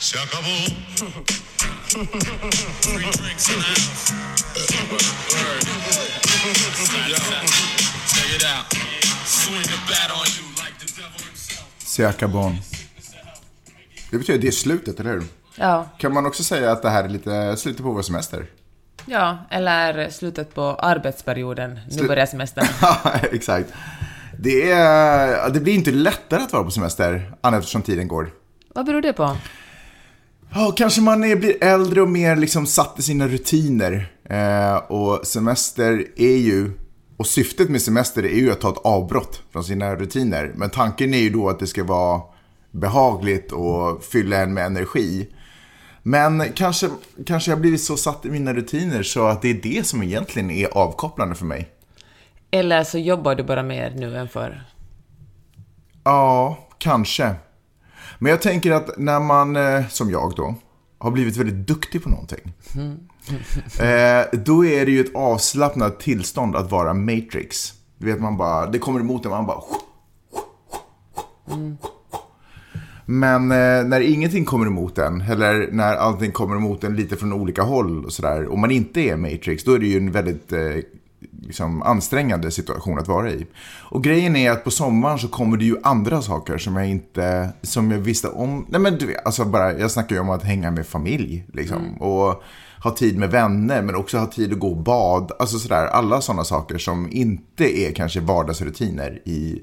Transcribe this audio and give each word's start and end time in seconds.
Se 0.00 0.18
acabó. 0.18 0.56
Three 2.82 3.10
drinks 3.10 3.48
in 3.48 3.60
the 3.60 3.68
house. 3.68 4.12
Word. 5.30 5.64
Yo, 7.08 7.16
check 8.06 8.36
it 8.36 8.44
out. 8.44 8.66
Swing 9.26 9.62
the 9.62 9.78
bat 9.88 10.10
on 10.10 10.26
you 10.36 10.46
like 10.56 10.76
the 10.78 10.86
devil 11.02 11.20
himself. 11.28 11.66
Siakabon. 11.78 12.56
Det 14.10 14.18
betyder 14.18 14.38
det 14.38 14.46
är 14.48 14.52
slutet, 14.52 15.00
eller 15.00 15.10
hur? 15.10 15.24
Ja, 15.54 15.88
Kan 15.98 16.12
man 16.14 16.26
också 16.26 16.44
säga 16.44 16.72
att 16.72 16.82
det 16.82 16.90
här 16.90 17.04
är 17.04 17.08
lite 17.08 17.56
slutet 17.56 17.82
på 17.82 17.90
vår 17.92 18.02
semester? 18.02 18.46
ja, 19.06 19.38
eller 19.50 20.10
slutet 20.10 20.54
på 20.54 20.62
arbetsperioden. 20.74 21.74
Nu 21.88 21.92
Slut- 21.94 22.08
börjar 22.08 22.26
semestern. 22.26 22.66
Ja, 22.82 23.12
exakt. 23.32 23.72
Det, 24.38 24.70
är, 24.70 25.50
det 25.50 25.60
blir 25.60 25.74
inte 25.74 25.90
lättare 25.90 26.42
att 26.42 26.52
vara 26.52 26.64
på 26.64 26.70
semester, 26.70 27.32
annat 27.40 27.58
eftersom 27.60 27.82
tiden 27.82 28.08
går. 28.08 28.30
Vad 28.74 28.86
beror 28.86 29.02
det 29.02 29.12
på? 29.12 29.36
Ja, 30.54 30.72
kanske 30.76 31.00
man 31.00 31.24
är, 31.24 31.36
blir 31.36 31.64
äldre 31.64 32.02
och 32.02 32.08
mer 32.08 32.36
liksom 32.36 32.66
satt 32.66 32.98
i 32.98 33.02
sina 33.02 33.28
rutiner. 33.28 34.12
Eh, 34.24 34.76
och 34.76 35.26
semester 35.26 36.06
är 36.16 36.36
ju, 36.36 36.70
och 37.16 37.26
syftet 37.26 37.70
med 37.70 37.82
semester 37.82 38.22
är 38.22 38.36
ju 38.36 38.52
att 38.52 38.60
ta 38.60 38.70
ett 38.70 38.84
avbrott 38.84 39.42
från 39.52 39.64
sina 39.64 39.96
rutiner. 39.96 40.52
Men 40.54 40.70
tanken 40.70 41.14
är 41.14 41.18
ju 41.18 41.30
då 41.30 41.48
att 41.48 41.58
det 41.58 41.66
ska 41.66 41.84
vara 41.84 42.20
behagligt 42.70 43.52
och 43.52 44.04
fylla 44.04 44.36
en 44.36 44.54
med 44.54 44.66
energi. 44.66 45.28
Men 46.02 46.52
kanske, 46.54 46.88
kanske 47.26 47.50
jag 47.50 47.60
blivit 47.60 47.82
så 47.82 47.96
satt 47.96 48.26
i 48.26 48.30
mina 48.30 48.52
rutiner 48.52 49.02
så 49.02 49.26
att 49.26 49.42
det 49.42 49.50
är 49.50 49.60
det 49.62 49.86
som 49.86 50.02
egentligen 50.02 50.50
är 50.50 50.68
avkopplande 50.78 51.34
för 51.34 51.44
mig. 51.44 51.68
Eller 52.50 52.84
så 52.84 52.98
jobbar 52.98 53.34
du 53.34 53.42
bara 53.42 53.62
mer 53.62 53.90
nu 53.96 54.16
än 54.16 54.28
förr. 54.28 54.62
Ja, 56.04 56.58
kanske. 56.78 57.34
Men 58.18 58.30
jag 58.30 58.42
tänker 58.42 58.72
att 58.72 58.98
när 58.98 59.20
man, 59.20 59.56
eh, 59.56 59.88
som 59.88 60.10
jag 60.10 60.32
då, 60.36 60.54
har 60.98 61.10
blivit 61.10 61.36
väldigt 61.36 61.66
duktig 61.66 62.02
på 62.02 62.08
någonting. 62.08 62.52
eh, 63.80 64.40
då 64.40 64.64
är 64.64 64.86
det 64.86 64.92
ju 64.92 65.00
ett 65.00 65.14
avslappnat 65.14 66.00
tillstånd 66.00 66.56
att 66.56 66.70
vara 66.70 66.94
Matrix. 66.94 67.72
Du 67.98 68.06
vet, 68.06 68.20
man 68.20 68.36
bara, 68.36 68.66
det 68.66 68.78
kommer 68.78 69.00
emot 69.00 69.24
en, 69.24 69.30
man 69.30 69.46
bara... 69.46 69.60
Men 73.06 73.50
eh, 73.50 73.84
när 73.84 74.00
ingenting 74.00 74.44
kommer 74.44 74.66
emot 74.66 74.98
en, 74.98 75.20
eller 75.20 75.68
när 75.72 75.96
allting 75.96 76.32
kommer 76.32 76.56
emot 76.56 76.84
en 76.84 76.96
lite 76.96 77.16
från 77.16 77.32
olika 77.32 77.62
håll 77.62 78.04
och 78.04 78.12
sådär, 78.12 78.46
och 78.46 78.58
man 78.58 78.70
inte 78.70 79.00
är 79.00 79.16
Matrix, 79.16 79.64
då 79.64 79.72
är 79.72 79.78
det 79.78 79.86
ju 79.86 79.96
en 79.96 80.12
väldigt 80.12 80.52
eh, 80.52 80.60
liksom, 81.42 81.82
ansträngande 81.82 82.50
situation 82.50 82.98
att 82.98 83.08
vara 83.08 83.30
i. 83.30 83.46
Och 83.80 84.04
grejen 84.04 84.36
är 84.36 84.50
att 84.50 84.64
på 84.64 84.70
sommaren 84.70 85.18
så 85.18 85.28
kommer 85.28 85.56
det 85.56 85.64
ju 85.64 85.76
andra 85.82 86.22
saker 86.22 86.58
som 86.58 86.76
jag 86.76 86.88
inte, 86.88 87.50
som 87.62 87.90
jag 87.90 87.98
visste 87.98 88.28
om. 88.28 88.66
Nej 88.68 88.80
men 88.80 88.98
du 88.98 89.06
vet, 89.06 89.26
alltså 89.26 89.44
bara, 89.44 89.78
jag 89.78 89.90
snackar 89.90 90.16
ju 90.16 90.20
om 90.20 90.30
att 90.30 90.42
hänga 90.42 90.70
med 90.70 90.86
familj, 90.86 91.44
liksom. 91.52 91.94
Och 92.00 92.42
ha 92.82 92.90
tid 92.90 93.18
med 93.18 93.30
vänner, 93.30 93.82
men 93.82 93.94
också 93.94 94.18
ha 94.18 94.26
tid 94.26 94.52
att 94.52 94.58
gå 94.58 94.68
och 94.68 94.82
bad. 94.82 95.32
Alltså 95.38 95.58
sådär, 95.58 95.86
alla 95.86 96.20
sådana 96.20 96.44
saker 96.44 96.78
som 96.78 97.08
inte 97.12 97.80
är 97.80 97.92
kanske 97.92 98.20
vardagsrutiner 98.20 99.22
i 99.24 99.62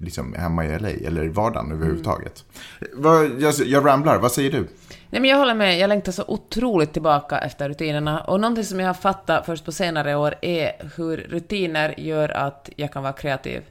liksom 0.00 0.34
hemma 0.34 0.66
i 0.66 0.78
LA, 0.78 0.88
eller 0.88 1.24
i 1.24 1.28
vardagen 1.28 1.72
överhuvudtaget. 1.72 2.44
Vad, 2.94 3.40
jag, 3.40 3.54
jag 3.54 3.86
ramblar, 3.86 4.18
vad 4.18 4.32
säger 4.32 4.50
du? 4.50 4.68
Nej, 5.10 5.20
men 5.20 5.24
jag 5.24 5.38
håller 5.38 5.54
med. 5.54 5.78
Jag 5.78 5.88
längtar 5.88 6.12
så 6.12 6.24
otroligt 6.28 6.92
tillbaka 6.92 7.38
efter 7.38 7.68
rutinerna. 7.68 8.20
Och 8.20 8.40
någonting 8.40 8.64
som 8.64 8.80
jag 8.80 8.86
har 8.86 8.94
fattat 8.94 9.46
först 9.46 9.64
på 9.64 9.72
senare 9.72 10.16
år 10.16 10.34
är 10.42 10.72
hur 10.96 11.16
rutiner 11.16 12.00
gör 12.00 12.28
att 12.28 12.70
jag 12.76 12.92
kan 12.92 13.02
vara 13.02 13.12
kreativ. 13.12 13.62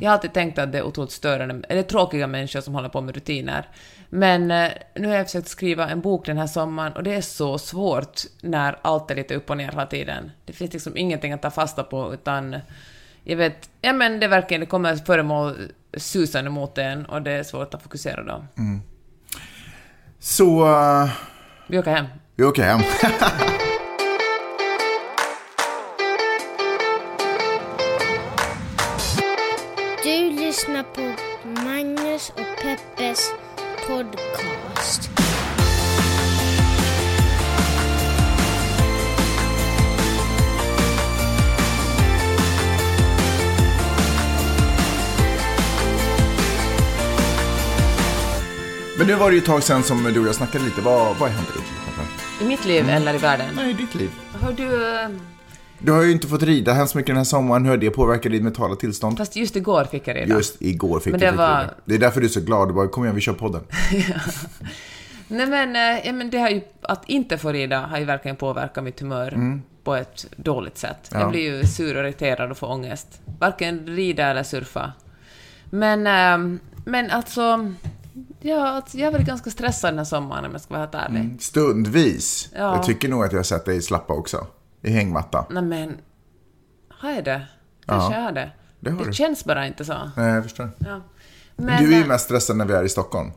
Jag 0.00 0.10
har 0.10 0.14
alltid 0.14 0.32
tänkt 0.32 0.58
att 0.58 0.72
det 0.72 0.78
är 0.78 0.82
otroligt 0.82 1.10
störande, 1.10 1.66
eller 1.68 1.82
tråkiga 1.82 2.26
människor 2.26 2.60
som 2.60 2.74
håller 2.74 2.88
på 2.88 3.00
med 3.00 3.14
rutiner. 3.14 3.68
Men 4.08 4.50
eh, 4.50 4.70
nu 4.94 5.08
har 5.08 5.14
jag 5.14 5.26
försökt 5.26 5.48
skriva 5.48 5.88
en 5.88 6.00
bok 6.00 6.26
den 6.26 6.38
här 6.38 6.46
sommaren 6.46 6.92
och 6.92 7.02
det 7.02 7.14
är 7.14 7.20
så 7.20 7.58
svårt 7.58 8.20
när 8.40 8.78
allt 8.82 9.10
är 9.10 9.14
lite 9.14 9.34
upp 9.34 9.50
och 9.50 9.56
ner 9.56 9.70
hela 9.70 9.86
tiden. 9.86 10.30
Det 10.44 10.52
finns 10.52 10.72
liksom 10.72 10.96
ingenting 10.96 11.32
att 11.32 11.42
ta 11.42 11.50
fasta 11.50 11.82
på 11.82 12.14
utan 12.14 12.56
jag 13.24 13.36
vet, 13.36 13.70
ja 13.80 13.92
men 13.92 14.20
det 14.20 14.28
verkar, 14.28 14.58
det 14.58 14.66
kommer 14.66 14.96
föremål 14.96 15.54
susande 15.96 16.50
mot 16.50 16.78
en 16.78 17.06
och 17.06 17.22
det 17.22 17.30
är 17.30 17.42
svårt 17.42 17.74
att 17.74 17.82
fokusera 17.82 18.22
då. 18.22 18.44
Så, 20.18 20.66
uh, 20.66 21.10
Vi 21.66 21.78
åker 21.78 21.90
hem. 21.90 22.06
vi 22.36 22.44
åker 22.44 22.62
hem. 22.62 22.80
Du 30.02 30.30
lyssnar 30.30 30.82
på 30.82 31.14
Magnus 31.64 32.30
och 32.30 32.62
Peppes 32.62 33.30
podcast. 33.88 34.53
Men 48.98 49.06
nu 49.06 49.14
var 49.14 49.30
det 49.30 49.34
ju 49.36 49.38
ett 49.40 49.46
tag 49.46 49.62
sedan 49.62 49.82
som 49.82 50.02
du 50.02 50.20
och 50.20 50.26
jag 50.26 50.34
snackade 50.34 50.64
lite. 50.64 50.80
Vad, 50.80 51.16
vad 51.16 51.30
hände 51.30 51.50
i 51.50 51.52
ditt 51.52 51.66
liv? 51.66 52.06
I 52.40 52.44
mitt 52.48 52.64
liv 52.64 52.88
eller 52.88 53.14
i 53.14 53.18
världen? 53.18 53.46
Nej, 53.56 53.70
i 53.70 53.72
ditt 53.72 53.94
liv. 53.94 54.10
Har 54.40 54.52
du... 54.52 54.98
eh, 55.00 55.08
Du 55.78 55.92
har 55.92 56.02
ju 56.02 56.12
inte 56.12 56.26
fått 56.28 56.42
rida 56.42 56.72
hemskt 56.72 56.94
mycket 56.94 57.06
den 57.06 57.16
här 57.16 57.24
sommaren. 57.24 57.62
Hur 57.64 57.70
har 57.70 57.76
det 57.76 57.90
påverkat 57.90 58.32
ditt 58.32 58.42
mentala 58.42 58.76
tillstånd? 58.76 59.18
Fast 59.18 59.36
just 59.36 59.56
igår 59.56 59.84
fick 59.84 60.08
jag 60.08 60.16
reda. 60.16 60.34
Just 60.34 60.62
igår 60.62 61.00
fick 61.00 61.10
Men 61.10 61.20
du 61.20 61.26
det 61.26 61.32
fick 61.32 61.38
var- 61.38 61.60
rida. 61.60 61.74
Det 61.84 61.94
är 61.94 61.98
därför 61.98 62.20
du 62.20 62.26
är 62.26 62.30
så 62.30 62.40
glad. 62.40 62.68
Du 62.68 62.74
bara, 62.74 62.88
kom 62.88 63.04
igen, 63.04 63.14
vi 63.14 63.20
kör 63.20 63.32
podden. 63.32 63.60
Nej 65.28 65.46
men, 65.46 65.76
eh, 65.76 66.06
ja, 66.06 66.12
men 66.12 66.30
det 66.30 66.38
har 66.38 66.48
ju... 66.50 66.60
Att 66.82 67.02
inte 67.06 67.38
få 67.38 67.52
rida 67.52 67.80
har 67.80 67.98
ju 67.98 68.04
verkligen 68.04 68.36
påverkat 68.36 68.84
mitt 68.84 69.00
humör 69.00 69.60
på 69.84 69.94
ett 69.94 70.26
dåligt 70.36 70.78
sätt. 70.78 71.08
Ja. 71.12 71.20
Jag 71.20 71.30
blir 71.30 71.40
ju 71.56 71.66
sur 71.66 71.96
och 71.96 72.02
irriterad 72.04 72.50
och 72.50 72.58
får 72.58 72.70
ångest. 72.70 73.20
Varken 73.38 73.86
rida 73.86 74.26
eller 74.26 74.42
surfa. 74.42 74.92
Men, 75.70 76.06
eh, 76.06 76.58
men 76.84 77.10
alltså... 77.10 77.72
Ja, 78.40 78.68
alltså, 78.68 78.98
jag 78.98 79.06
har 79.06 79.12
varit 79.12 79.26
ganska 79.26 79.50
stressad 79.50 79.90
den 79.90 79.98
här 79.98 80.04
sommaren 80.04 80.44
om 80.44 80.52
jag 80.52 80.60
ska 80.60 80.74
vara 80.74 80.80
helt 80.80 80.94
ärlig. 80.94 81.42
Stundvis. 81.42 82.48
Ja. 82.54 82.74
Jag 82.76 82.82
tycker 82.82 83.08
nog 83.08 83.24
att 83.24 83.32
jag 83.32 83.38
har 83.38 83.44
sett 83.44 83.64
dig 83.64 83.82
slappa 83.82 84.14
också. 84.14 84.46
I 84.82 84.90
hängmatta. 84.90 85.46
Nej 85.50 85.62
men... 85.62 85.96
Har 86.88 87.10
jag 87.10 87.24
det? 87.24 87.46
Kanske 87.86 88.12
Ja, 88.12 88.18
jag 88.18 88.24
har 88.24 88.32
det. 88.32 88.50
det 88.80 88.90
har 88.90 89.04
du. 89.04 89.12
känns 89.12 89.44
bara 89.44 89.66
inte 89.66 89.84
så. 89.84 89.94
Nej, 90.16 90.34
jag 90.34 90.42
förstår. 90.42 90.70
Ja. 90.78 91.00
Men, 91.56 91.82
du 91.82 91.92
är 91.92 91.96
ju 91.96 92.02
eh, 92.02 92.08
mest 92.08 92.24
stressad 92.24 92.56
när 92.56 92.64
vi 92.64 92.74
är 92.74 92.84
i 92.84 92.88
Stockholm. 92.88 93.30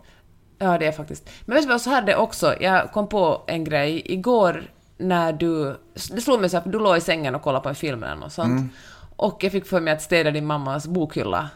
Ja, 0.57 0.77
det 0.77 0.85
är 0.85 0.91
faktiskt. 0.91 1.29
Men 1.45 1.55
vet 1.55 1.63
du 1.63 1.69
vad, 1.69 1.81
så 1.81 1.89
här 1.89 2.01
är 2.01 2.05
det 2.05 2.15
också. 2.15 2.55
Jag 2.59 2.91
kom 2.91 3.09
på 3.09 3.43
en 3.47 3.63
grej. 3.63 4.01
Igår 4.05 4.63
när 4.97 5.33
du... 5.33 5.77
Det 6.11 6.21
slog 6.21 6.41
mig 6.41 6.49
så 6.49 6.57
här, 6.57 6.63
för 6.63 6.69
du 6.69 6.79
låg 6.79 6.97
i 6.97 7.01
sängen 7.01 7.35
och 7.35 7.41
kollade 7.41 7.63
på 7.63 7.69
en 7.69 7.75
film 7.75 8.03
eller 8.03 8.15
något 8.15 8.33
sånt. 8.33 8.51
Mm. 8.51 8.69
Och 9.15 9.43
jag 9.43 9.51
fick 9.51 9.65
för 9.65 9.81
mig 9.81 9.93
att 9.93 10.01
städa 10.01 10.31
din 10.31 10.45
mammas 10.45 10.87
bokhylla. 10.87 11.49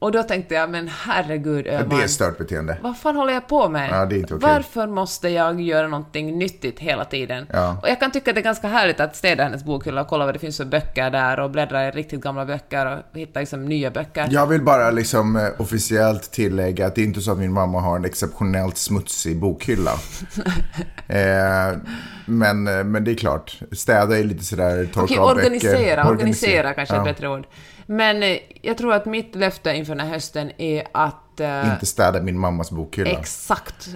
Och 0.00 0.12
då 0.12 0.22
tänkte 0.22 0.54
jag, 0.54 0.70
men 0.70 0.88
herregud 0.88 1.66
Öhman. 1.66 1.98
det 1.98 2.04
är 2.04 2.08
stört 2.08 2.38
beteende. 2.38 2.78
Vad 2.82 2.96
fan 2.98 3.16
håller 3.16 3.32
jag 3.32 3.48
på 3.48 3.68
med? 3.68 3.90
Ja, 3.92 4.06
det 4.06 4.14
är 4.14 4.18
inte 4.18 4.34
okej. 4.34 4.48
Varför 4.52 4.86
måste 4.86 5.28
jag 5.28 5.60
göra 5.60 5.88
någonting 5.88 6.38
nyttigt 6.38 6.78
hela 6.78 7.04
tiden? 7.04 7.46
Ja. 7.52 7.78
Och 7.82 7.88
jag 7.88 8.00
kan 8.00 8.10
tycka 8.10 8.30
att 8.30 8.34
det 8.34 8.40
är 8.40 8.44
ganska 8.44 8.68
härligt 8.68 9.00
att 9.00 9.16
städa 9.16 9.42
hennes 9.44 9.64
bokhylla 9.64 10.00
och 10.00 10.08
kolla 10.08 10.24
vad 10.24 10.34
det 10.34 10.38
finns 10.38 10.56
för 10.56 10.64
böcker 10.64 11.10
där 11.10 11.40
och 11.40 11.50
bläddra 11.50 11.88
i 11.88 11.90
riktigt 11.90 12.20
gamla 12.20 12.44
böcker 12.44 12.86
och 13.12 13.18
hitta 13.18 13.40
liksom 13.40 13.64
nya 13.64 13.90
böcker. 13.90 14.28
Jag 14.30 14.46
vill 14.46 14.62
bara 14.62 14.90
liksom 14.90 15.36
eh, 15.36 15.48
officiellt 15.58 16.30
tillägga 16.32 16.86
att 16.86 16.94
det 16.94 17.00
är 17.00 17.04
inte 17.04 17.20
så 17.20 17.32
att 17.32 17.38
min 17.38 17.52
mamma 17.52 17.80
har 17.80 17.96
en 17.96 18.04
exceptionellt 18.04 18.76
smutsig 18.76 19.40
bokhylla. 19.40 19.92
eh, 21.08 21.78
men, 22.26 22.68
eh, 22.68 22.84
men 22.84 23.04
det 23.04 23.10
är 23.10 23.14
klart, 23.14 23.60
städa 23.72 24.18
är 24.18 24.24
lite 24.24 24.44
sådär, 24.44 24.84
torka 24.84 25.00
Okej, 25.04 25.18
av 25.18 25.24
organisera. 25.26 25.72
böcker. 25.96 26.10
Organisera 26.10 26.74
kanske 26.74 26.94
är 26.94 26.98
Ja. 26.98 27.08
ett 27.08 27.16
bättre 27.16 27.28
ord. 27.28 27.44
Men 27.90 28.22
eh, 28.22 28.38
jag 28.62 28.78
tror 28.78 28.94
att 28.94 29.06
mitt 29.06 29.34
löfte 29.34 29.70
inför 29.70 29.94
den 29.94 30.06
här 30.06 30.12
hösten 30.14 30.52
är 30.58 30.84
att... 30.92 31.40
eh, 31.40 31.72
Inte 31.72 31.86
städa 31.86 32.22
min 32.22 32.38
mammas 32.38 32.70
bokhylla. 32.70 33.10
Exakt. 33.10 33.88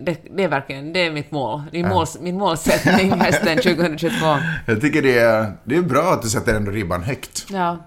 Det, 0.00 0.20
det 0.36 0.44
är 0.44 0.48
verkligen, 0.48 0.92
det 0.92 1.06
är 1.06 1.10
mitt 1.12 1.30
mål. 1.30 1.62
Det 1.72 1.80
är 1.80 1.88
måls, 1.88 2.18
min 2.20 2.38
målsättning 2.38 3.12
hösten 3.12 3.56
2022. 3.62 4.14
Jag 4.66 4.80
tycker 4.80 5.02
det 5.02 5.18
är, 5.18 5.52
det 5.64 5.76
är 5.76 5.82
bra 5.82 6.12
att 6.12 6.22
du 6.22 6.28
sätter 6.28 6.54
ändå 6.54 6.70
ribban 6.70 7.02
högt. 7.02 7.46
Ja. 7.50 7.78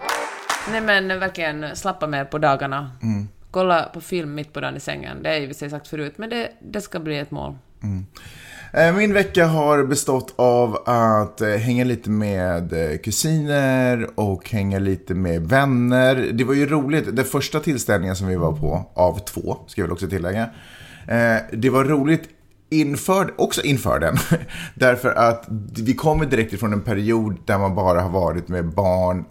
Nej 0.71 0.81
men 0.81 1.19
verkligen 1.19 1.75
slappa 1.75 2.07
mer 2.07 2.25
på 2.25 2.37
dagarna. 2.37 2.91
Mm. 3.01 3.27
Kolla 3.51 3.83
på 3.83 4.01
film 4.01 4.35
mitt 4.35 4.53
på 4.53 4.59
dagen 4.61 4.77
i 4.77 4.79
sängen. 4.79 5.23
Det 5.23 5.29
är 5.29 5.37
ju 5.39 5.47
vi 5.47 5.53
sagt 5.53 5.87
förut, 5.87 6.13
men 6.17 6.29
det, 6.29 6.51
det 6.61 6.81
ska 6.81 6.99
bli 6.99 7.19
ett 7.19 7.31
mål. 7.31 7.51
Eh, 7.83 7.89
Eh, 8.75 8.95
min 8.95 9.13
vecka 9.13 9.45
har 9.45 9.83
bestått 9.83 10.33
av 10.35 10.75
att 10.85 11.41
eh, 11.41 11.49
hänga 11.49 11.83
lite 11.83 12.09
med 12.09 12.73
eh, 12.73 12.97
kusiner 12.97 14.09
och 14.15 14.49
hänga 14.49 14.79
lite 14.79 15.13
med 15.13 15.49
vänner. 15.49 16.15
Det 16.15 16.43
var 16.43 16.53
ju 16.53 16.65
roligt. 16.65 17.15
Den 17.15 17.25
första 17.25 17.59
tillställningen 17.59 18.15
som 18.15 18.27
vi 18.27 18.35
var 18.35 18.51
på, 18.51 18.91
av 18.93 19.19
två, 19.19 19.57
ska 19.67 19.81
jag 19.81 19.87
väl 19.87 19.93
också 19.93 20.07
tillägga. 20.07 20.49
Det 21.51 21.69
var 21.69 21.85
roligt 21.85 22.29
inför, 22.69 23.33
också 23.37 23.61
inför 23.61 23.99
den. 23.99 24.17
Därför 24.75 25.09
att 25.09 25.45
vi 25.77 25.93
kommer 25.93 26.25
direkt 26.25 26.53
ifrån 26.53 26.73
en 26.73 26.81
period 26.81 27.37
där 27.45 27.57
man 27.57 27.75
bara 27.75 28.01
har 28.01 28.09
varit 28.09 28.47
med 28.47 28.65
barn, 28.65 29.25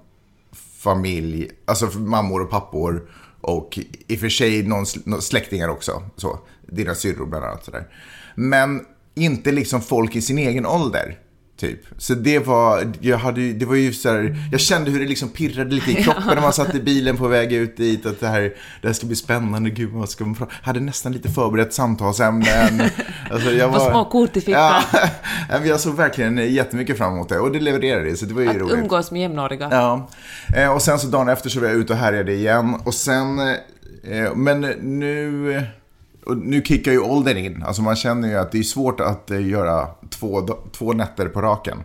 familj, 0.78 1.50
alltså 1.64 1.98
mammor 1.98 2.42
och 2.42 2.50
pappor 2.50 3.08
och 3.40 3.78
i 4.06 4.16
och 4.16 4.20
för 4.20 4.28
sig 4.28 4.62
någon, 4.62 4.84
någon 5.04 5.22
släktingar 5.22 5.68
också. 5.68 6.02
Så. 6.16 6.38
dina 6.66 6.94
syrror 6.94 7.26
bland 7.26 7.44
annat. 7.44 7.64
Sådär. 7.64 7.88
Men 8.34 8.80
inte 9.14 9.52
liksom 9.52 9.80
folk 9.82 10.16
i 10.16 10.22
sin 10.22 10.38
egen 10.38 10.66
ålder. 10.66 11.18
Typ. 11.60 11.80
Så 11.98 12.14
det 12.14 12.38
var, 12.38 12.92
jag 13.00 13.18
hade, 13.18 13.52
det 13.52 13.64
var 13.66 13.74
ju 13.74 13.92
så 13.92 14.08
här, 14.08 14.36
jag 14.52 14.60
kände 14.60 14.90
hur 14.90 15.00
det 15.00 15.06
liksom 15.06 15.28
pirrade 15.28 15.74
lite 15.74 15.90
i 15.90 15.94
kroppen 16.02 16.22
när 16.26 16.40
man 16.40 16.52
satt 16.52 16.74
i 16.74 16.80
bilen 16.80 17.16
på 17.16 17.28
väg 17.28 17.52
ut 17.52 17.76
dit. 17.76 18.06
Att 18.06 18.20
det 18.20 18.26
här, 18.28 18.40
det 18.82 18.88
här 18.88 18.92
ska 18.92 19.06
bli 19.06 19.16
spännande, 19.16 19.70
gud 19.70 19.90
vad 19.92 20.08
ska 20.08 20.24
man 20.24 20.34
prata 20.34 20.52
Hade 20.62 20.80
nästan 20.80 21.12
lite 21.12 21.28
förberett 21.28 21.72
samtalsämnen. 21.74 22.82
Alltså 23.30 23.50
jag 23.50 23.72
På 23.72 23.80
små 23.80 24.04
kort 24.04 24.36
i 24.36 24.40
fickan. 24.40 24.82
Ja, 25.50 25.60
jag 25.64 25.80
såg 25.80 25.96
verkligen 25.96 26.52
jättemycket 26.54 26.98
fram 26.98 27.12
emot 27.12 27.28
det. 27.28 27.38
Och 27.38 27.52
det 27.52 27.60
levererade 27.60 28.10
det, 28.10 28.16
så 28.16 28.26
det 28.26 28.34
var 28.34 28.42
ju 28.42 28.48
Att 28.48 28.56
roligt. 28.56 28.74
umgås 28.74 29.10
med 29.10 29.22
jämnåriga. 29.22 29.68
Ja, 29.70 30.08
Eh, 30.56 30.74
och 30.74 30.82
sen 30.82 30.98
så 30.98 31.06
dagen 31.06 31.28
efter 31.28 31.50
så 31.50 31.60
var 31.60 31.68
jag 31.68 31.76
ute 31.76 31.92
och 31.92 31.98
härjade 31.98 32.32
igen. 32.32 32.74
Och 32.84 32.94
sen, 32.94 33.38
eh, 34.04 34.34
men 34.34 34.60
nu, 35.00 35.62
och 36.26 36.36
nu 36.36 36.62
kickar 36.62 36.92
ju 36.92 36.98
åldern 36.98 37.36
in. 37.36 37.62
Alltså 37.66 37.82
man 37.82 37.96
känner 37.96 38.28
ju 38.28 38.36
att 38.38 38.52
det 38.52 38.58
är 38.58 38.62
svårt 38.62 39.00
att 39.00 39.30
eh, 39.30 39.46
göra 39.48 39.86
två, 40.10 40.48
två 40.72 40.92
nätter 40.92 41.28
på 41.28 41.42
raken. 41.42 41.78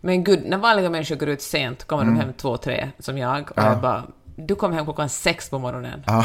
Men 0.00 0.24
gud, 0.24 0.42
när 0.46 0.58
vanliga 0.58 0.90
människor 0.90 1.16
går 1.16 1.28
ut 1.28 1.42
sent 1.42 1.84
kommer 1.84 2.02
Mm. 2.02 2.14
de 2.14 2.20
hem 2.20 2.32
två, 2.32 2.56
tre, 2.56 2.88
som 2.98 3.18
jag. 3.18 3.42
Och 3.56 3.62
jag 3.62 3.80
bara, 3.80 4.02
du 4.36 4.54
kom 4.54 4.72
hem 4.72 4.84
klockan 4.84 5.08
sex 5.08 5.50
på 5.50 5.58
morgonen. 5.58 6.02
Ja. 6.06 6.24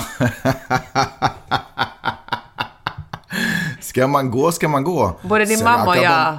ska 3.79 4.07
man 4.07 4.31
gå, 4.31 4.51
ska 4.51 4.67
man 4.67 4.83
gå. 4.83 5.19
Både 5.21 5.45
din 5.45 5.57
Så 5.57 5.63
mamma 5.63 5.85
och 5.91 5.97
jag 5.97 6.37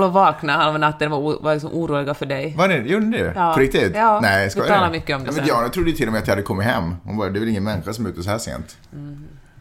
låg 0.00 0.12
vakna 0.12 0.52
halva 0.52 0.78
natten 0.78 1.12
och 1.12 1.42
var, 1.42 1.54
liksom 1.54 1.70
oroliga 1.72 2.14
för 2.14 2.26
dig. 2.26 2.54
Var 2.58 2.68
det, 2.68 2.76
gjorde 2.76 3.06
ni 3.06 3.18
det? 3.18 3.32
Ja. 3.36 3.52
På 3.54 3.60
riktigt? 3.60 3.92
Ja, 3.94 4.20
Nej, 4.22 4.44
vi 4.44 4.50
skojar 4.50 4.68
talar 4.68 4.86
du? 4.86 4.92
mycket 4.92 5.16
om 5.16 5.22
det 5.22 5.28
ja, 5.28 5.32
men 5.36 5.46
sen. 5.46 5.62
Jag 5.62 5.72
trodde 5.72 5.92
till 5.92 6.06
och 6.06 6.12
med 6.12 6.20
att 6.22 6.26
jag 6.28 6.32
hade 6.32 6.42
kommit 6.42 6.66
hem. 6.66 6.94
Hon 7.04 7.16
bara, 7.16 7.30
det 7.30 7.38
är 7.38 7.40
väl 7.40 7.48
ingen 7.48 7.64
människa 7.64 7.92
som 7.92 8.06
är 8.06 8.10
ute 8.10 8.22
så 8.22 8.30
här 8.30 8.38
sent. 8.38 8.76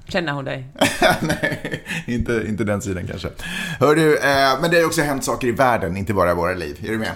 Känner 0.07 0.33
hon 0.33 0.45
dig? 0.45 0.67
Nej, 1.21 1.83
inte, 2.07 2.43
inte 2.47 2.63
den 2.63 2.81
sidan 2.81 3.07
kanske. 3.07 3.29
Hör 3.79 3.95
du, 3.95 4.17
eh, 4.17 4.61
men 4.61 4.71
det 4.71 4.77
har 4.77 4.85
också 4.85 5.01
hänt 5.01 5.23
saker 5.23 5.47
i 5.47 5.51
världen, 5.51 5.97
inte 5.97 6.13
bara 6.13 6.31
i 6.31 6.35
våra 6.35 6.53
liv. 6.53 6.79
Är 6.83 6.91
du 6.91 6.97
med? 6.97 7.11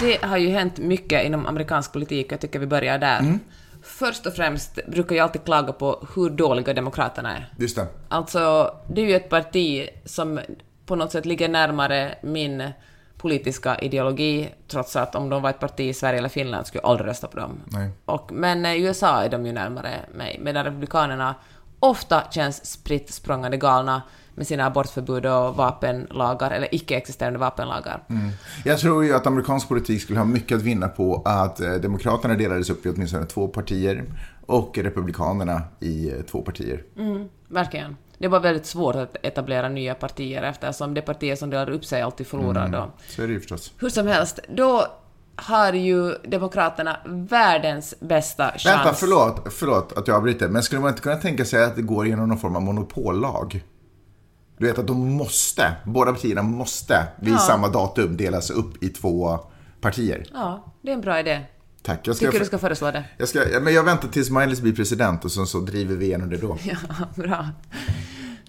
Det 0.00 0.24
har 0.26 0.36
ju 0.36 0.48
hänt 0.48 0.78
mycket 0.78 1.24
inom 1.24 1.46
amerikansk 1.46 1.92
politik, 1.92 2.32
jag 2.32 2.40
tycker 2.40 2.58
vi 2.58 2.66
börjar 2.66 2.98
där. 2.98 3.18
Mm. 3.18 3.40
Först 3.82 4.26
och 4.26 4.34
främst 4.34 4.78
brukar 4.86 5.16
jag 5.16 5.24
alltid 5.24 5.44
klaga 5.44 5.72
på 5.72 6.06
hur 6.14 6.30
dåliga 6.30 6.74
Demokraterna 6.74 7.36
är. 7.36 7.52
Just 7.56 7.76
det. 7.76 7.86
Alltså, 8.08 8.74
det 8.88 9.00
är 9.00 9.06
ju 9.06 9.16
ett 9.16 9.28
parti 9.28 9.88
som 10.04 10.40
på 10.86 10.96
något 10.96 11.12
sätt 11.12 11.26
ligger 11.26 11.48
närmare 11.48 12.14
min 12.22 12.72
politiska 13.20 13.78
ideologi, 13.78 14.48
trots 14.68 14.96
att 14.96 15.14
om 15.14 15.28
de 15.28 15.42
var 15.42 15.50
ett 15.50 15.60
parti 15.60 15.80
i 15.80 15.94
Sverige 15.94 16.18
eller 16.18 16.28
Finland 16.28 16.66
skulle 16.66 16.82
jag 16.82 16.90
aldrig 16.90 17.08
rösta 17.08 17.26
på 17.26 17.36
dem. 17.36 17.60
Nej. 17.64 17.90
Och, 18.04 18.32
men 18.32 18.66
i 18.66 18.80
USA 18.80 19.24
är 19.24 19.28
de 19.28 19.46
ju 19.46 19.52
närmare 19.52 20.00
mig, 20.14 20.38
medan 20.42 20.64
Republikanerna 20.64 21.34
ofta 21.80 22.22
känns 22.30 22.66
spritt 22.66 23.10
språngande 23.12 23.56
galna 23.56 24.02
med 24.34 24.46
sina 24.46 24.66
abortförbud 24.66 25.26
och 25.26 25.56
vapenlagar, 25.56 26.50
eller 26.50 26.74
icke-existerande 26.74 27.38
vapenlagar. 27.38 28.02
Jag 28.64 28.78
tror 28.78 29.04
ju 29.04 29.14
att 29.14 29.26
amerikansk 29.26 29.68
politik 29.68 30.02
skulle 30.02 30.18
ha 30.18 30.26
mycket 30.26 30.56
att 30.56 30.62
vinna 30.62 30.88
på 30.88 31.22
att 31.24 31.60
eh, 31.60 31.72
Demokraterna 31.72 32.34
delades 32.34 32.70
upp 32.70 32.86
i 32.86 32.88
åtminstone 32.88 33.26
två 33.26 33.48
partier 33.48 34.04
och 34.46 34.78
Republikanerna 34.78 35.62
i 35.80 36.10
eh, 36.10 36.16
två 36.30 36.42
partier. 36.42 36.84
Verkligen. 37.48 37.96
Det 38.20 38.28
var 38.28 38.40
väldigt 38.40 38.66
svårt 38.66 38.94
att 38.96 39.16
etablera 39.22 39.68
nya 39.68 39.94
partier 39.94 40.42
eftersom 40.42 40.94
det 40.94 41.02
partier 41.02 41.36
som 41.36 41.50
delar 41.50 41.70
upp 41.70 41.84
sig 41.84 42.02
alltid 42.02 42.26
förlorar 42.26 42.68
då. 42.68 42.90
Så 43.08 43.22
är 43.22 43.26
det 43.26 43.32
ju 43.32 43.40
förstås. 43.40 43.72
Hur 43.78 43.88
som 43.88 44.06
helst, 44.06 44.38
då 44.56 44.86
har 45.36 45.72
ju 45.72 46.14
Demokraterna 46.24 46.96
världens 47.06 47.94
bästa 48.00 48.44
chans. 48.50 48.66
Vänta, 48.66 48.92
förlåt, 48.94 49.52
förlåt 49.52 49.92
att 49.98 50.08
jag 50.08 50.16
avbryter. 50.16 50.48
Men 50.48 50.62
skulle 50.62 50.80
man 50.80 50.90
inte 50.90 51.02
kunna 51.02 51.16
tänka 51.16 51.44
sig 51.44 51.64
att 51.64 51.76
det 51.76 51.82
går 51.82 52.06
genom 52.06 52.28
någon 52.28 52.38
form 52.38 52.56
av 52.56 52.62
monopollag? 52.62 53.64
Du 54.58 54.66
vet 54.66 54.78
att 54.78 54.86
de 54.86 55.10
måste, 55.12 55.72
båda 55.84 56.12
partierna 56.12 56.42
måste 56.42 57.06
vid 57.20 57.34
Ja. 57.34 57.38
samma 57.38 57.68
datum 57.68 58.16
delas 58.16 58.50
upp 58.50 58.82
i 58.82 58.88
två 58.88 59.38
partier. 59.80 60.24
Ja, 60.34 60.72
det 60.82 60.90
är 60.90 60.94
en 60.94 61.00
bra 61.00 61.20
idé. 61.20 61.40
Tack. 61.82 62.06
Jag 62.08 62.16
ska, 62.16 62.26
Tycker 62.26 62.38
du 62.40 62.44
ska 62.44 62.58
föreslå 62.58 62.90
det? 62.90 63.04
jag, 63.18 63.28
ska, 63.28 63.40
men 63.62 63.74
jag 63.74 63.82
väntar 63.84 64.08
tills 64.08 64.30
Miley 64.30 64.60
blir 64.62 64.72
president 64.72 65.24
och 65.24 65.32
sen 65.32 65.46
så 65.46 65.60
driver 65.60 65.96
vi 65.96 66.04
igenom 66.06 66.30
det 66.30 66.36
då. 66.36 66.58
Ja, 66.64 66.76
bra. 67.14 67.48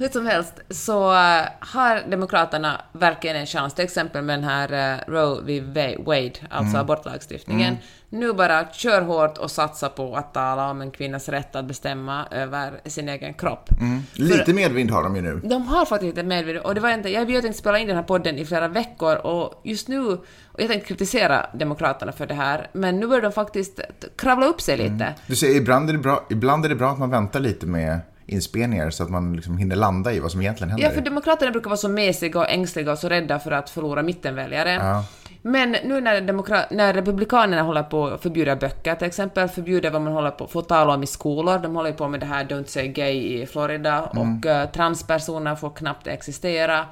Hur 0.02 0.10
som 0.10 0.26
helst 0.26 0.54
så 0.70 1.14
eh, 1.14 1.44
har 1.60 2.10
Demokraterna 2.10 2.82
verkligen 2.92 3.36
en 3.36 3.46
chans, 3.46 3.74
till 3.74 3.86
exempel 3.86 4.22
med 4.22 4.40
den 4.40 4.44
här 4.44 4.98
uh, 4.98 5.14
Roe 5.14 5.42
v. 5.42 5.96
Wade, 6.06 6.34
alltså 6.50 6.78
abortlagstiftningen. 6.78 7.78
Nu 8.10 8.34
bara 8.34 8.68
kör 8.72 9.02
hårt 9.02 9.38
och 9.38 9.52
satsa 9.52 9.90
på 9.90 10.16
att 10.16 10.34
tala 10.34 10.70
om 10.70 10.82
en 10.82 10.92
kvinnas 10.92 11.30
rätt 11.30 11.56
att 11.56 11.66
bestämma 11.66 12.26
över 12.32 12.82
sin 12.86 13.10
egen 13.10 13.34
kropp. 13.34 13.70
Lite 14.14 14.54
medvind 14.54 14.92
har 14.92 15.04
de 15.04 15.16
ju 15.16 15.22
nu. 15.22 15.42
De 15.44 15.68
har 15.68 15.86
faktiskt 15.86 16.16
lite 16.16 16.28
medvind 16.28 16.60
och 16.60 16.76
det 16.76 16.82
var 16.82 16.90
inte, 16.90 17.10
jag 17.10 17.28
bjöd 17.28 17.46
att 17.46 17.56
spela 17.56 17.80
in 17.80 17.88
den 17.88 17.96
här 17.96 18.04
podden 18.04 18.38
i 18.38 18.46
flera 18.46 18.68
veckor 18.68 19.16
och 19.16 19.62
just 19.64 19.88
nu, 19.88 20.00
och 20.00 20.62
jag 20.62 20.68
tänkte 20.68 20.88
kritisera 20.88 21.46
Demokraterna 21.54 22.12
för 22.12 22.28
det 22.28 22.34
här, 22.34 22.70
men 22.74 23.00
nu 23.00 23.08
börjar 23.08 23.22
de 23.22 23.32
faktiskt 23.32 23.82
kravla 24.18 24.46
upp 24.46 24.62
sig 24.62 24.78
lite. 24.78 25.14
Du 25.28 25.36
säger 25.36 25.58
ibland 25.58 25.90
är, 25.90 25.94
det 25.94 26.00
bra, 26.00 26.26
ibland 26.30 26.66
är 26.66 26.70
det 26.70 26.76
bra 26.76 26.90
att 26.90 27.00
man 27.00 27.10
väntar 27.10 27.40
lite 27.40 27.66
med 27.66 28.00
inspelningar 28.26 28.90
så 28.90 29.04
att 29.04 29.10
man 29.10 29.36
liksom 29.36 29.58
hinner 29.58 29.76
landa 29.76 30.14
i 30.14 30.20
vad 30.20 30.32
som 30.32 30.42
egentligen 30.42 30.70
händer. 30.70 30.88
Ja, 30.88 30.94
för 30.94 31.02
Demokraterna 31.02 31.52
brukar 31.52 31.70
vara 31.70 31.78
så 31.78 31.90
mesiga 31.90 32.40
och 32.40 32.50
ängsliga 32.50 32.92
och 32.92 32.98
så 32.98 33.10
rädda 33.10 33.40
för 33.40 33.52
att 33.52 33.70
förlora 33.70 34.04
mittenväljare. 34.04 34.72
Ja. 34.72 35.06
Men 35.42 35.72
nu 35.72 36.02
när, 36.02 36.22
demokra- 36.22 36.66
när 36.72 36.94
Republikanerna 36.94 37.62
håller 37.62 37.84
på 37.84 38.08
att 38.08 38.22
förbjuda 38.22 38.56
böcker, 38.56 38.96
till 38.96 39.08
exempel 39.08 39.48
förbjuda 39.48 39.90
vad 39.90 40.02
man 40.02 40.14
håller 40.14 40.32
på 40.32 40.48
får 40.48 40.62
tala 40.62 40.94
om 40.94 41.04
i 41.04 41.08
skolor, 41.08 41.60
de 41.60 41.76
håller 41.76 41.92
på 41.92 42.08
med 42.08 42.20
det 42.20 42.26
här 42.26 42.46
Don't 42.46 42.66
say 42.66 42.88
gay 42.88 43.42
i 43.42 43.46
Florida, 43.46 44.02
och 44.02 44.46
eh, 44.46 44.70
transpersoner 44.70 45.56
får 45.56 45.70
knappt 45.70 46.08
existera, 46.08 46.86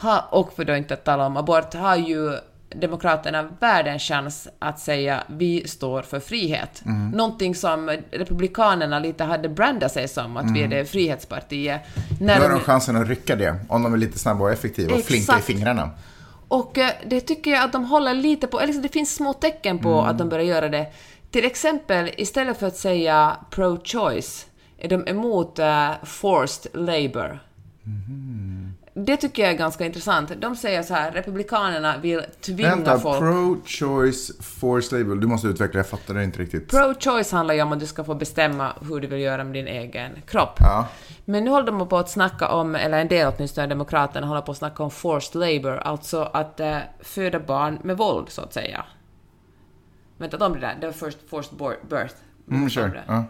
ha, 0.00 0.28
och 0.30 0.52
för 0.52 0.64
då 0.64 0.76
inte 0.76 0.94
att 0.94 1.04
tala 1.04 1.26
om 1.26 1.36
abort, 1.36 1.74
har 1.74 1.96
ju 1.96 2.32
Demokraterna 2.80 3.48
världens 3.60 4.02
chans 4.02 4.48
att 4.58 4.78
säga 4.78 5.22
vi 5.26 5.68
står 5.68 6.02
för 6.02 6.20
frihet. 6.20 6.82
Någonting 7.14 7.54
som 7.54 7.96
Republikanerna 8.10 8.98
lite 8.98 9.24
hade 9.24 9.48
brandat 9.48 9.92
sig 9.92 10.08
som, 10.08 10.36
att 10.36 10.50
vi 10.50 10.62
är 10.62 10.68
det 10.68 10.84
frihetspartiet. 10.84 11.80
När 12.20 12.34
Nu 12.36 12.42
har 12.42 12.48
de- 12.48 12.54
de 12.54 12.60
chansen 12.60 12.96
att 12.96 13.08
rycka 13.08 13.36
det, 13.36 13.56
om 13.68 13.82
de 13.82 13.92
är 13.94 13.96
lite 13.98 14.18
snabba 14.18 14.44
och 14.44 14.52
effektiva 14.52 14.94
och 14.94 15.00
flinka 15.04 15.38
i 15.38 15.42
fingrarna. 15.42 15.90
Och 16.48 16.78
eh, 16.78 16.90
det 17.06 17.20
tycker 17.20 17.50
jag 17.50 17.64
att 17.64 17.72
de 17.72 17.84
håller 17.84 18.14
lite 18.14 18.46
på, 18.46 18.58
eller 18.58 18.66
liksom 18.66 18.82
det 18.82 18.88
finns 18.88 19.14
små 19.14 19.32
tecken 19.32 19.78
på 19.78 20.00
att 20.02 20.18
de 20.18 20.28
börjar 20.28 20.46
göra 20.46 20.68
det. 20.68 20.86
Till 21.30 21.44
exempel, 21.44 22.10
istället 22.16 22.58
för 22.58 22.66
att 22.66 22.76
säga 22.76 23.36
pro-choice, 23.50 24.46
är 24.78 24.88
de 24.88 25.06
emot 25.08 25.58
eh, 25.58 25.90
forced 26.02 26.72
labor. 26.74 27.40
Det 28.96 29.16
tycker 29.16 29.42
jag 29.42 29.52
är 29.52 29.56
ganska 29.56 29.86
intressant. 29.86 30.32
De 30.40 30.56
säger 30.56 30.82
så 30.82 30.94
här, 30.94 31.12
republikanerna 31.12 31.98
vill 31.98 32.22
tvinga 32.40 32.68
Vänta, 32.68 32.98
folk... 32.98 33.20
pro-choice 33.20 34.42
forced 34.42 34.98
label. 34.98 35.20
Du 35.20 35.26
måste 35.26 35.48
utveckla, 35.48 35.78
jag 35.78 35.88
fattar 35.88 36.14
det 36.14 36.24
inte 36.24 36.38
riktigt. 36.38 36.70
Pro-choice 36.70 37.32
handlar 37.32 37.54
ju 37.54 37.62
om 37.62 37.72
att 37.72 37.80
du 37.80 37.86
ska 37.86 38.04
få 38.04 38.14
bestämma 38.14 38.72
hur 38.88 39.00
du 39.00 39.06
vill 39.06 39.20
göra 39.20 39.44
med 39.44 39.54
din 39.54 39.66
egen 39.66 40.12
kropp. 40.26 40.56
Ja. 40.60 40.88
Men 41.24 41.44
nu 41.44 41.50
håller 41.50 41.66
de 41.66 41.88
på 41.88 41.98
att 41.98 42.10
snacka 42.10 42.48
om, 42.48 42.74
eller 42.74 42.98
en 42.98 43.08
del 43.08 43.32
åtminstone 43.36 43.66
Demokraterna 43.66 44.26
håller 44.26 44.40
på 44.40 44.52
att 44.52 44.58
snacka 44.58 44.82
om 44.82 44.90
forced 44.90 45.40
labor, 45.40 45.76
alltså 45.76 46.22
att 46.22 46.60
eh, 46.60 46.78
föda 47.00 47.40
barn 47.40 47.78
med 47.82 47.96
våld, 47.96 48.28
så 48.28 48.42
att 48.42 48.52
säga. 48.52 48.84
Vänta, 50.18 50.36
de 50.36 50.52
blir 50.52 50.62
där. 50.62 50.76
Det 50.80 50.86
var 50.86 50.92
first 50.92 51.18
forced 51.28 51.58
birth. 51.88 52.14
Mm, 52.50 52.70
sure. 52.70 52.88
det? 52.88 53.02
Ja. 53.06 53.24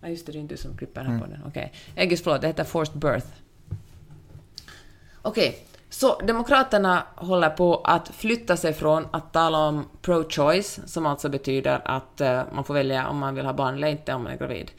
Ja, 0.00 0.08
just 0.08 0.26
det, 0.26 0.32
det 0.32 0.38
är 0.38 0.40
inte 0.40 0.54
du 0.54 0.58
som 0.58 0.76
klipper 0.76 1.02
den 1.04 1.12
här 1.12 1.20
podden. 1.20 1.40
Okej. 1.46 1.72
Egis, 1.94 2.22
förlåt, 2.22 2.40
det 2.40 2.46
heter 2.46 2.64
forced 2.64 2.98
birth. 2.98 3.26
Okej, 5.26 5.58
så 5.90 6.20
Demokraterna 6.20 7.02
håller 7.14 7.50
på 7.50 7.80
att 7.84 8.08
flytta 8.08 8.56
sig 8.56 8.72
från 8.72 9.06
att 9.10 9.32
tala 9.32 9.58
om 9.58 9.84
pro-choice, 10.02 10.80
som 10.86 11.06
alltså 11.06 11.28
betyder 11.28 11.80
att 11.84 12.20
eh, 12.20 12.42
man 12.52 12.64
får 12.64 12.74
välja 12.74 13.08
om 13.08 13.18
man 13.18 13.34
vill 13.34 13.46
ha 13.46 13.52
barn 13.52 13.74
eller 13.74 13.88
inte 13.88 14.14
om 14.14 14.22
man 14.22 14.32
är 14.32 14.36
gravid, 14.36 14.70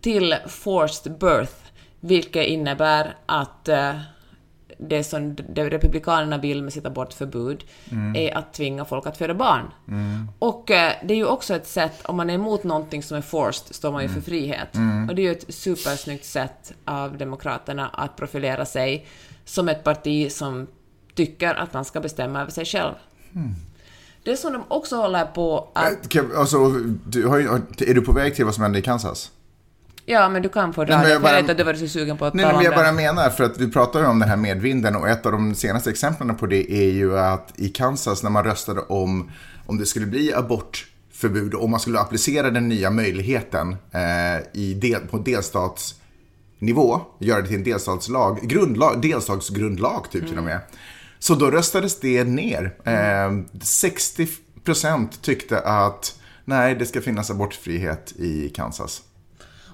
till 0.00 0.34
forced 0.46 1.18
birth, 1.18 1.52
vilket 2.00 2.46
innebär 2.46 3.16
att 3.26 3.68
eh, 3.68 3.94
det 4.78 5.04
som 5.04 5.36
det 5.48 5.70
Republikanerna 5.70 6.38
vill 6.38 6.62
med 6.62 6.72
sitt 6.72 6.86
abortförbud 6.86 7.64
är 8.16 8.36
att 8.36 8.54
tvinga 8.54 8.84
folk 8.84 9.06
att 9.06 9.16
föda 9.18 9.34
barn. 9.34 9.72
Och 10.38 10.70
eh, 10.70 10.92
det 11.04 11.14
är 11.14 11.18
ju 11.18 11.26
också 11.26 11.54
ett 11.54 11.66
sätt, 11.66 12.00
om 12.04 12.16
man 12.16 12.30
är 12.30 12.34
emot 12.34 12.64
någonting 12.64 13.02
som 13.02 13.16
är 13.16 13.20
forced, 13.20 13.74
står 13.74 13.92
man 13.92 14.02
ju 14.02 14.08
för 14.08 14.20
frihet. 14.20 14.68
Och 15.08 15.14
det 15.14 15.22
är 15.22 15.24
ju 15.24 15.32
ett 15.32 15.54
supersnyggt 15.54 16.24
sätt 16.24 16.72
av 16.84 17.18
Demokraterna 17.18 17.88
att 17.88 18.16
profilera 18.16 18.64
sig 18.64 19.06
som 19.48 19.68
ett 19.68 19.84
parti 19.84 20.32
som 20.32 20.66
tycker 21.14 21.54
att 21.54 21.72
man 21.74 21.84
ska 21.84 22.00
bestämma 22.00 22.40
över 22.40 22.50
sig 22.50 22.64
själv. 22.64 22.94
Det 24.24 24.36
som 24.36 24.52
de 24.52 24.62
också 24.68 24.96
håller 24.96 25.24
på 25.24 25.68
att... 25.74 26.08
Kan- 26.08 26.36
Alltså, 26.36 26.68
du 27.06 27.26
har 27.26 27.38
är 27.78 27.94
du 27.94 28.00
på 28.00 28.12
väg 28.12 28.34
till 28.34 28.44
vad 28.44 28.54
som 28.54 28.62
hände 28.62 28.78
i 28.78 28.82
Kansas? 28.82 29.30
Ja, 30.06 30.28
men 30.28 30.42
du 30.42 30.48
kan 30.48 30.72
få 30.72 30.84
dra 30.84 30.94
men 30.94 31.02
det, 31.02 31.08
jag 31.08 31.14
jag 31.14 31.22
bara- 31.22 31.40
vet 31.40 31.50
att 31.50 31.58
du 31.58 31.64
var 31.64 31.74
så 31.74 31.88
sugen 31.88 32.16
på 32.18 32.24
att 32.24 32.34
Nej, 32.34 32.44
tala 32.44 32.58
om 32.58 32.64
jag 32.64 32.74
bara 32.74 32.86
det. 32.86 32.92
menar, 32.92 33.30
för 33.30 33.44
att 33.44 33.58
vi 33.58 33.70
pratar 33.72 34.00
ju 34.00 34.06
om 34.06 34.18
den 34.18 34.28
här 34.28 34.36
medvinden 34.36 34.96
och 34.96 35.08
ett 35.08 35.26
av 35.26 35.32
de 35.32 35.54
senaste 35.54 35.90
exemplen 35.90 36.36
på 36.36 36.46
det 36.46 36.72
är 36.72 36.90
ju 36.92 37.18
att 37.18 37.52
i 37.56 37.68
Kansas 37.68 38.22
när 38.22 38.30
man 38.30 38.44
röstade 38.44 38.80
om 38.80 39.30
om 39.66 39.78
det 39.78 39.86
skulle 39.86 40.06
bli 40.06 40.34
abort 40.34 40.86
förbud. 41.12 41.54
Om 41.54 41.70
man 41.70 41.80
skulle 41.80 42.00
applicera 42.00 42.50
den 42.50 42.68
nya 42.68 42.90
möjligheten 42.90 43.76
eh, 43.92 44.60
i 44.60 44.74
del, 44.74 45.00
på 45.00 45.18
delstatsnivå, 46.58 47.00
göra 47.18 47.40
det 47.40 47.46
till 47.46 47.56
en 47.56 47.64
delstatslag, 47.64 48.40
grundlag, 48.42 49.00
delstatsgrundlag 49.00 50.10
typ 50.10 50.28
till 50.28 50.38
och 50.38 50.44
med. 50.44 50.60
Så 51.18 51.34
då 51.34 51.50
röstades 51.50 52.00
det 52.00 52.24
ner. 52.24 52.74
Eh, 52.84 52.92
60% 53.60 55.08
tyckte 55.20 55.60
att 55.60 56.20
nej, 56.44 56.74
det 56.74 56.86
ska 56.86 57.00
finnas 57.00 57.30
abortfrihet 57.30 58.12
i 58.16 58.48
Kansas. 58.48 59.02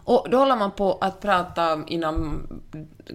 Och 0.06 0.26
då 0.30 0.38
håller 0.38 0.56
man 0.56 0.70
på 0.70 0.98
att 1.00 1.20
prata 1.20 1.82
inom 1.86 2.46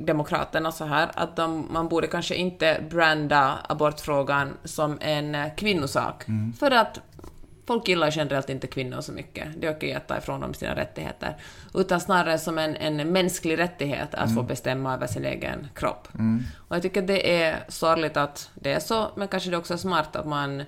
Demokraterna 0.06 0.72
så 0.72 0.86
här, 0.86 1.12
att 1.14 1.36
de, 1.36 1.68
man 1.72 1.88
borde 1.88 2.08
kanske 2.08 2.36
inte 2.36 2.84
branda 2.90 3.60
abortfrågan 3.70 4.54
som 4.64 4.98
en 5.02 5.36
eh, 5.36 5.56
kvinnosak. 5.58 6.26
För 6.60 6.72
att 6.72 7.00
folk 7.70 7.88
gillar 7.88 8.12
generellt 8.12 8.50
inte 8.50 8.68
kvinnor 8.68 9.02
så 9.02 9.12
mycket. 9.12 9.48
Det 9.58 9.68
är 9.68 9.72
okej 9.72 9.94
att 9.94 10.08
ta 10.08 10.18
ifrån 10.18 10.42
dem 10.42 10.54
sina 10.54 10.76
rättigheter. 10.76 11.38
Utan 11.74 12.00
snarare 12.00 12.38
som 12.38 12.58
en, 12.58 12.76
en 12.76 13.12
mänsklig 13.12 13.58
rättighet 13.58 14.16
att 14.16 14.36
få 14.36 14.44
bestämma 14.44 14.94
över 14.94 15.08
sin 15.08 15.26
egen 15.26 15.68
kropp. 15.76 16.08
Och 16.68 16.76
jag 16.76 16.82
tycker 16.82 17.02
det 17.02 17.42
är 17.44 17.64
sorgligt 17.68 18.18
att 18.18 18.50
det 18.54 18.74
är 18.74 18.80
så, 18.80 19.12
men 19.16 19.28
kanske 19.28 19.50
det 19.50 19.58
också 19.58 19.74
är 19.74 19.78
smart 19.78 20.16
att 20.16 20.28
man 20.28 20.64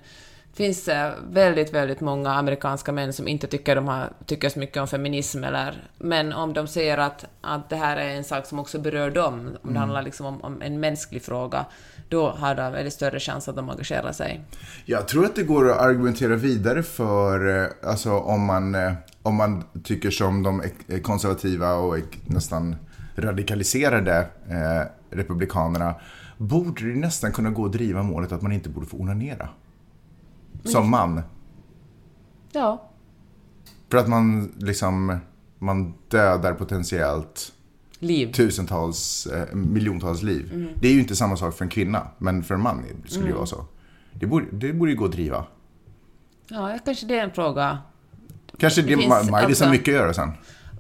det 0.52 0.58
finns 0.58 0.88
eh, 0.88 1.14
väldigt, 1.30 1.74
väldigt 1.74 2.02
många 2.02 2.32
amerikanska 2.32 2.92
män 2.92 3.14
som 3.14 3.28
inte 3.28 3.48
tycker, 3.48 3.76
de 3.76 3.88
har, 3.88 4.10
tycker 4.26 4.50
så 4.50 4.60
mycket 4.60 4.78
om 4.78 4.88
feminism, 4.88 5.44
eller, 5.44 5.90
men 5.98 6.34
om 6.34 6.54
de 6.54 6.68
säger 6.68 6.98
att, 6.98 7.26
att 7.42 7.70
det 7.70 7.76
här 7.76 7.98
är 7.98 8.10
en 8.16 8.24
sak 8.24 8.46
som 8.46 8.60
också 8.60 8.80
berör 8.80 9.12
dem, 9.12 9.58
om 9.62 9.74
det 9.74 9.80
handlar 9.80 10.02
liksom 10.02 10.26
om, 10.26 10.42
om 10.42 10.62
en 10.62 10.80
mänsklig 10.80 11.24
fråga, 11.24 11.66
då 12.10 12.30
har 12.30 12.56
de 12.56 12.72
väldigt 12.72 12.94
större 12.94 13.20
chans 13.20 13.48
att 13.48 13.56
de 13.56 13.70
engagerar 13.70 14.12
sig. 14.12 14.42
Jag 14.86 15.08
tror 15.08 15.26
att 15.26 15.36
det 15.36 15.44
går 15.44 15.72
att 15.72 15.78
argumentera 15.78 16.36
vidare 16.36 16.84
för, 16.84 17.64
eh, 17.64 17.90
alltså 17.90 18.12
om 18.12 18.46
man, 18.46 18.76
eh, 18.76 18.94
om 19.24 19.36
man 19.36 19.64
tycker 19.84 20.12
som 20.12 20.44
de 20.44 20.62
är 20.88 21.00
konservativa 21.00 21.74
och 21.74 21.98
nästan 22.26 22.76
radikaliserade 23.16 24.28
eh, 24.50 25.16
republikanerna, 25.18 25.96
borde 26.38 26.86
det 26.86 27.00
nästan 27.00 27.32
kunna 27.32 27.50
gå 27.50 27.66
att 27.66 27.72
driva 27.72 28.04
målet 28.04 28.32
att 28.32 28.42
man 28.42 28.52
inte 28.52 28.70
borde 28.70 28.88
få 28.88 28.98
onanera. 28.98 29.50
Som 30.64 30.90
man. 30.90 31.22
Ja, 32.52 32.90
För 33.92 33.98
att 33.98 34.08
man 34.10 34.52
liksom, 34.58 35.18
man 35.60 35.94
dödar 36.08 36.54
potentiellt 36.54 37.54
liv. 38.00 38.32
tusentals, 38.34 39.26
eh, 39.28 39.56
miljontals 39.56 40.22
liv. 40.24 40.74
Det 40.82 40.88
är 40.88 40.94
ju 40.94 41.00
inte 41.00 41.16
samma 41.16 41.38
sak 41.38 41.56
för 41.58 41.66
en 41.66 41.70
kvinna, 41.70 42.08
men 42.18 42.44
för 42.44 42.56
en 42.56 42.62
man 42.62 42.84
skulle 43.06 43.28
det 43.28 43.34
vara 43.34 43.46
så. 43.46 43.66
Det 44.14 44.26
borde, 44.26 44.46
det 44.52 44.74
borde 44.74 44.92
ju 44.92 44.98
gå 44.98 45.06
att 45.06 45.12
driva. 45.12 45.46
Ja, 46.48 46.78
kanske 46.86 47.06
det 47.06 47.20
är 47.20 47.24
en 47.24 47.32
fråga. 47.32 47.78
Kanske 48.58 48.82
det, 48.82 48.88
Det 48.88 48.98
finns 48.98 49.14
har 49.14 49.40
alltså- 49.40 49.70
mycket 49.70 49.88
att 49.88 50.02
göra 50.02 50.14
sen. 50.14 50.32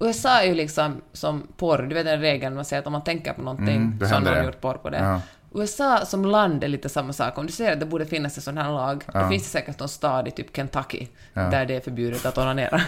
USA 0.01 0.29
är 0.41 0.47
ju 0.47 0.55
liksom 0.55 1.01
som 1.13 1.43
porr, 1.57 1.81
du 1.89 1.95
vet 1.95 2.05
den 2.05 2.19
regeln 2.21 2.55
man 2.55 2.65
säger 2.65 2.79
att 2.81 2.85
om 2.87 2.93
man 2.93 3.03
tänker 3.03 3.33
på 3.33 3.41
någonting 3.41 3.75
Mm, 3.75 3.99
så 3.99 4.05
har 4.05 4.21
någon 4.21 4.33
det. 4.33 4.45
gjort 4.45 4.61
porr 4.61 4.73
på 4.73 4.89
det. 4.89 4.97
Ja. 4.97 5.21
USA 5.55 6.05
som 6.05 6.25
land 6.25 6.63
är 6.63 6.67
lite 6.67 6.89
samma 6.89 7.13
sak. 7.13 7.37
Om 7.37 7.45
du 7.45 7.51
säger 7.51 7.73
att 7.73 7.79
det 7.79 7.85
borde 7.85 8.05
finnas 8.05 8.37
en 8.37 8.43
sån 8.43 8.57
här 8.57 8.71
lag, 8.71 9.03
då 9.13 9.29
finns 9.29 9.43
det 9.43 9.49
säkert 9.49 9.79
någon 9.79 9.89
stad 9.89 10.27
i 10.27 10.31
typ 10.31 10.55
Kentucky 10.55 11.07
där 11.33 11.65
det 11.65 11.75
är 11.75 11.81
förbjudet 11.81 12.25
att 12.25 12.37
onanera. 12.37 12.81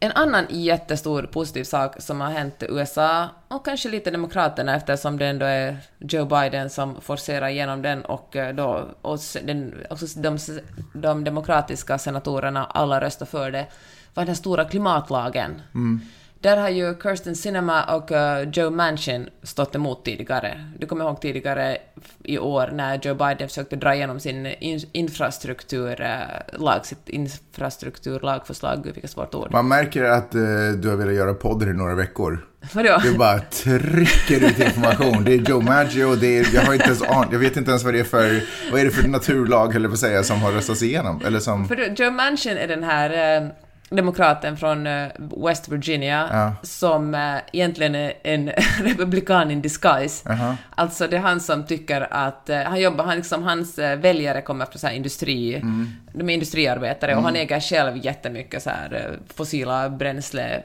En 0.00 0.12
annan 0.12 0.46
jättestor 0.48 1.22
positiv 1.22 1.64
sak 1.64 1.94
som 1.98 2.20
har 2.20 2.30
hänt 2.30 2.62
i 2.62 2.66
USA, 2.68 3.28
och 3.48 3.64
kanske 3.64 3.88
lite 3.88 4.10
Demokraterna 4.10 4.76
eftersom 4.76 5.18
det 5.18 5.26
ändå 5.26 5.46
är 5.46 5.76
Joe 5.98 6.24
Biden 6.24 6.70
som 6.70 7.00
forcerar 7.00 7.48
igenom 7.48 7.82
den 7.82 8.04
och 8.04 8.36
eh, 8.36 8.54
då 8.54 8.88
och 9.02 9.18
den, 9.44 9.74
också 9.90 10.06
de, 10.20 10.38
de 10.92 11.24
demokratiska 11.24 11.98
senatorerna 11.98 12.64
alla 12.64 13.00
röstar 13.00 13.26
för 13.26 13.50
det, 13.50 13.66
var 14.14 14.24
den 14.24 14.36
stora 14.36 14.64
klimatlagen. 14.64 15.62
Där 16.44 16.56
har 16.56 16.68
ju 16.68 16.94
Kirsten 17.02 17.36
Sinema 17.36 17.84
och 17.84 18.12
eh, 18.12 18.48
Joe 18.52 18.70
Manchin 18.70 19.28
stått 19.42 19.74
emot 19.74 20.04
tidigare. 20.04 20.64
Du 20.78 20.86
kommer 20.86 21.04
ihåg 21.04 21.20
tidigare 21.20 21.76
i 22.24 22.38
år 22.38 22.70
när 22.72 23.00
Joe 23.02 23.14
Biden 23.14 23.48
försökte 23.48 23.76
dra 23.76 23.94
igenom 23.94 24.20
sin 24.20 24.46
in, 24.46 24.80
infrastrukturlag, 24.92 26.86
sitt 26.86 27.08
infrastrukturlagförslag, 27.08 28.84
gud 28.84 28.94
vilket 28.94 29.10
svårt 29.10 29.34
ord. 29.34 29.52
Man 29.52 29.68
märker 29.68 30.04
att 30.04 30.34
eh, 30.34 30.40
du 30.78 30.88
har 30.88 30.96
velat 30.96 31.14
göra 31.14 31.34
podden 31.34 31.70
i 31.70 31.72
några 31.72 31.94
veckor. 31.94 32.46
Vadå? 32.72 32.98
Du 33.02 33.18
bara 33.18 33.40
trycker 33.40 34.46
ut 34.46 34.58
information. 34.58 35.24
Det 35.24 35.34
är 35.34 35.50
Joe 35.50 35.60
Maggio, 35.60 36.14
det 36.14 36.38
är, 36.38 36.54
jag, 36.54 36.62
har 36.62 36.74
inte 36.74 36.86
ens 36.86 37.02
an, 37.02 37.28
jag 37.32 37.38
vet 37.38 37.56
inte 37.56 37.70
ens 37.70 37.84
vad 37.84 37.94
det 37.94 38.00
är 38.00 38.04
för, 38.04 38.42
vad 38.72 38.80
är 38.80 38.84
det 38.84 38.90
för 38.90 39.08
naturlag, 39.08 39.76
eller 39.76 39.88
på 39.88 39.94
att 39.94 40.00
säga, 40.00 40.22
som 40.22 40.42
har 40.42 40.52
röstats 40.52 40.82
igenom. 40.82 41.20
Eller 41.26 41.40
som, 41.40 41.68
För 41.68 41.94
Joe 41.96 42.10
Manchin 42.10 42.56
är 42.56 42.68
den 42.68 42.84
här 42.84 43.40
eh, 43.42 43.48
demokraten 43.90 44.56
från 44.56 44.86
eh, 44.86 45.06
West 45.46 45.68
Virginia 45.68 46.28
Ja. 46.32 46.54
som 46.62 47.14
eh, 47.14 47.36
egentligen 47.52 47.94
är 47.94 48.12
en 48.22 48.48
republikan 48.84 49.50
in 49.50 49.62
disguise. 49.62 50.22
Jaha. 50.28 50.56
Alltså 50.74 51.06
det 51.08 51.16
är 51.16 51.20
han 51.20 51.40
som 51.40 51.66
tycker 51.66 52.06
att, 52.14 52.50
eh, 52.50 52.58
han 52.62 52.80
jobbar, 52.80 53.04
han 53.04 53.16
liksom, 53.16 53.42
hans 53.42 53.78
väljare 53.78 54.40
kommer 54.42 54.66
från 54.66 54.78
så 54.78 54.86
här 54.86 54.94
industri, 54.94 55.54
Mm. 55.54 55.88
de 56.12 56.28
är 56.30 56.34
industriarbetare 56.34 57.16
och 57.16 57.22
han 57.22 57.36
äger 57.36 57.60
själv 57.60 57.96
jättemycket 58.04 58.62
så 58.62 58.70
här 58.70 59.18
fossila 59.34 59.88
bränsle 59.88 60.62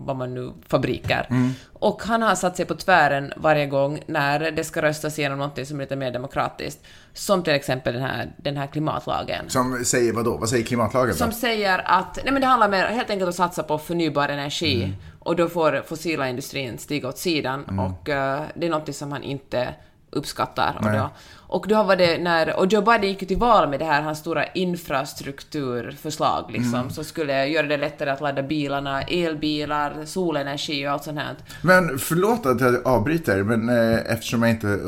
vad 0.00 0.16
man 0.16 0.34
nu, 0.34 0.52
fabriker. 0.68 1.26
Mm. 1.30 1.50
Och 1.72 2.02
han 2.02 2.22
har 2.22 2.34
satt 2.34 2.56
sig 2.56 2.66
på 2.66 2.74
tvären 2.74 3.32
varje 3.36 3.66
gång 3.66 4.00
när 4.06 4.50
det 4.50 4.64
ska 4.64 4.82
röstas 4.82 5.18
igenom 5.18 5.38
något 5.38 5.66
som 5.68 5.80
är 5.80 5.84
lite 5.84 5.96
mer 5.96 6.10
demokratiskt. 6.10 6.80
Som 7.14 7.42
till 7.42 7.52
exempel 7.52 7.94
den 7.94 8.02
här, 8.02 8.32
den 8.36 8.56
här 8.56 8.66
klimatlagen. 8.66 9.44
som 9.48 9.84
säger 9.84 10.12
vad 10.12 10.24
då? 10.24 10.36
Vad 10.36 10.48
säger 10.48 10.64
klimatlagen 10.64 11.10
då? 11.10 11.16
Som 11.16 11.32
säger 11.32 11.82
att 11.84 12.18
nej 12.24 12.32
men 12.32 12.40
det 12.42 12.48
handlar 12.48 12.68
mer 12.68 12.86
helt 12.86 13.10
enkelt 13.10 13.22
om 13.22 13.28
att 13.28 13.34
satsa 13.34 13.62
på 13.62 13.78
förnybar 13.78 14.28
energi 14.28 14.84
Mm. 14.84 14.96
och 15.18 15.36
då 15.36 15.48
får 15.48 15.82
fossila 15.86 16.28
industrin 16.28 16.78
stiga 16.78 17.08
åt 17.08 17.18
sidan 17.18 17.64
och 17.78 18.08
eh, 18.08 18.42
det 18.54 18.66
är 18.66 18.70
något 18.70 18.94
som 18.96 19.12
han 19.12 19.22
inte 19.22 19.68
uppskattar. 20.10 20.76
Och 20.80 20.92
då, 20.92 21.10
och 21.38 21.66
då 21.68 21.82
var 21.82 21.96
det 21.96 22.18
när, 22.18 22.56
och 22.56 22.66
Joe 22.72 22.82
Biden 22.82 23.08
gick 23.08 23.22
ju 23.22 23.28
till 23.28 23.36
val 23.36 23.68
med 23.68 23.78
det 23.78 23.84
här, 23.84 24.02
hans 24.02 24.18
stora 24.18 24.46
infrastrukturförslag 24.46 26.50
liksom, 26.52 26.74
Mm. 26.74 26.90
som 26.90 27.04
skulle 27.04 27.46
göra 27.46 27.66
det 27.66 27.76
lättare 27.76 28.10
att 28.10 28.20
ladda 28.20 28.42
bilarna, 28.42 29.02
elbilar, 29.02 29.94
solenergi 30.04 30.86
och 30.88 30.92
allt 30.92 31.04
sånt 31.04 31.18
här. 31.18 31.34
Men 31.62 31.98
förlåt 31.98 32.46
att 32.46 32.60
jag 32.60 32.86
avbryter, 32.86 33.42
men 33.42 33.68
eh, 33.68 34.12
eftersom 34.12 34.42
jag 34.42 34.50
inte 34.50 34.78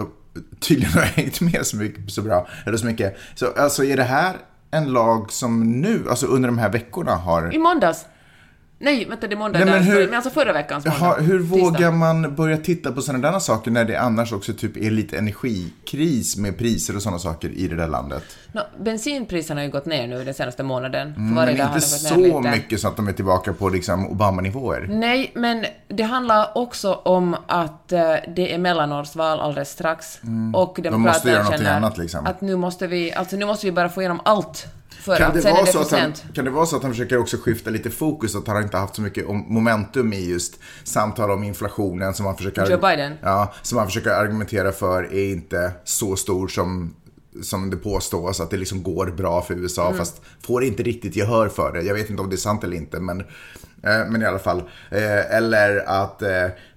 tydligen 0.60 0.92
har 0.92 1.02
hängt 1.02 1.40
med 1.40 1.66
så, 1.66 1.76
mycket, 1.76 2.12
så 2.12 2.22
bra, 2.22 2.46
eller 2.66 2.76
så 2.76 2.86
mycket. 2.86 3.16
Så 3.34 3.46
alltså 3.56 3.84
är 3.84 3.96
det 3.96 4.02
här 4.02 4.36
en 4.70 4.92
lag 4.92 5.32
som 5.32 5.80
nu, 5.80 6.04
alltså 6.10 6.26
under 6.26 6.48
de 6.48 6.58
här 6.58 6.68
veckorna 6.68 7.14
har... 7.14 7.54
I 7.54 7.58
måndags! 7.58 8.04
Nej, 8.84 9.04
vänta, 9.08 9.26
det 9.26 9.34
är 9.34 9.36
måndag 9.36 9.58
Nej, 9.58 9.68
men 9.68 9.82
hur- 9.82 10.06
men 10.06 10.14
alltså 10.14 10.30
förra 10.30 10.52
veckans 10.52 10.84
måndag. 10.86 10.98
Jaha, 11.00 11.16
hur 11.20 11.38
Tisdag. 11.40 11.56
vågar 11.56 11.90
man 11.92 12.34
börja 12.34 12.56
titta 12.56 12.92
på 12.92 13.02
sådana 13.02 13.30
där 13.32 13.38
saker 13.38 13.70
när 13.70 13.84
det 13.84 13.96
annars 14.00 14.32
också 14.32 14.52
typ 14.52 14.76
är 14.76 14.90
lite 14.90 15.18
energikris 15.18 16.36
med 16.36 16.58
priser 16.58 16.96
och 16.96 17.02
sådana 17.02 17.18
saker 17.18 17.48
i 17.48 17.68
det 17.68 17.76
där 17.76 17.86
landet? 17.88 18.22
Nå, 18.52 18.60
bensinpriserna 18.80 19.60
har 19.60 19.64
ju 19.64 19.70
gått 19.70 19.86
ner 19.86 20.06
nu 20.06 20.24
den 20.24 20.34
senaste 20.34 20.62
månaden. 20.62 21.14
För 21.14 21.20
Men 21.20 21.48
inte 21.48 21.72
de 21.74 21.80
så 21.80 22.40
mycket 22.40 22.80
så 22.80 22.88
att 22.88 22.96
de 22.96 23.08
är 23.08 23.12
tillbaka 23.12 23.52
på 23.52 23.68
liksom 23.68 24.06
Obama-nivåer. 24.08 24.86
Nej, 24.90 25.32
men 25.34 25.64
det 25.88 26.02
handlar 26.02 26.58
också 26.58 26.92
om 26.94 27.36
att 27.46 27.92
eh, 27.92 28.14
det 28.36 28.54
är 28.54 28.58
mellanårsval 28.58 29.40
alldeles 29.40 29.70
strax. 29.70 30.18
Och 30.54 30.78
Mm. 30.78 31.00
måste 31.02 31.30
göra 31.30 31.44
känner 31.44 31.76
annat, 31.76 31.98
liksom. 31.98 32.26
att 32.26 32.40
nu 32.40 32.56
måste 32.56 32.86
vi, 32.86 33.12
alltså 33.12 33.36
nu 33.36 33.46
måste 33.46 33.66
vi 33.66 33.72
bara 33.72 33.88
få 33.88 34.00
igenom 34.00 34.20
allt. 34.24 34.66
För 35.00 35.16
Kan 35.16 35.34
det, 35.34 35.42
sen 35.42 35.52
vara 35.54 35.66
så 35.66 35.78
att 35.80 35.90
han, 35.90 36.12
kan 36.34 36.44
det 36.44 36.50
vara 36.50 36.66
så 36.66 36.76
att 36.76 36.82
han 36.82 36.92
försöker 36.92 37.18
också 37.18 37.37
skifta 37.37 37.70
lite 37.70 37.90
fokus? 37.90 38.34
Att 38.37 38.46
han 38.46 38.62
inte 38.62 38.76
haft 38.76 38.94
så 38.96 39.02
mycket 39.02 39.26
om- 39.26 39.44
momentum 39.49 40.12
i 40.12 40.25
just 40.30 40.58
samtal 40.84 41.30
om 41.30 41.44
inflationen 41.44 42.14
som 42.14 42.26
han 42.26 42.37
försöker... 42.37 42.70
Joe 42.70 42.78
Biden? 42.78 43.12
Ja, 43.22 43.52
som 43.62 43.78
han 43.78 43.87
försöker 43.87 44.11
argumentera 44.11 44.72
för 44.72 45.02
är 45.14 45.32
inte 45.32 45.72
så 45.84 46.16
stor 46.16 46.49
som, 46.49 46.94
som 47.42 47.70
det 47.70 47.76
påstås. 47.76 48.40
Att 48.40 48.50
det 48.50 48.56
liksom 48.56 48.82
går 48.82 49.06
bra 49.06 49.42
för 49.42 49.54
USA 49.54 49.87
Mm. 49.87 49.99
fast 49.99 50.20
får 50.40 50.64
inte 50.64 50.82
riktigt 50.82 51.16
gehör 51.16 51.49
för 51.49 51.72
det. 51.72 51.82
Jag 51.82 51.94
vet 51.94 52.11
inte 52.11 52.22
om 52.22 52.28
det 52.28 52.34
är 52.34 52.38
sant 52.38 52.64
eller 52.64 52.76
inte 52.76 53.00
men, 53.00 53.22
men 53.82 54.22
i 54.22 54.24
alla 54.24 54.38
fall. 54.38 54.58
Eh, 54.90 55.36
eller 55.36 55.82
att 55.86 56.22
eh, 56.22 56.28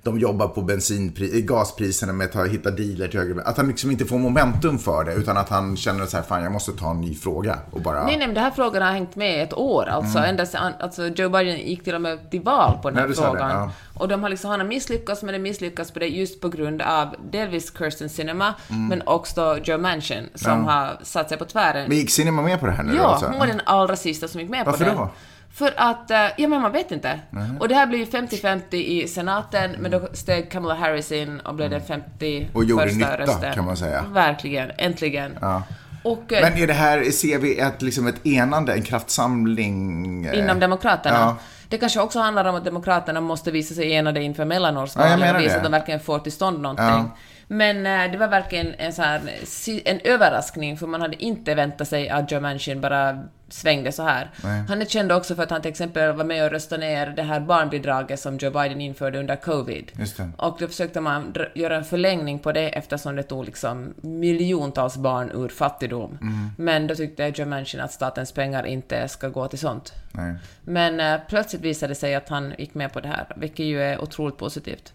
de 0.03 0.19
jobbar 0.19 0.47
på 0.47 0.61
bensinpri- 0.61 1.41
gaspriserna 1.41 2.13
med 2.13 2.25
att 2.25 2.31
ta- 2.33 2.43
hitta 2.43 2.71
dealer 2.71 3.07
till 3.07 3.19
högre. 3.19 3.41
Att 3.43 3.57
han 3.57 3.67
liksom 3.67 3.91
inte 3.91 4.05
får 4.05 4.17
momentum 4.17 4.79
för 4.79 5.03
det 5.03 5.13
utan 5.13 5.37
att 5.37 5.49
han 5.49 5.77
känner 5.77 6.05
så 6.05 6.17
här, 6.17 6.23
fan 6.23 6.43
jag 6.43 6.51
måste 6.51 6.71
ta 6.71 6.91
en 6.91 7.01
ny 7.01 7.15
fråga 7.15 7.59
och 7.71 7.81
bara... 7.81 8.05
Nej, 8.05 8.17
nej, 8.17 8.27
men 8.27 8.35
den 8.35 8.43
här 8.43 8.51
frågan 8.51 8.81
har 8.81 8.91
hängt 8.91 9.15
med 9.15 9.43
ett 9.43 9.53
år. 9.53 9.85
Alltså, 9.89 10.19
ända 10.19 10.45
sedan, 10.45 10.73
alltså 10.79 11.07
Joe 11.07 11.29
Biden 11.29 11.57
gick 11.57 11.83
till 11.83 11.95
och 11.95 12.01
med 12.01 12.31
till 12.31 12.41
val 12.41 12.77
på 12.81 12.89
den 12.89 12.97
här 12.97 13.05
Mm. 13.05 13.15
Nej, 13.17 13.25
sa 13.25 13.33
det, 13.33 13.39
frågan. 13.39 13.49
ja. 13.51 13.71
Och 13.99 14.07
de 14.07 14.23
har 14.23 14.29
liksom, 14.29 14.49
han 14.51 14.59
har 14.59 14.67
misslyckats 14.67 15.23
med 15.23 15.33
det, 15.33 15.39
misslyckats 15.39 15.91
på 15.91 15.99
det 15.99 16.07
just 16.07 16.41
på 16.41 16.49
grund 16.49 16.81
av 16.81 17.15
delvis 17.31 17.73
Kirsten 17.77 18.09
Sinema, 18.09 18.53
Mm. 18.69 18.87
men 18.87 19.01
också 19.05 19.57
Joe 19.63 19.77
Manchin 19.77 20.29
som 20.35 20.65
har 20.65 20.97
satt 21.03 21.29
sig 21.29 21.37
på 21.37 21.45
tvären. 21.45 21.85
Men 21.87 21.97
gick 21.97 22.09
Cinema 22.09 22.41
med 22.41 22.59
på 22.59 22.65
det 22.65 22.71
här 22.71 22.83
nu 22.83 22.95
Ja, 22.95 23.03
alltså? 23.03 23.25
hon 23.27 23.39
var 23.39 23.47
den 23.47 23.61
allra 23.65 23.95
sista 23.95 24.27
som 24.27 24.41
gick 24.41 24.49
med 24.49 24.65
Varför 24.65 24.83
på 24.85 24.89
det. 24.91 24.95
då? 24.97 25.09
För 25.55 25.73
att, 25.77 26.11
eh, 26.11 26.17
ja 26.37 26.47
men 26.47 26.61
man 26.61 26.71
vet 26.71 26.91
inte. 26.91 27.19
Och 27.59 27.67
det 27.67 27.75
här 27.75 27.87
blir 27.87 27.99
ju 27.99 28.05
50-50 28.05 28.75
i 28.75 29.07
senaten, 29.07 29.71
men 29.79 29.91
då 29.91 30.07
steg 30.13 30.51
Kamala 30.51 30.73
Harris 30.75 31.11
in 31.11 31.39
och 31.39 31.55
blev 31.55 31.69
den 31.69 31.81
50 31.81 32.37
Mm. 32.37 32.49
Och 32.53 32.63
gjorde 32.65 32.85
nytta, 32.85 33.17
rösten. 33.17 33.53
kan 33.53 33.65
man 33.65 33.77
säga. 33.77 34.05
Verkligen, 34.13 34.71
äntligen. 34.77 35.37
Ja. 35.41 35.63
Och 36.03 36.33
eh, 36.33 36.41
Men 36.41 36.61
är 36.63 36.67
det 36.67 36.73
här, 36.73 37.03
ser 37.03 37.37
vi 37.39 37.59
ett, 37.59 37.81
liksom 37.81 38.07
ett 38.07 38.25
enande, 38.25 38.73
en 38.73 38.81
kraftsamling? 38.81 40.25
eh, 40.25 40.39
inom 40.39 40.59
Demokraterna. 40.59 41.17
Ja. 41.19 41.37
Det 41.69 41.77
kanske 41.77 41.99
också 41.99 42.19
handlar 42.19 42.45
om 42.45 42.55
att 42.55 42.65
Demokraterna 42.65 43.21
måste 43.21 43.51
visa 43.51 43.73
sig 43.75 43.93
enade 43.93 44.21
inför 44.23 44.43
Ja, 44.43 44.47
mellanårsvalen 44.47 45.19
menar 45.19 45.35
och 45.35 45.41
visa 45.41 45.51
det. 45.51 45.57
att 45.57 45.63
de 45.63 45.71
verkligen 45.71 45.99
får 45.99 46.19
till 46.19 46.31
stånd 46.31 46.59
någonting. 46.61 46.85
Ja. 46.85 47.15
Men 47.47 47.85
eh, 47.85 48.11
det 48.11 48.17
var 48.17 48.27
verkligen 48.27 48.73
en, 48.77 48.93
så 48.93 49.01
här, 49.01 49.21
en 49.85 49.99
överraskning, 50.03 50.77
för 50.77 50.87
man 50.87 51.01
hade 51.01 51.23
inte 51.23 51.55
väntat 51.55 51.87
sig 51.87 52.09
att 52.09 52.31
Joe 52.31 52.39
Manchin 52.39 52.81
bara 52.81 53.23
svängde 53.49 53.91
så 53.91 54.03
här. 54.03 54.31
Han 54.67 54.81
är 54.81 54.85
känd 54.85 55.11
också 55.11 55.35
för 55.35 55.43
att 55.43 55.49
han 55.49 55.61
till 55.61 55.71
exempel 55.71 56.15
var 56.15 56.23
med 56.23 56.45
och 56.45 56.51
röstade 56.51 56.85
ner 56.85 57.07
det 57.07 57.21
här 57.21 57.39
barnbidraget 57.39 58.19
som 58.19 58.37
Joe 58.37 58.51
Biden 58.51 58.81
införde 58.81 59.19
under 59.19 59.35
covid. 59.35 59.91
Och 60.37 60.57
då 60.59 60.67
försökte 60.67 61.01
man 61.01 61.35
göra 61.55 61.75
en 61.75 61.83
förlängning 61.83 62.39
på 62.39 62.51
det 62.51 62.69
eftersom 62.69 63.15
det 63.15 63.23
tog 63.23 63.45
liksom 63.45 63.93
miljontals 64.01 64.97
barn 64.97 65.31
ur 65.33 65.49
fattigdom. 65.49 66.17
Mm. 66.21 66.49
Men 66.57 66.87
då 66.87 66.95
tyckte 66.95 67.33
Joe 67.35 67.45
Manchin 67.45 67.81
att 67.81 67.91
statens 67.91 68.31
pengar 68.31 68.65
inte 68.65 69.07
ska 69.07 69.29
gå 69.29 69.47
till 69.47 69.59
sånt. 69.59 69.93
Nej. 70.11 70.35
Men 70.63 70.99
eh, 70.99 71.19
plötsligt 71.29 71.61
visade 71.61 71.91
det 71.91 71.95
sig 71.95 72.15
att 72.15 72.29
han 72.29 72.53
gick 72.57 72.73
med 72.73 72.93
på 72.93 72.99
det 72.99 73.07
här, 73.07 73.25
vilket 73.35 73.65
ju 73.65 73.81
är 73.81 74.01
otroligt 74.01 74.37
positivt. 74.37 74.93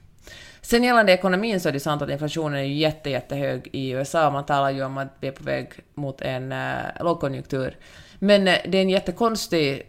Sen 0.62 0.84
gällande 0.84 1.12
ekonomin 1.12 1.60
så 1.60 1.68
är 1.68 1.72
det 1.72 1.80
sant 1.80 2.02
att 2.02 2.10
inflationen 2.10 2.58
är 2.58 2.64
ju 2.64 2.74
jätte, 2.74 3.10
jättehög 3.10 3.68
i 3.72 3.90
USA. 3.90 4.30
Man 4.30 4.46
talar 4.46 4.70
ju 4.70 4.84
om 4.84 4.98
att 4.98 5.08
vi 5.20 5.28
är 5.28 5.32
på 5.32 5.44
väg 5.44 5.72
mot 5.94 6.20
en 6.20 6.52
äh, 6.52 6.76
lågkonjunktur. 7.00 7.76
Men 8.18 8.48
eh, 8.48 8.56
det 8.68 8.78
är 8.78 8.82
en 8.82 8.90
jättekonstig 8.90 9.82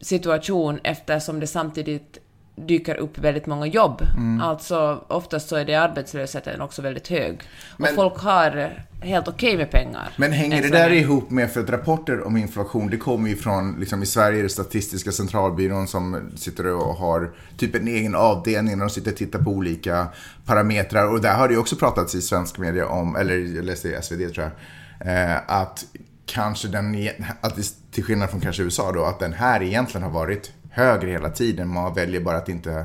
situation 0.00 0.80
eftersom 0.82 1.40
det 1.40 1.46
samtidigt 1.46 2.18
dyker 2.66 2.96
upp 2.96 3.18
väldigt 3.18 3.46
många 3.46 3.66
jobb. 3.66 4.02
Mm. 4.16 4.40
Alltså 4.40 5.04
oftast 5.08 5.48
så 5.48 5.56
är 5.56 5.64
det 5.64 5.74
arbetslösheten 5.74 6.60
också 6.60 6.82
väldigt 6.82 7.08
hög. 7.08 7.40
Men- 7.76 7.90
och 7.90 7.94
folk 7.94 8.22
har 8.22 8.72
helt 9.02 9.28
okej 9.28 9.56
med 9.56 9.70
pengar. 9.70 10.12
Men 10.16 10.32
hänger 10.32 10.56
än 10.56 10.62
det 10.62 10.68
där 10.78 10.90
ihop 10.90 11.30
med, 11.30 11.50
för 11.50 11.60
att 11.60 11.70
rapporter 11.70 12.26
om 12.26 12.36
inflation, 12.36 12.90
det 12.90 12.96
kommer 12.96 13.28
ju 13.28 13.36
från, 13.36 13.76
liksom 13.80 14.02
i 14.02 14.06
Sverige 14.06 14.38
är 14.38 14.42
det 14.42 14.48
Statistiska 14.48 15.12
centralbyrån 15.12 15.86
som 15.86 16.30
sitter 16.36 16.66
och 16.66 16.94
har 16.94 17.30
typ 17.56 17.74
en 17.74 17.88
egen 17.88 18.14
avdelning 18.14 18.78
när 18.78 18.84
de 18.84 18.90
sitter 18.90 19.10
och 19.10 19.16
tittar 19.16 19.38
på 19.38 19.50
olika 19.50 20.06
parametrar. 20.46 21.12
Och 21.12 21.20
där 21.20 21.34
har 21.34 21.48
det 21.48 21.54
ju 21.54 21.60
också 21.60 21.76
pratats 21.76 22.14
i 22.14 22.22
svensk 22.22 22.58
media 22.58 22.86
om, 22.86 23.16
eller 23.16 23.34
jag 23.56 23.64
läste 23.64 23.88
i 23.88 24.02
SvD 24.02 24.34
tror 24.34 24.50
jag, 24.98 25.32
eh, 25.32 25.38
att 25.46 25.84
kanske 26.26 26.68
den, 26.68 27.08
att 27.40 27.58
till 27.90 28.04
skillnad 28.04 28.30
från 28.30 28.40
kanske 28.40 28.62
USA 28.62 28.92
då, 28.92 29.04
att 29.04 29.18
den 29.18 29.32
här 29.32 29.62
egentligen 29.62 30.02
har 30.02 30.10
varit 30.10 30.52
högre 30.80 31.10
hela 31.10 31.30
tiden. 31.30 31.68
Man 31.68 31.94
väljer 31.94 32.20
bara 32.20 32.36
att 32.36 32.48
inte 32.48 32.84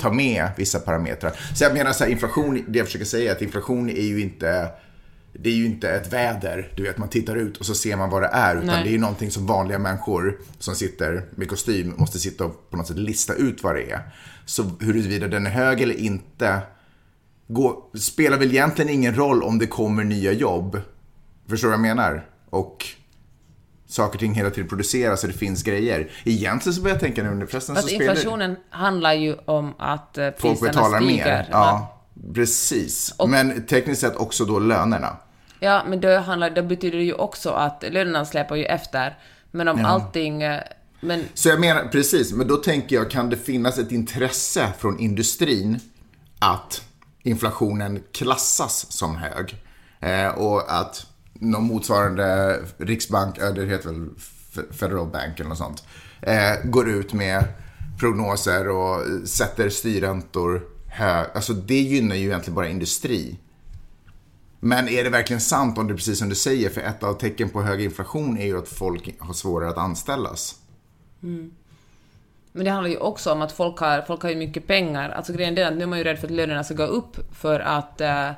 ta 0.00 0.12
med 0.12 0.48
vissa 0.56 0.80
parametrar. 0.80 1.32
Så 1.54 1.64
jag 1.64 1.74
menar 1.74 1.92
så 1.92 2.04
här, 2.04 2.10
inflation, 2.10 2.64
det 2.68 2.78
jag 2.78 2.86
försöker 2.86 3.06
säga 3.06 3.30
är 3.30 3.34
att 3.36 3.42
inflation 3.42 3.90
är 3.90 4.02
ju 4.02 4.20
inte 4.20 4.70
det 5.32 5.50
är 5.50 5.54
ju 5.54 5.66
inte 5.66 5.90
ett 5.90 6.12
väder, 6.12 6.72
du 6.76 6.82
vet 6.82 6.98
man 6.98 7.08
tittar 7.08 7.36
ut 7.36 7.56
och 7.56 7.66
så 7.66 7.74
ser 7.74 7.96
man 7.96 8.10
vad 8.10 8.22
det 8.22 8.30
är. 8.32 8.56
Utan 8.56 8.66
Nej. 8.66 8.82
det 8.82 8.90
är 8.90 8.92
ju 8.92 8.98
någonting 8.98 9.30
som 9.30 9.46
vanliga 9.46 9.78
människor 9.78 10.38
som 10.58 10.74
sitter 10.74 11.24
med 11.34 11.48
kostym 11.48 11.94
måste 11.96 12.18
sitta 12.18 12.44
och 12.44 12.70
på 12.70 12.76
något 12.76 12.86
sätt 12.86 12.98
lista 12.98 13.34
ut 13.34 13.62
vad 13.62 13.74
det 13.74 13.90
är. 13.90 14.00
Så 14.44 14.62
huruvida 14.80 15.28
den 15.28 15.46
är 15.46 15.50
hög 15.50 15.80
eller 15.80 15.94
inte 15.94 16.60
går, 17.48 17.98
spelar 17.98 18.38
väl 18.38 18.50
egentligen 18.50 18.90
ingen 18.90 19.14
roll 19.14 19.42
om 19.42 19.58
det 19.58 19.66
kommer 19.66 20.04
nya 20.04 20.32
jobb. 20.32 20.80
Förstår 21.48 21.68
du 21.68 21.76
vad 21.76 21.86
jag 21.86 21.96
menar? 21.96 22.26
Och 22.50 22.86
saker 23.90 24.14
och 24.16 24.20
ting 24.20 24.34
hela 24.34 24.50
tiden 24.50 24.68
produceras 24.68 25.22
och 25.22 25.28
det 25.30 25.36
finns 25.38 25.62
grejer. 25.62 26.10
Egentligen 26.24 26.74
så 26.74 26.80
börjar 26.82 26.94
jag 26.94 27.00
tänka 27.00 27.22
nu, 27.22 27.46
förresten 27.46 27.74
så 27.76 27.82
Fast 27.82 27.94
spelar 27.94 28.12
inflationen 28.12 28.56
handlar 28.70 29.12
ju 29.12 29.36
om 29.44 29.74
att 29.78 30.18
eh, 30.18 30.28
folk 30.38 30.60
betalar 30.60 31.00
stiger. 31.00 31.24
mer. 31.26 31.48
Ja, 31.50 32.00
precis. 32.34 33.14
Men 33.28 33.66
tekniskt 33.66 34.00
sett 34.00 34.16
också 34.16 34.44
då 34.44 34.58
lönerna. 34.58 35.16
Ja, 35.60 35.82
men 35.88 36.00
då, 36.00 36.18
handlar, 36.18 36.50
då 36.50 36.62
betyder 36.62 36.98
det 36.98 37.04
ju 37.04 37.12
också 37.14 37.50
att 37.50 37.84
lönerna 37.90 38.24
släpar 38.24 38.56
ju 38.56 38.64
efter. 38.64 39.18
Men 39.50 39.68
om 39.68 39.84
allting... 39.84 40.42
eh, 40.42 40.60
Men 41.00 41.24
Så 41.34 41.48
jag 41.48 41.60
menar, 41.60 41.84
precis, 41.84 42.32
men 42.32 42.48
då 42.48 42.56
tänker 42.56 42.96
jag, 42.96 43.10
kan 43.10 43.30
det 43.30 43.36
finnas 43.36 43.78
ett 43.78 43.92
intresse 43.92 44.68
från 44.78 44.98
industrin 44.98 45.80
att 46.38 46.82
inflationen 47.22 48.02
klassas 48.12 48.92
som 48.92 49.16
hög? 49.16 49.54
Eh, 50.00 50.28
och 50.28 50.72
att 50.80 51.06
någon 51.40 51.64
motsvarande 51.64 52.58
riksbank, 52.78 53.36
det 53.36 53.66
heter 53.66 53.88
väl 53.88 54.08
Federal 54.70 55.06
Bank 55.06 55.40
eller 55.40 55.48
något 55.48 55.58
sånt, 55.58 55.84
eh, 56.22 56.52
går 56.64 56.90
ut 56.90 57.12
med 57.12 57.44
prognoser 57.98 58.68
och 58.68 59.28
sätter 59.28 59.68
styrräntor 59.68 60.62
hög. 60.86 61.26
Alltså 61.34 61.52
det 61.52 61.80
gynnar 61.80 62.16
ju 62.16 62.26
egentligen 62.26 62.54
bara 62.54 62.68
industri. 62.68 63.38
Men 64.60 64.88
är 64.88 65.04
det 65.04 65.10
verkligen 65.10 65.40
sant 65.40 65.78
om 65.78 65.86
det 65.86 65.92
är 65.92 65.96
precis 65.96 66.18
som 66.18 66.28
du 66.28 66.34
säger? 66.34 66.70
För 66.70 66.80
ett 66.80 67.02
av 67.02 67.14
tecken 67.14 67.48
på 67.48 67.62
hög 67.62 67.80
inflation 67.80 68.38
är 68.38 68.46
ju 68.46 68.58
att 68.58 68.68
folk 68.68 69.14
har 69.18 69.34
svårare 69.34 69.70
att 69.70 69.78
anställas. 69.78 70.56
Mm. 71.22 71.50
Men 72.52 72.64
det 72.64 72.70
handlar 72.70 72.90
ju 72.90 72.96
också 72.96 73.32
om 73.32 73.42
att 73.42 73.52
folk 73.52 73.78
har, 73.78 74.02
folk 74.02 74.22
har 74.22 74.30
ju 74.30 74.36
mycket 74.36 74.66
pengar. 74.66 75.10
Alltså 75.10 75.32
grejen 75.32 75.58
är 75.58 75.66
att 75.66 75.76
nu 75.76 75.82
är 75.82 75.86
man 75.86 75.98
ju 75.98 76.04
rädd 76.04 76.18
för 76.18 76.26
att 76.26 76.32
lönerna 76.32 76.64
ska 76.64 76.74
gå 76.74 76.84
upp 76.84 77.16
för 77.34 77.60
att... 77.60 78.00
eh, 78.00 78.30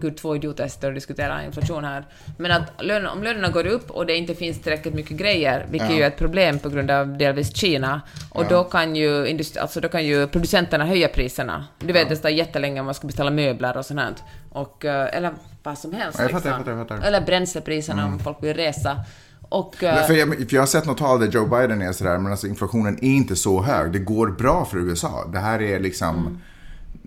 gud, 0.00 0.16
två 0.16 0.36
idioter 0.36 0.68
sitter 0.68 0.88
och 0.88 0.94
diskuterar 0.94 1.44
inflation 1.44 1.84
här. 1.84 2.04
Men 2.36 2.50
att 2.50 2.84
lön, 2.84 3.06
om 3.06 3.22
lönerna 3.22 3.48
går 3.48 3.66
upp 3.66 3.90
och 3.90 4.06
det 4.06 4.16
inte 4.16 4.34
finns 4.34 4.62
tillräckligt 4.62 4.94
mycket 4.94 5.16
grejer, 5.16 5.66
vilket 5.70 5.90
ju 5.90 6.02
är 6.02 6.06
ett 6.06 6.18
problem 6.18 6.58
på 6.58 6.68
grund 6.68 6.90
av 6.90 7.18
delvis 7.18 7.56
Kina, 7.56 8.00
och 8.30 8.44
då, 8.48 8.64
kan 8.64 8.96
ju 8.96 9.26
industri, 9.26 9.60
alltså 9.60 9.80
då 9.80 9.88
kan 9.88 10.04
ju 10.04 10.26
producenterna 10.26 10.84
höja 10.86 11.08
priserna. 11.08 11.64
Du 11.78 11.92
vet, 11.92 12.08
det 12.08 12.16
står 12.16 12.30
jättelänge 12.30 12.80
om 12.80 12.86
man 12.86 12.94
ska 12.94 13.06
beställa 13.06 13.30
möbler 13.30 13.76
och 13.76 13.86
sånt 13.86 14.00
här. 14.00 14.14
Och, 14.50 14.84
eh, 14.84 15.16
eller 15.16 15.32
vad 15.62 15.78
som 15.78 15.92
helst. 15.92 16.18
Ja, 16.18 16.24
jag 16.24 16.30
fattar, 16.30 16.50
liksom. 16.50 16.50
jag 16.50 16.58
fattar, 16.58 16.78
jag 16.78 16.88
fattar. 16.88 17.08
Eller 17.08 17.20
bränslepriserna 17.20 18.06
om 18.06 18.18
folk 18.18 18.36
vill 18.42 18.54
resa. 18.54 19.04
Och... 19.48 19.84
eh, 19.84 20.06
För 20.06 20.14
jag, 20.14 20.28
för 20.28 20.54
jag 20.54 20.62
har 20.62 20.66
sett 20.66 20.86
något 20.86 20.98
tal 20.98 21.20
där 21.20 21.26
Joe 21.26 21.46
Biden 21.46 21.82
är 21.82 21.92
sådär, 21.92 22.18
men 22.18 22.32
alltså 22.32 22.46
inflationen 22.46 22.98
är 23.04 23.08
inte 23.08 23.36
så 23.36 23.62
hög. 23.62 23.92
Det 23.92 23.98
går 23.98 24.26
bra 24.26 24.64
för 24.64 24.78
USA. 24.78 25.24
Det 25.32 25.38
här 25.38 25.62
är 25.62 25.80
liksom, 25.80 26.42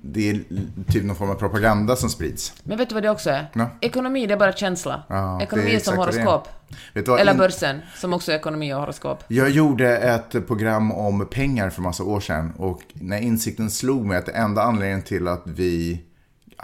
det 0.01 0.29
är 0.29 0.43
typ 0.91 1.03
någon 1.03 1.15
form 1.15 1.29
av 1.29 1.35
propaganda 1.35 1.95
som 1.95 2.09
sprids. 2.09 2.53
Men 2.63 2.77
vet 2.77 2.89
du 2.89 2.95
vad 2.95 3.03
det 3.03 3.09
också 3.09 3.29
är? 3.29 3.51
Ja. 3.53 3.69
Ekonomi, 3.81 4.27
det 4.27 4.33
är 4.33 4.37
bara 4.37 4.53
känsla. 4.53 5.03
Ja, 5.07 5.41
ekonomi 5.41 5.71
är 5.71 5.75
är 5.75 5.79
som 5.79 5.93
är. 5.93 5.97
horoskop. 5.97 6.47
Vad, 6.93 7.19
Eller 7.19 7.35
börsen, 7.35 7.81
som 7.95 8.13
också 8.13 8.31
är 8.31 8.35
ekonomi 8.35 8.73
och 8.73 8.79
horoskop. 8.79 9.23
Jag 9.27 9.49
gjorde 9.49 9.97
ett 9.97 10.47
program 10.47 10.91
om 10.91 11.27
pengar 11.31 11.69
för 11.69 11.81
massa 11.81 12.03
år 12.03 12.19
sedan 12.19 12.53
och 12.57 12.81
när 12.93 13.19
insikten 13.19 13.69
slog 13.71 14.05
mig 14.05 14.17
att 14.17 14.25
det 14.25 14.31
enda 14.31 14.61
anledningen 14.61 15.01
till 15.01 15.27
att 15.27 15.41
vi 15.45 16.01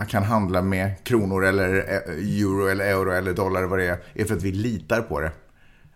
kan 0.10 0.24
handla 0.24 0.62
med 0.62 1.04
kronor 1.04 1.46
eller 1.46 1.76
eh, 1.78 2.40
euro 2.42 2.68
eller 2.68 2.86
euro 2.86 3.12
eller 3.12 3.34
dollar 3.34 3.64
vad 3.64 3.80
det 3.80 3.88
är, 3.88 3.98
är 4.14 4.26
för 4.26 4.36
att 4.36 4.44
vi 4.44 4.52
litar 4.52 5.02
på 5.02 5.20
det. 5.20 5.32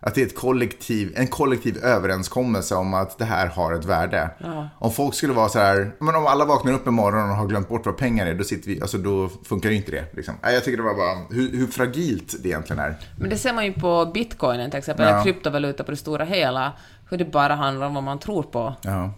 Att 0.04 0.14
det 0.14 0.22
är 0.22 0.26
ett 0.26 0.36
kollektiv, 0.36 1.12
en 1.16 1.26
kollektiv 1.26 1.84
överenskommelse 1.84 2.74
om 2.74 2.94
att 2.94 3.18
det 3.18 3.24
här 3.24 3.46
har 3.46 3.72
ett 3.72 3.84
värde. 3.84 4.30
Om 4.78 4.92
folk 4.92 5.14
skulle 5.14 5.32
vara 5.32 5.48
så 5.48 5.58
här, 5.58 5.92
men 5.98 6.14
om 6.14 6.26
alla 6.26 6.44
vaknar 6.44 6.72
upp 6.72 6.86
en 6.86 6.94
morgon 6.94 7.30
och 7.30 7.36
har 7.36 7.46
glömt 7.46 7.68
bort 7.68 7.86
vad 7.86 7.96
pengar 7.96 8.26
är, 8.26 8.34
då, 8.34 8.44
sitter 8.44 8.68
vi, 8.68 8.80
alltså, 8.80 8.98
då 8.98 9.28
funkar 9.44 9.70
ju 9.70 9.76
inte 9.76 9.90
det. 9.90 10.16
Liksom. 10.16 10.34
Jag 10.42 10.64
tycker 10.64 10.76
det 10.76 10.82
var 10.82 10.94
bara 10.94 11.26
hur, 11.30 11.56
hur 11.56 11.66
fragilt 11.66 12.34
det 12.42 12.48
egentligen 12.48 12.82
är. 12.82 12.94
Men 13.18 13.30
det 13.30 13.36
ser 13.36 13.52
man 13.52 13.64
ju 13.64 13.72
på 13.72 14.06
bitcoinen 14.14 14.70
till 14.70 14.78
exempel, 14.78 15.06
Ja. 15.06 15.12
eller 15.12 15.22
kryptovaluta 15.24 15.84
på 15.84 15.90
det 15.90 15.96
stora 15.96 16.24
hela, 16.24 16.72
hur 17.10 17.18
det 17.18 17.24
bara 17.24 17.54
handlar 17.54 17.86
om 17.86 17.94
vad 17.94 18.02
man 18.02 18.18
tror 18.18 18.42
på. 18.42 18.74
Ja, 18.82 19.10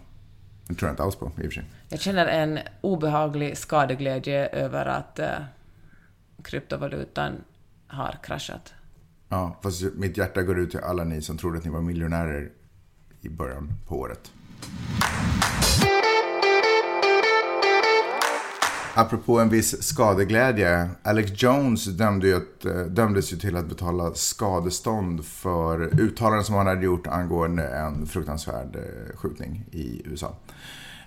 det 0.67 0.75
tror 0.75 0.87
jag 0.89 0.93
inte 0.93 1.03
alls 1.03 1.15
på 1.15 1.25
i 1.25 1.39
och 1.41 1.43
för 1.43 1.51
sig. 1.51 1.65
Jag 1.89 1.99
känner 1.99 2.25
en 2.27 2.59
obehaglig 2.81 3.57
skadeglädje 3.57 4.47
över 4.47 4.85
att 4.85 5.19
eh, 5.19 5.27
kryptovalutan 6.43 7.31
har 7.87 8.15
kraschat. 8.23 8.73
Ja, 9.29 9.59
fast 9.63 9.83
mitt 9.95 10.17
hjärta 10.17 10.43
går 10.43 10.59
ut 10.59 10.71
till 10.71 10.79
alla 10.79 11.03
ni 11.03 11.21
som 11.21 11.37
trodde 11.37 11.57
att 11.57 11.65
ni 11.65 11.71
var 11.71 11.81
miljonärer 11.81 12.51
i 13.21 13.29
början 13.29 13.73
på 13.87 13.99
året. 13.99 14.31
Apropå 18.97 19.39
en 19.39 19.49
viss 19.49 19.83
skadeglädje. 19.83 20.89
Alex 21.03 21.31
Jones 21.43 21.85
dömde 21.85 22.27
ju 22.27 22.35
att, 22.35 22.65
eh, 22.65 22.81
dömdes 22.81 23.33
ju 23.33 23.37
till 23.37 23.57
att 23.57 23.65
betala 23.65 24.13
skadestånd 24.13 25.25
för 25.25 26.01
uttalanden 26.01 26.43
som 26.43 26.55
han 26.55 26.67
hade 26.67 26.85
gjort 26.85 27.07
angående 27.07 27.67
en 27.67 28.07
fruktansvärd 28.07 28.75
eh, 28.75 29.17
skjutning 29.17 29.65
i 29.71 30.01
USA. 30.05 30.35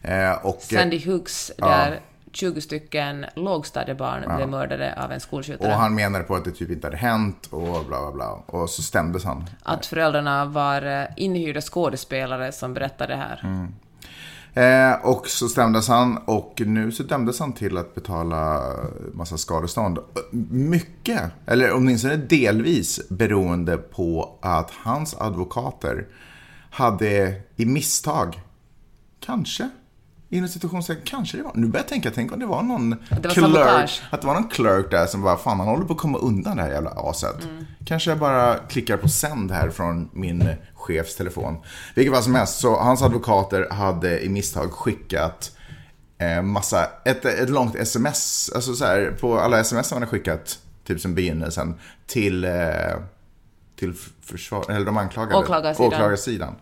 Eh, 0.03 0.47
och, 0.47 0.63
Sandy 0.63 1.05
Hooks, 1.07 1.53
ja. 1.57 1.87
Där 2.31 2.37
20 2.37 2.61
stycken 2.61 3.27
lågstadiebarn 3.35 4.37
blev 4.37 4.49
mördade 4.49 5.03
av 5.05 5.13
en 5.13 5.21
skolskjutare. 5.21 5.73
och 5.73 5.79
han 5.79 5.95
menade 5.95 6.25
på 6.25 6.35
att 6.35 6.45
det 6.45 6.51
typ 6.51 6.71
inte 6.71 6.87
hade 6.87 6.97
hänt 6.97 7.49
och 7.51 7.85
bla 7.87 8.01
bla 8.01 8.13
bla. 8.13 8.31
Och 8.47 8.71
så 8.71 8.83
stämdes 8.83 9.25
han. 9.25 9.45
Att 9.63 9.87
föräldrarna 9.87 10.45
var 10.45 10.83
eh, 10.83 11.07
inhyrda 11.17 11.61
skådespelare 11.61 12.53
som 12.53 12.75
berättade 12.75 13.13
det 13.13 13.17
här. 13.17 13.41
Mm. 13.45 13.73
Eh, 14.55 15.07
och 15.07 15.29
så 15.29 15.49
stämdes 15.49 15.89
han 15.89 16.19
och 16.19 16.63
nu 16.67 16.93
så 16.93 17.03
dömdes 17.03 17.41
han 17.41 17.53
till 17.53 17.79
att 17.79 17.95
betala 17.95 18.63
massa 19.13 19.39
skadestånd. 19.39 19.99
Mycket, 20.51 21.23
eller 21.47 21.73
åtminstone 21.73 22.17
delvis 22.17 23.09
beroende 23.09 23.77
på 23.77 24.39
att 24.43 24.71
hans 24.71 25.15
advokater 25.15 26.07
hade 26.71 27.41
i 27.57 27.67
misstag, 27.67 28.41
kanske, 29.21 29.71
inom 30.31 30.49
situationstecken, 30.49 31.03
kanske 31.05 31.37
det 31.37 31.43
var, 31.43 31.53
nu 31.55 31.67
börjar 31.67 31.85
jag 31.85 31.89
tänka, 31.89 32.11
tänk 32.15 32.33
om 32.33 32.41
det 32.41 32.47
var 32.47 32.63
någon 32.63 32.91
det 32.91 33.25
var 33.25 33.31
sabotage. 33.31 34.03
att 34.11 34.21
det 34.21 34.27
var 34.27 34.35
någon 34.35 34.49
clerk 34.49 34.91
där 34.91 35.07
som 35.07 35.23
bara, 35.23 35.37
fan 35.37 35.59
han 35.59 35.69
håller 35.69 35.85
på 35.85 35.93
att 35.93 35.99
komma 35.99 36.19
undan 36.19 36.57
det 36.57 36.63
här 36.63 36.71
jävla 36.71 36.91
aset. 36.91 37.45
Mm. 37.45 37.67
Kanske 37.85 38.11
jag 38.11 38.19
bara 38.19 38.55
klickar 38.55 38.97
på 38.97 39.09
sänd 39.09 39.51
här 39.51 39.71
från 39.71 40.11
min 40.13 40.49
chefs 40.75 41.17
telefon. 41.17 41.57
Vilket 41.95 42.15
fall 42.15 42.23
som 42.23 42.35
helst, 42.35 42.61
så 42.61 42.77
hans 42.77 43.03
advokater 43.03 43.69
hade 43.71 44.21
i 44.21 44.29
misstag 44.29 44.73
skickat 44.73 45.53
eh, 46.19 46.43
massa, 46.43 46.91
ett, 47.05 47.25
ett 47.25 47.51
långt 47.51 47.77
sms, 47.77 48.51
alltså 48.55 48.75
så 48.75 48.85
här, 48.85 49.17
på 49.21 49.39
alla 49.39 49.61
sms 49.61 49.87
som 49.89 49.97
han 49.97 50.03
hade 50.03 50.11
skickat, 50.19 50.59
typ 50.85 51.01
som 51.01 51.15
begynnelsen, 51.15 51.75
till, 52.07 52.45
eh, 52.45 52.51
till 53.77 53.95
försvar, 54.23 54.71
eller 54.71 54.87
de 54.87 54.97
anklagade. 54.97 55.37
Åklagarsidan. 55.37 55.87
Åklagarsidan. 55.87 56.55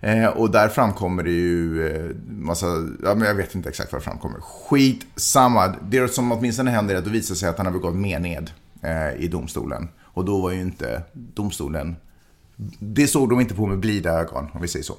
Eh, 0.00 0.26
och 0.26 0.50
där 0.50 0.68
framkommer 0.68 1.22
det 1.22 1.30
ju 1.30 1.86
eh, 1.88 2.16
massa, 2.28 2.66
ja 3.02 3.14
men 3.14 3.28
jag 3.28 3.34
vet 3.34 3.54
inte 3.54 3.68
exakt 3.68 3.92
vad 3.92 4.00
det 4.00 4.04
framkommer. 4.04 4.40
Skitsamma. 4.40 5.74
Det 5.82 6.08
som 6.08 6.32
åtminstone 6.32 6.70
händer 6.70 6.94
är 6.94 6.98
att 6.98 7.04
det 7.04 7.10
visar 7.10 7.34
sig 7.34 7.48
att 7.48 7.56
han 7.56 7.66
har 7.66 7.72
begått 7.72 7.94
mened 7.94 8.50
eh, 8.82 9.24
i 9.24 9.28
domstolen. 9.28 9.88
Och 10.02 10.24
då 10.24 10.40
var 10.40 10.50
ju 10.50 10.60
inte 10.60 11.02
domstolen, 11.12 11.96
det 12.78 13.06
såg 13.06 13.30
de 13.30 13.40
inte 13.40 13.54
på 13.54 13.66
med 13.66 13.78
blida 13.78 14.10
ögon, 14.10 14.48
om 14.52 14.62
vi 14.62 14.68
säger 14.68 14.84
så. 14.84 14.96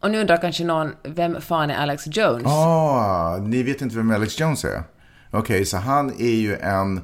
Och 0.00 0.10
nu 0.10 0.20
undrar 0.20 0.36
kanske 0.36 0.64
någon, 0.64 0.92
vem 1.02 1.40
fan 1.40 1.70
är 1.70 1.76
Alex 1.76 2.06
Jones? 2.06 2.46
Ah, 2.46 3.36
ni 3.36 3.62
vet 3.62 3.82
inte 3.82 3.96
vem 3.96 4.10
Alex 4.10 4.40
Jones 4.40 4.64
är? 4.64 4.82
Okej, 5.30 5.64
så 5.64 5.76
han 5.76 6.12
är 6.20 6.34
ju 6.34 6.56
en 6.56 7.00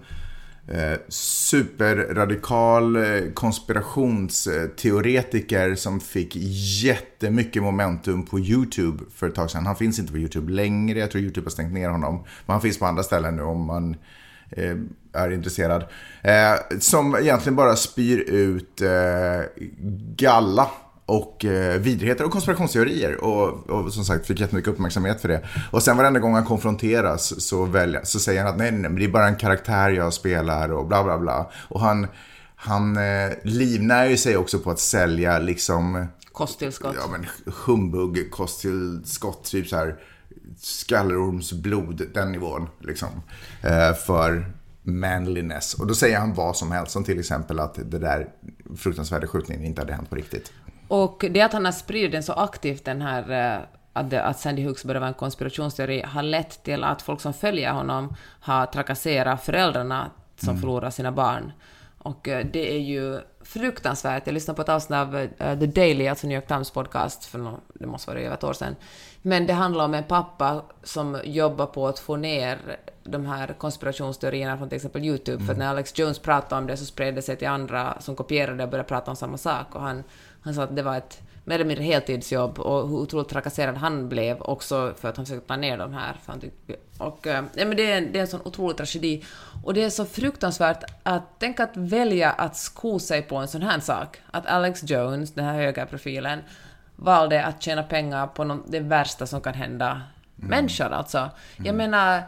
eh, 0.69 0.95
superradikal 1.09 2.97
eh, 2.97 3.23
konspirationsteoretiker 3.35 5.75
som 5.75 6.01
fick 6.01 6.37
jättemycket 6.83 7.63
momentum 7.63 8.27
på 8.27 8.39
YouTube 8.39 9.05
för 9.15 9.29
ett 9.29 9.35
tag 9.35 9.51
sedan. 9.51 9.67
Han 9.67 9.77
finns 9.77 9.99
inte 9.99 10.13
på 10.13 10.19
YouTube 10.19 10.53
längre, 10.53 10.99
jag 10.99 11.11
tror 11.11 11.23
YouTube 11.23 11.47
har 11.47 11.51
stängt 11.51 11.73
ner 11.73 11.89
honom. 11.89 12.17
Men 12.17 12.55
han 12.55 12.61
finns 12.61 12.79
på 12.79 12.87
andra 12.87 13.03
ställen 13.03 13.37
nu 13.37 13.43
om 13.43 13.67
man 13.67 13.97
eh, 14.51 14.77
är 15.13 15.33
intresserad. 15.33 15.85
Eh, 16.23 16.55
som 16.81 17.17
egentligen 17.17 17.57
bara 17.57 17.77
spyr 17.77 18.19
ut 18.19 18.81
eh, 18.81 19.41
galla 20.17 20.71
och 21.07 21.45
eh, 21.45 21.81
vidrigheter 21.81 22.25
och 22.25 22.31
konspirationsteorier. 22.31 23.25
Och, 23.25 23.71
och 23.71 23.93
som 23.93 24.05
sagt 24.05 24.27
fick 24.27 24.41
jättemycket 24.41 24.73
uppmärksamhet 24.73 25.21
för 25.21 25.29
det. 25.29 25.45
Och 25.71 25.83
sen 25.83 25.97
varenda 25.97 26.21
gång 26.21 26.35
han 26.35 26.45
konfronteras 26.45 27.47
så, 27.47 27.65
välja, 27.65 28.05
så 28.05 28.19
säger 28.19 28.43
han 28.43 28.51
att 28.51 28.59
nej, 28.59 28.71
nej, 28.71 28.81
men 28.81 28.97
det 28.97 29.05
är 29.05 29.09
bara 29.09 29.29
en 29.29 29.37
karaktär 29.37 29.91
jag 29.91 30.13
spelar 30.13 30.73
och 30.73 30.87
bla 30.87 31.05
bla 31.05 31.19
bla. 31.19 31.51
Och 31.69 31.81
han, 31.81 32.07
han 32.57 32.97
eh, 32.97 33.33
livnär 33.43 34.07
ju 34.07 34.17
sig 34.17 34.37
också 34.37 34.59
på 34.59 34.71
att 34.71 34.81
sälja 34.81 35.39
liksom 35.39 36.07
Kosttillskott. 36.33 36.97
ja, 36.99 37.09
men 37.11 37.27
humbug, 37.47 38.31
kosttillskott, 38.31 39.45
typ 39.45 39.69
så 39.69 39.77
här 39.77 39.97
skallerormsblod, 40.59 42.03
den 42.15 42.33
nivån 42.33 42.69
liksom. 42.81 43.09
Eh, 43.63 43.95
för 43.95 44.53
manliness. 44.83 45.75
Och 45.75 45.87
då 45.87 45.95
säger 45.95 46.19
han 46.19 46.35
vad 46.35 46.57
som 46.57 46.73
helst, 46.73 46.93
som 46.93 47.05
till 47.05 47.21
exempel 47.21 47.61
att 47.61 47.75
det 47.75 47.99
där 47.99 48.29
fruktansvärda 48.77 49.27
skjutningen 49.27 49.65
inte 49.65 49.81
hade 49.81 49.93
hänt 49.93 50.11
på 50.11 50.17
riktigt. 50.17 50.53
Och 50.89 51.25
det 51.31 51.41
att 51.41 51.53
han 51.53 51.65
har 51.65 51.73
spridit 51.73 52.13
den 52.13 52.23
så 52.23 52.33
aktivt, 52.33 52.85
den 52.85 53.03
här 53.03 53.31
eh, 53.31 53.61
att, 53.93 54.39
Sandy 54.39 54.67
Hooks 54.67 54.85
började 54.85 55.01
vara 55.01 55.09
en 55.09 55.15
konspirationsteori, 55.15 56.03
har 56.03 56.23
lett 56.23 56.63
till 56.63 56.85
att 56.85 57.03
folk 57.03 57.21
som 57.21 57.33
följer 57.33 57.73
honom 57.73 58.17
har 58.41 58.67
trakasserat 58.67 59.45
föräldrarna 59.45 60.11
som 60.37 60.61
förlorar 60.61 60.91
sina 60.91 61.13
barn. 61.13 61.53
Och 61.99 62.29
eh, 62.29 62.47
det 62.53 62.75
är 62.75 62.79
ju 62.79 63.21
fruktansvärt. 63.43 64.27
Jag 64.27 64.35
lyssnade 64.35 64.57
på 64.57 64.63
ett 64.63 64.69
avsnitt 64.69 64.97
av 64.97 65.17
eh, 65.17 65.59
The 65.59 65.67
Daily, 65.67 66.09
alltså 66.09 66.27
New 66.27 66.37
York 66.37 66.47
Times 66.47 66.71
podcast, 66.71 67.25
för 67.25 67.39
nå- 67.39 67.61
det 67.75 67.87
måste 67.87 68.11
vara 68.11 68.21
över 68.21 68.35
ett 68.35 68.45
år 68.45 68.53
sedan. 68.53 68.77
Men 69.23 69.47
det 69.47 69.53
handlar 69.53 69.85
om 69.85 69.95
en 69.95 70.05
pappa 70.05 70.63
som 70.83 71.21
jobbar 71.25 71.67
på 71.67 71.89
att 71.89 71.99
få 71.99 72.17
ner 72.17 72.59
de 73.05 73.27
här 73.27 73.55
konspirationsteorierna 73.59 74.59
från 74.59 74.69
till 74.69 74.77
exempel 74.77 75.05
YouTube. 75.05 75.45
För 75.45 75.53
att 75.53 75.59
när 75.59 75.69
Alex 75.69 75.99
Jones 75.99 76.19
pratade 76.19 76.61
om 76.61 76.67
det 76.67 76.77
så 76.77 76.85
spred 76.85 77.15
det 77.15 77.23
sig 77.23 77.37
till 77.37 77.49
andra 77.49 78.01
som 78.01 78.17
kopierade 78.17 78.65
och 78.65 78.71
började 78.71 78.89
prata 78.89 79.11
om 79.11 79.17
samma 79.17 79.39
sak. 79.39 79.75
Och 79.75 79.81
han, 79.81 80.05
han 80.45 80.55
sa 80.55 80.63
att 80.63 80.77
det 80.77 80.83
var 80.83 80.97
ett 80.97 81.23
mer 81.45 81.55
eller 81.55 81.65
mindre 81.65 81.85
heltidsjobb 81.85 82.59
och 82.59 82.89
hur 82.89 82.97
otroligt 82.97 83.29
trakasserad 83.29 83.77
han 83.77 84.09
blev 84.09 84.43
också 84.43 84.95
för 84.97 85.09
att 85.09 85.17
han 85.17 85.27
försökte 85.27 85.49
ta 85.49 85.57
ner 85.57 85.79
de 85.79 85.95
här. 85.95 86.13
För 86.25 86.33
han 86.33 86.41
tyckte, 86.41 86.77
och, 86.99 87.27
eh, 87.27 87.45
ja, 87.55 87.67
men 87.67 87.77
det, 87.77 87.93
är 87.93 87.99
en, 87.99 88.13
det 88.13 88.19
är 88.19 88.21
en 88.21 88.29
sån 88.29 88.41
otrolig 88.45 88.77
tragedi. 88.77 89.25
Och 89.65 89.75
det 89.75 89.83
är 89.83 89.91
så 89.91 90.05
fruktansvärt 90.05 90.85
att 91.03 91.41
tänka 91.41 91.65
att 91.65 91.77
välja 91.77 92.31
att 92.31 92.57
sko 92.57 92.99
sig 92.99 93.23
på 93.23 93.37
en 93.37 93.49
sån 93.49 93.63
här 93.63 93.81
sak. 93.81 94.21
Att 94.31 94.47
Alex 94.47 94.91
Jones, 94.91 95.35
den 95.35 95.45
här 95.45 95.55
högerprofilen, 95.55 96.41
valde 96.97 97.45
att 97.45 97.63
tjäna 97.63 97.83
pengar 97.83 98.27
på 98.27 98.45
något, 98.45 98.65
det 98.67 98.81
värsta 98.81 99.27
som 99.27 99.41
kan 99.41 99.55
hända 99.55 100.03
människor 100.37 100.93
alltså. 100.93 101.31
Jag 101.57 101.75
menar, 101.75 102.23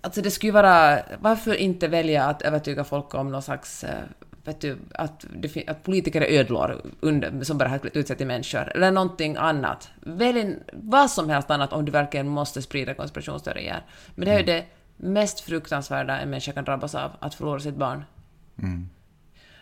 alltså 0.00 0.22
det 0.22 0.30
skulle 0.30 0.52
vara, 0.52 0.98
varför 1.18 1.54
inte 1.54 1.88
välja 1.88 2.24
att 2.24 2.42
övertyga 2.42 2.84
folk 2.84 3.14
om 3.14 3.32
någon 3.32 3.42
slags 3.42 3.84
eh, 3.84 4.04
Vet 4.48 4.60
du, 4.60 4.78
att, 4.94 5.24
det, 5.30 5.68
att 5.68 5.82
politiker 5.82 6.20
är 6.20 6.40
ödlor 6.40 6.80
under, 7.00 7.44
som 7.44 7.58
bara 7.58 7.68
har 7.68 7.78
klätt 7.78 7.96
ut 7.96 8.06
sig 8.06 8.16
till 8.16 8.26
människor, 8.26 8.72
eller 8.74 8.90
någonting 8.90 9.36
annat. 9.36 9.90
Välj 10.00 10.56
vad 10.72 11.10
som 11.10 11.28
helst 11.28 11.50
annat 11.50 11.72
om 11.72 11.84
du 11.84 11.92
verkligen 11.92 12.28
måste 12.28 12.62
sprida 12.62 12.94
konspirationsteorier. 12.94 13.82
Men 14.14 14.24
det 14.24 14.34
är 14.34 14.38
ju 14.38 14.44
det 14.44 14.64
mest 14.96 15.40
fruktansvärda 15.40 16.18
en 16.18 16.30
människa 16.30 16.52
kan 16.52 16.64
drabbas 16.64 16.94
av, 16.94 17.10
att 17.20 17.34
förlora 17.34 17.60
sitt 17.60 17.76
barn. 17.76 18.04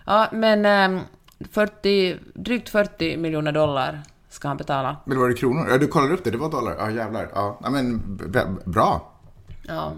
Ja, 0.06 0.28
men 0.32 0.66
ehm, 0.66 1.00
40, 1.50 2.16
drygt 2.34 2.68
40 2.68 3.16
miljoner 3.16 3.52
dollar 3.52 4.02
ska 4.28 4.48
han 4.48 4.56
betala. 4.56 4.96
Men 5.04 5.18
var 5.18 5.28
det 5.28 5.34
kronor? 5.34 5.66
Ja, 5.70 5.78
du 5.78 5.86
kollade 5.86 6.14
upp 6.14 6.24
det, 6.24 6.30
det 6.30 6.38
var 6.38 6.50
dollar. 6.50 6.76
Ja, 6.78 6.90
jävlar. 6.90 7.28
Ja, 7.34 7.70
men 7.70 8.16
bra. 8.64 9.12
Ja. 9.62 9.92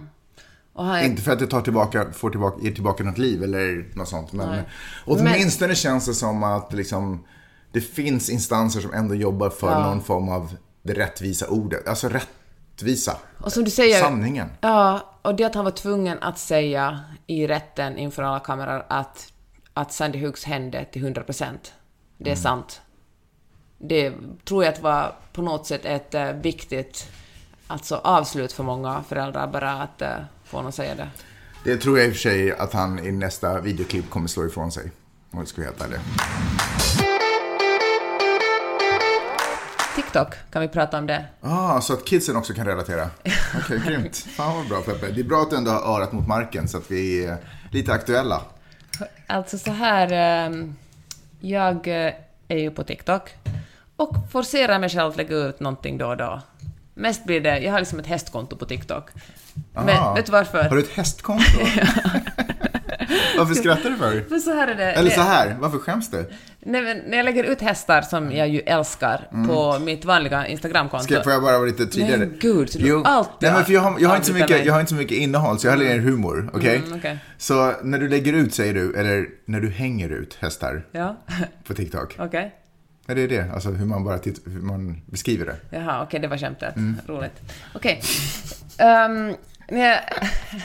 Han, 0.84 1.04
Inte 1.04 1.22
för 1.22 1.32
att 1.32 1.38
det 1.38 1.46
tar 1.46 1.60
tillbaka, 1.60 2.12
får 2.12 2.30
tillbaka, 2.30 2.62
ger 2.62 2.72
tillbaka 2.72 3.04
något 3.04 3.18
liv 3.18 3.42
eller 3.42 3.88
något 3.94 4.08
sånt. 4.08 4.32
Men 4.32 4.48
Nej. 4.48 4.62
åtminstone 5.04 5.74
känns 5.74 6.06
det 6.06 6.14
som 6.14 6.42
att 6.42 6.72
liksom, 6.72 7.24
det 7.72 7.80
finns 7.80 8.30
instanser 8.30 8.80
som 8.80 8.92
ändå 8.92 9.14
jobbar 9.14 9.50
för 9.50 9.70
Ja. 9.70 9.80
någon 9.86 10.02
form 10.02 10.28
av 10.28 10.56
det 10.82 10.92
rättvisa 10.94 11.48
ordet. 11.48 11.88
Alltså 11.88 12.08
rättvisa. 12.08 13.16
och 13.40 13.52
som 13.52 13.64
du 13.64 13.70
säger... 13.70 14.00
Sanningen. 14.00 14.48
Ja, 14.60 15.00
och 15.22 15.34
det 15.34 15.44
att 15.44 15.54
han 15.54 15.64
var 15.64 15.72
tvungen 15.72 16.18
att 16.20 16.38
säga 16.38 17.00
i 17.26 17.46
rätten 17.46 17.98
inför 17.98 18.22
alla 18.22 18.40
kameror 18.40 18.84
att, 18.88 19.32
att 19.74 19.92
Sandy 19.92 20.24
Hooks 20.26 20.44
hände 20.44 20.84
till 20.84 21.02
100 21.02 21.22
procent. 21.22 21.72
Det 22.18 22.30
är 22.30 22.36
sant. 22.36 22.80
Det 23.78 24.12
tror 24.44 24.64
jag 24.64 24.74
att 24.74 24.82
var 24.82 25.16
på 25.32 25.42
något 25.42 25.66
sätt 25.66 25.80
ett 25.84 26.14
eh, 26.14 26.32
viktigt 26.32 27.08
alltså 27.66 27.96
avslut 27.96 28.52
för 28.52 28.64
många 28.64 29.02
föräldrar, 29.08 29.46
bara 29.46 29.72
att 29.72 30.02
eh, 30.48 30.50
få 30.50 30.56
honom 30.56 30.72
säga 30.72 30.94
det. 30.94 31.08
Det 31.64 31.76
tror 31.76 31.98
jag 31.98 32.06
i 32.06 32.10
och 32.10 32.14
för 32.14 32.20
sig 32.20 32.52
att 32.52 32.72
han 32.72 32.98
i 32.98 33.12
nästa 33.12 33.60
videoklipp 33.60 34.10
kommer 34.10 34.28
slå 34.28 34.46
ifrån 34.46 34.72
sig. 34.72 34.90
Om 35.30 35.38
jag 35.38 35.48
ska 35.48 35.60
vara 35.60 35.70
helt 35.70 35.84
ärlig. 35.84 35.98
TikTok, 39.96 40.34
kan 40.52 40.62
vi 40.62 40.68
prata 40.68 40.98
om 40.98 41.06
det? 41.06 41.24
Ah, 41.40 41.80
så 41.80 41.92
att 41.92 42.04
kidsen 42.04 42.36
också 42.36 42.54
kan 42.54 42.66
relatera. 42.66 43.10
Okej, 43.58 43.82
grymt. 43.86 44.16
Fan 44.16 44.56
vad 44.56 44.68
bra 44.68 44.80
Peppe. 44.80 45.12
Det 45.12 45.20
är 45.20 45.24
bra 45.24 45.42
att 45.42 45.50
du 45.50 45.56
ändå 45.56 45.70
har 45.70 45.96
örat 45.96 46.12
mot 46.12 46.26
marken 46.28 46.68
så 46.68 46.78
att 46.78 46.90
vi 46.90 47.24
är 47.24 47.36
lite 47.70 47.92
aktuella. 47.92 48.42
Alltså 49.26 49.58
så 49.58 49.70
här, 49.70 50.12
ehm, 50.12 50.76
jag 51.40 51.88
eh, 51.88 52.12
är 52.48 52.58
ju 52.58 52.70
på 52.70 52.84
TikTok 52.84 53.30
och 53.96 54.14
forcerar 54.30 54.78
mig 54.78 54.88
själv 54.88 55.10
att 55.10 55.16
lägga 55.16 55.36
ut 55.36 55.60
någonting 55.60 55.98
då 55.98 56.06
och 56.06 56.16
då. 56.16 56.40
Mest 56.98 57.24
blir 57.24 57.40
det, 57.40 57.58
jag 57.58 57.72
har 57.72 57.78
liksom 57.78 57.98
ett 57.98 58.06
hästkonto 58.06 58.56
på 58.56 58.64
TikTok. 58.66 59.10
Men 59.74 59.88
Ah. 59.98 60.14
vet 60.14 60.26
du 60.26 60.32
varför? 60.32 60.62
Har 60.62 60.76
du 60.76 60.82
ett 60.82 60.90
hästkonto? 60.96 61.44
Varför 63.38 63.54
skrattar 63.54 63.90
du 63.90 63.96
för? 63.96 64.20
För 64.28 64.38
så 64.38 64.54
här 64.54 64.68
är 64.68 64.74
det. 64.74 64.92
Eller 64.92 65.10
så 65.10 65.20
här, 65.20 65.56
varför 65.60 65.78
skäms 65.78 66.10
du? 66.10 66.30
Nej, 66.60 66.82
men 66.82 66.96
när 66.98 67.16
jag 67.16 67.24
lägger 67.24 67.44
ut 67.44 67.60
hästar, 67.60 68.02
som 68.02 68.32
jag 68.32 68.48
ju 68.48 68.60
älskar, 68.60 69.28
på 69.48 69.78
mitt 69.84 70.04
vanliga 70.04 70.46
Instagramkonto. 70.46 71.04
Ska, 71.04 71.22
får 71.22 71.32
jag 71.32 71.42
bara 71.42 71.58
vara 71.58 71.66
lite 71.66 71.86
tydligare? 71.86 72.18
Men 72.18 72.34
gud, 72.40 72.70
så 72.70 72.78
du 72.78 73.02
alltid 73.04 73.32
Nej, 73.40 73.52
men 73.52 73.64
för 73.64 73.72
jag, 73.72 73.80
har, 73.80 74.00
jag, 74.00 74.08
har 74.08 74.16
inte 74.16 74.26
så 74.28 74.34
mycket, 74.34 74.50
mig. 74.50 74.66
jag 74.66 74.72
har 74.72 74.80
inte 74.80 74.90
så 74.90 74.94
mycket 74.96 75.18
innehåll, 75.18 75.58
så 75.58 75.66
jag 75.66 75.72
har 75.72 75.78
lite 75.78 75.94
humor. 75.94 76.50
Okej? 76.54 76.76
Mm, 76.76 76.98
okej. 76.98 77.18
Så 77.38 77.72
när 77.82 77.98
du 77.98 78.08
lägger 78.08 78.32
ut, 78.32 78.54
säger 78.54 78.74
du, 78.74 78.94
eller 78.96 79.26
när 79.46 79.60
du 79.60 79.70
hänger 79.70 80.08
ut 80.08 80.38
hästar 80.40 80.82
Ja, 80.92 81.16
på 81.66 81.74
TikTok. 81.74 82.16
okej. 82.18 82.54
Är 83.08 83.14
det 83.14 83.26
det? 83.26 83.50
Alltså 83.54 83.70
hur 83.70 83.86
man 83.86 84.04
bara 84.04 84.18
titt, 84.18 84.40
hur 84.46 84.60
man 84.60 85.00
beskriver 85.06 85.46
det. 85.46 85.56
Jaha, 85.76 86.02
okej, 86.02 86.20
det 86.20 86.28
var 86.28 86.38
skämtet. 86.38 86.76
Mm. 86.76 86.96
Roligt. 87.06 87.40
Okej. 87.74 88.00
Ehm, 88.78 89.34
när 89.70 89.86
jag 89.88 89.98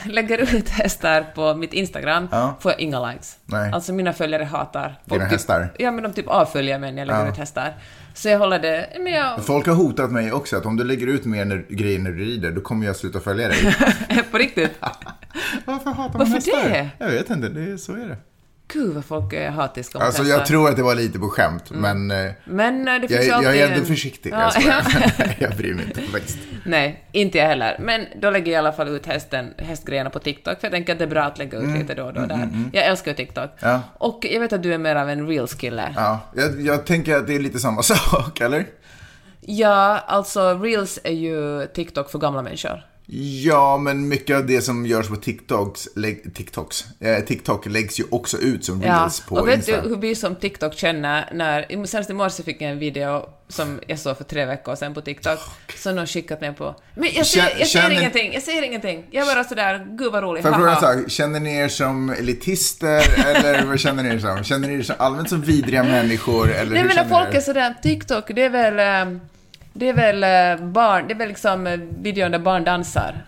lägger 0.14 0.38
ut 0.56 0.68
hästar 0.68 1.22
på 1.34 1.54
mitt 1.54 1.72
Instagram 1.72 2.28
Ja. 2.32 2.56
får 2.60 2.72
jag 2.72 2.80
inga 2.80 3.10
likes. 3.12 3.36
Nej. 3.44 3.72
Alltså 3.72 3.92
mina 3.92 4.12
följare 4.12 4.44
hatar... 4.44 5.00
Dina 5.04 5.24
typ, 5.24 5.32
hästar? 5.32 5.68
Ja, 5.78 5.90
men 5.90 6.02
de 6.02 6.12
typ 6.12 6.28
avföljer 6.28 6.78
mig 6.78 6.92
när 6.92 6.98
jag 6.98 7.06
lägger 7.06 7.24
Ja. 7.24 7.30
ut 7.32 7.36
hästar. 7.36 7.74
Så 8.14 8.28
jag 8.28 8.38
håller 8.38 8.58
det... 8.58 8.88
Men 8.98 9.12
jag... 9.12 9.44
Folk 9.44 9.66
har 9.66 9.74
hotat 9.74 10.10
mig 10.12 10.32
också 10.32 10.56
att 10.56 10.66
om 10.66 10.76
du 10.76 10.84
lägger 10.84 11.06
ut 11.06 11.24
mer 11.24 11.44
när, 11.44 11.66
grejer 11.68 11.98
när 11.98 12.10
du 12.10 12.24
rider, 12.24 12.50
då 12.50 12.60
kommer 12.60 12.86
jag 12.86 12.96
sluta 12.96 13.20
följa 13.20 13.48
dig. 13.48 13.76
på 14.30 14.38
riktigt. 14.38 14.72
Varför 15.64 15.90
hatar 15.90 16.18
man 16.18 16.30
Varför 16.30 16.34
hästar? 16.34 16.68
det? 16.70 16.90
Jag 16.98 17.10
vet 17.10 17.30
inte, 17.30 17.48
det, 17.48 17.72
är- 17.72 17.76
så 17.76 17.92
är 17.92 18.06
det. 18.08 18.16
Gud 18.74 18.94
vad 18.94 19.04
folk 19.04 19.32
är 19.32 19.50
hatiska 19.50 19.98
mot 19.98 20.06
Alltså 20.06 20.22
jag 20.22 20.46
tror 20.46 20.68
att 20.68 20.76
det 20.76 20.82
var 20.82 20.94
lite 20.94 21.18
på 21.18 21.28
skämt, 21.28 21.70
men 21.70 22.10
eh, 22.10 22.32
Men 22.44 22.88
eh, 22.88 22.94
det 23.00 23.08
finns 23.08 23.26
jag, 23.26 23.34
alltid... 23.36 23.50
jag 23.50 23.56
är 23.58 23.72
ändå 23.72 23.86
försiktig. 23.86 24.32
Ja, 24.32 24.52
Jag, 24.66 24.84
jag 25.38 25.56
bryr 25.56 25.74
mig 25.74 25.84
inte 25.84 26.00
faktiskt. 26.00 26.38
Nej, 26.64 27.04
inte 27.12 27.38
jag 27.38 27.46
heller. 27.46 27.76
Men 27.80 28.06
då 28.20 28.30
lägger 28.30 28.52
jag 28.52 28.56
i 28.56 28.58
alla 28.58 28.72
fall 28.72 28.88
ut 28.88 29.06
hästen, 29.06 29.54
hästgrejerna 29.58 30.10
på 30.10 30.18
TikTok, 30.18 30.60
för 30.60 30.66
jag 30.66 30.72
tänker 30.72 30.92
att 30.92 30.98
det 30.98 31.04
är 31.04 31.08
bra 31.08 31.22
att 31.22 31.38
lägga 31.38 31.58
ut 31.58 31.78
lite 31.78 31.94
då 31.94 32.04
och 32.04 32.14
då 32.14 32.20
där. 32.20 32.48
Jag 32.72 32.84
älskar 32.84 33.10
ju 33.10 33.16
TikTok. 33.16 33.50
Ja. 33.60 33.80
Och 33.98 34.26
jag 34.30 34.40
vet 34.40 34.52
att 34.52 34.62
du 34.62 34.74
är 34.74 34.78
mer 34.78 34.96
av 34.96 35.10
en 35.10 35.26
reels-kille. 35.28 35.94
Ja, 35.96 36.20
jag, 36.36 36.60
jag 36.60 36.86
tänker 36.86 37.16
att 37.16 37.26
det 37.26 37.34
är 37.34 37.40
lite 37.40 37.58
samma 37.58 37.82
sak, 37.82 38.40
eller? 38.40 38.66
Ja, 39.40 39.98
alltså 40.06 40.58
reels 40.58 40.98
är 41.04 41.12
ju 41.12 41.66
TikTok 41.66 42.10
för 42.10 42.18
gamla 42.18 42.42
människor. 42.42 42.84
Ja, 43.06 43.78
men 43.78 44.08
mycket 44.08 44.36
av 44.36 44.46
det 44.46 44.60
som 44.62 44.86
görs 44.86 45.08
på 45.08 45.16
TikToks, 45.16 45.88
lägg, 45.96 46.34
TikToks, 46.34 46.84
eh, 47.00 47.24
TikTok 47.24 47.66
läggs 47.66 48.00
ju 48.00 48.04
också 48.10 48.38
ut 48.38 48.64
som 48.64 48.82
Ja, 48.82 48.92
reels 48.92 49.20
på 49.20 49.34
och 49.36 49.48
vet 49.48 49.56
Insta. 49.56 49.82
du 49.82 49.88
hur 49.88 49.96
vi 49.96 50.14
som 50.14 50.34
TikTok 50.36 50.74
känner 50.74 51.28
när... 51.32 51.86
Senast 51.86 52.10
i 52.10 52.12
morse 52.12 52.42
fick 52.42 52.62
jag 52.62 52.70
en 52.70 52.78
video 52.78 53.28
som 53.48 53.80
jag 53.86 53.98
såg 53.98 54.16
för 54.16 54.24
tre 54.24 54.44
veckor 54.44 54.74
sedan 54.76 54.94
på 54.94 55.00
TikTok, 55.00 55.38
som 55.76 55.96
någon 55.96 56.06
skickat 56.06 56.40
mig 56.40 56.52
på. 56.54 56.74
Men 56.94 57.08
jag 57.14 57.26
ser, 57.26 57.40
jag 57.40 57.50
ser 57.58 57.64
känner- 57.80 57.98
ingenting, 58.00 58.32
jag 58.32 58.42
ser 58.42 58.62
ingenting. 58.62 59.06
Jag 59.10 59.26
bara 59.26 59.44
sådär, 59.44 59.86
gud 59.98 60.12
vad 60.12 60.22
roligt, 60.22 60.42
Får 60.42 60.52
jag 60.52 60.80
fråga? 60.80 61.08
Känner 61.08 61.40
ni 61.40 61.56
er 61.56 61.68
som 61.68 62.10
elitister 62.10 63.02
eller 63.26 63.64
vad 63.66 63.80
känner 63.80 64.02
ni 64.02 64.08
er 64.08 64.18
som? 64.18 64.44
Känner 64.44 64.68
ni 64.68 64.74
er 64.78 64.82
som 64.82 64.94
allmänt 64.98 65.28
som 65.28 65.40
vidriga 65.42 65.82
människor 65.84 66.50
eller 66.52 66.70
Nej 66.70 66.80
hur 66.80 66.88
men 66.88 66.96
när 66.96 67.08
folk 67.24 67.34
är 67.34 67.40
sådär, 67.40 67.74
TikTok, 67.82 68.24
det 68.34 68.42
är 68.42 68.50
väl... 68.50 69.08
eh, 69.12 69.18
Det 69.76 69.88
är 69.88 69.92
väl 69.94 70.22
eh, 70.24 70.66
barn, 70.66 71.08
det 71.08 71.14
är 71.14 71.18
väl 71.18 71.28
liksom 71.28 71.66
eh, 71.66 71.78
videon 71.98 72.30
där 72.30 72.38
barn 72.38 72.64
dansar. 72.64 73.24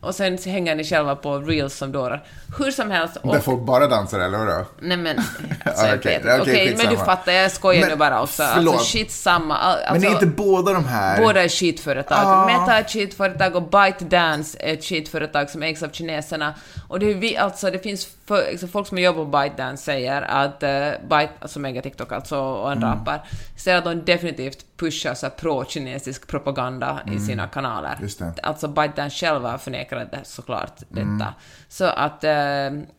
Och 0.00 0.14
sen 0.14 0.38
hänger 0.44 0.74
ni 0.74 0.84
själva 0.84 1.16
på 1.16 1.38
reels 1.38 1.74
som 1.76 1.92
dårar. 1.92 2.22
Hur 2.58 2.70
som 2.70 2.90
helst. 2.90 3.16
Och, 3.16 3.32
Där 3.34 3.40
folk 3.40 3.62
bara 3.62 3.86
dansar 3.86 4.20
eller 4.20 4.38
vadå? 4.38 4.64
Nej 4.80 4.96
men, 4.96 5.18
alltså, 5.64 5.86
jag 5.86 5.98
okej, 5.98 6.20
okej, 6.24 6.40
Okej, 6.40 6.74
men 6.78 6.86
du 6.90 6.96
fattar, 6.96 7.32
jag 7.32 7.50
skojar 7.52 7.80
Men, 7.80 7.88
nu 7.90 7.96
bara 7.96 8.22
också. 8.22 8.42
förlåt. 8.54 8.74
Alltså 8.74 8.86
shit 8.90 9.10
samma. 9.12 9.56
Al- 9.58 9.76
Alltså, 9.78 9.92
Men 9.92 10.04
är 10.04 10.12
inte 10.12 10.26
båda 10.26 10.72
de 10.72 10.84
här... 10.84 11.20
Båda 11.22 11.42
är 11.44 11.48
skitföretag. 11.48 12.18
Ah. 12.24 12.46
Meta 12.46 12.74
är 12.76 12.80
ett 12.80 12.90
skitföretag 12.90 13.56
och 13.56 13.62
ByteDance 13.62 14.58
är 14.60 14.72
ett 14.74 14.84
skitföretag 14.84 15.50
som 15.50 15.62
ägs 15.62 15.82
av 15.82 15.88
kineserna. 15.88 16.54
Och 16.88 16.98
det, 17.00 17.10
är 17.10 17.14
vi, 17.14 17.36
alltså, 17.36 17.70
det 17.70 17.78
finns 17.78 18.08
för, 18.26 18.50
alltså, 18.50 18.66
folk 18.66 18.86
som 18.88 18.98
jobbar 18.98 19.24
på 19.24 19.30
ByteDance 19.38 19.84
säger 19.84 20.22
att 20.22 20.62
uh, 20.62 21.08
Byte, 21.08 21.32
alltså 21.40 21.52
som 21.52 21.64
äger 21.64 21.82
TikTok 21.82 22.12
alltså, 22.12 22.38
och 22.38 22.70
andra 22.70 22.86
Mm. 22.88 23.00
appar, 23.00 23.20
säger 23.56 23.78
att 23.78 23.84
de 23.84 24.04
definitivt 24.04 24.73
pushar 24.76 25.14
så 25.14 25.30
pro-kinesisk 25.30 26.26
propaganda 26.26 27.00
i 27.12 27.18
sina 27.18 27.46
kanaler. 27.48 27.98
Mm. 28.20 28.34
Alltså 28.42 28.68
ByteDance 28.68 29.26
själva 29.26 29.58
förnekar 29.58 29.96
det 29.96 30.20
såklart 30.22 30.82
Mm. 30.96 31.18
detta. 31.18 31.34
Så 31.68 31.84
att, 31.84 32.24
eh, 32.24 32.32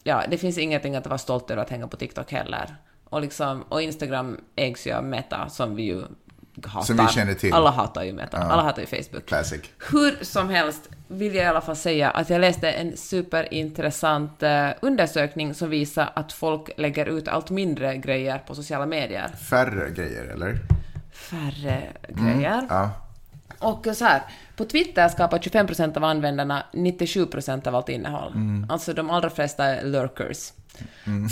ja, 0.04 0.24
det 0.30 0.38
finns 0.38 0.58
ingenting 0.58 0.96
att 0.96 1.08
vara 1.08 1.18
stolt 1.18 1.52
över 1.52 1.62
att 1.62 1.70
hänga 1.70 1.88
på 1.88 1.98
TikTok 1.98 2.32
heller. 2.32 2.76
Och, 3.10 3.22
liksom, 3.22 3.62
och 3.70 3.82
Instagram 3.82 4.38
ägs 4.56 4.88
ju 4.88 4.92
av 4.94 5.04
Meta, 5.04 5.50
som 5.50 5.76
vi 5.76 5.84
ju 5.84 6.02
hatar. 6.66 6.82
Som 6.86 6.98
vi 6.98 7.08
känner 7.08 7.34
till. 7.34 7.54
Alla 7.54 7.70
hatar 7.72 8.04
ju 8.04 8.14
Meta. 8.14 8.38
Alla 8.38 8.62
hatar 8.64 8.82
ju 8.82 8.88
Facebook. 8.88 9.26
Classic. 9.26 9.62
Hur 9.92 10.24
som 10.24 10.50
helst 10.50 10.90
vill 11.08 11.36
jag 11.36 11.46
i 11.46 11.48
alla 11.48 11.62
fall 11.62 11.76
säga 11.76 12.10
att 12.10 12.30
jag 12.30 12.42
läste 12.42 12.72
en 12.72 12.98
superintressant 12.98 14.44
eh, 14.44 14.70
undersökning 14.82 15.54
som 15.54 15.70
visar 15.70 16.10
att 16.16 16.34
folk 16.34 16.70
lägger 16.78 17.06
ut 17.06 17.28
allt 17.28 17.50
mindre 17.50 17.98
grejer 17.98 18.38
på 18.38 18.56
sociala 18.56 18.86
medier. 18.86 19.28
Färre 19.28 19.90
grejer, 19.90 20.26
eller? 20.26 20.58
Färre 21.15 21.84
grejer. 22.10 22.65
Ja. 22.69 22.91
Och 23.60 23.88
så 23.93 24.06
här, 24.06 24.21
på 24.56 24.65
Twitter 24.65 25.10
skapar 25.10 25.38
25% 25.38 25.97
av 25.97 26.04
användarna 26.04 26.63
97% 26.73 27.67
av 27.67 27.75
allt 27.75 27.89
innehåll. 27.89 28.34
Alltså 28.69 28.93
de 28.93 29.10
allra 29.10 29.30
flesta 29.30 29.65
är 29.65 29.86
lurkers. 29.86 30.54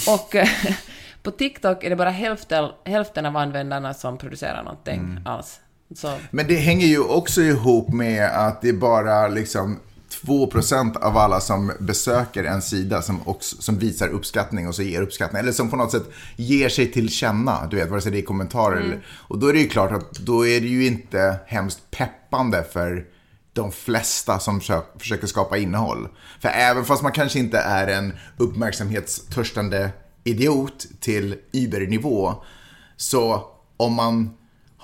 Och 0.07 0.35
eh, 0.35 0.47
på 1.23 1.31
TikTok 1.31 1.83
är 1.83 1.89
det 1.89 1.95
bara 1.95 2.09
hälften, 2.09 2.69
hälften 2.85 3.25
av 3.25 3.37
användarna 3.37 3.93
som 3.93 4.17
producerar 4.17 4.63
någonting 4.63 5.19
alls. 5.25 5.59
Så, 5.95 6.17
Men 6.31 6.47
det 6.47 6.55
hänger 6.55 6.87
ju 6.87 6.99
också 6.99 7.41
ihop 7.41 7.89
med 7.89 8.25
att 8.25 8.61
det 8.61 8.73
bara 8.73 9.27
liksom 9.27 9.79
2% 10.25 10.97
av 10.97 11.17
alla 11.17 11.39
som 11.39 11.71
besöker 11.79 12.43
en 12.43 12.61
sida 12.61 13.01
som, 13.01 13.27
också, 13.27 13.61
som 13.61 13.77
visar 13.77 14.07
uppskattning 14.07 14.67
och 14.67 14.75
så 14.75 14.83
ger 14.83 15.01
uppskattning. 15.01 15.39
Eller 15.39 15.51
som 15.51 15.69
på 15.69 15.75
något 15.75 15.91
sätt 15.91 16.09
ger 16.35 16.69
sig 16.69 16.91
till 16.91 17.09
känna, 17.09 17.67
du 17.67 17.75
vet, 17.75 17.89
vare 17.89 18.01
sig 18.01 18.11
det 18.11 18.19
är 18.19 18.21
kommentarer 18.21 18.81
eller... 18.81 19.05
Och 19.07 19.39
då 19.39 19.47
är 19.47 19.53
det 19.53 19.59
ju 19.59 19.69
klart 19.69 19.91
att 19.91 20.11
då 20.11 20.47
är 20.47 20.61
det 20.61 20.67
ju 20.67 20.87
inte 20.87 21.39
hemskt 21.47 21.91
peppande 21.91 22.63
för 22.73 23.05
de 23.53 23.71
flesta 23.71 24.39
som 24.39 24.61
försöker, 24.99 25.27
skapa 25.27 25.57
innehåll. 25.57 26.07
För 26.41 26.49
även 26.49 26.85
fast 26.85 27.03
man 27.03 27.11
kanske 27.11 27.39
inte 27.39 27.57
är 27.57 27.87
en 27.87 28.13
uppmärksamhetstörstande 28.37 29.89
idiot 30.23 30.87
till 30.99 31.35
Uber-nivå, 31.53 32.33
så 32.97 33.43
om 33.77 33.93
man 33.93 34.29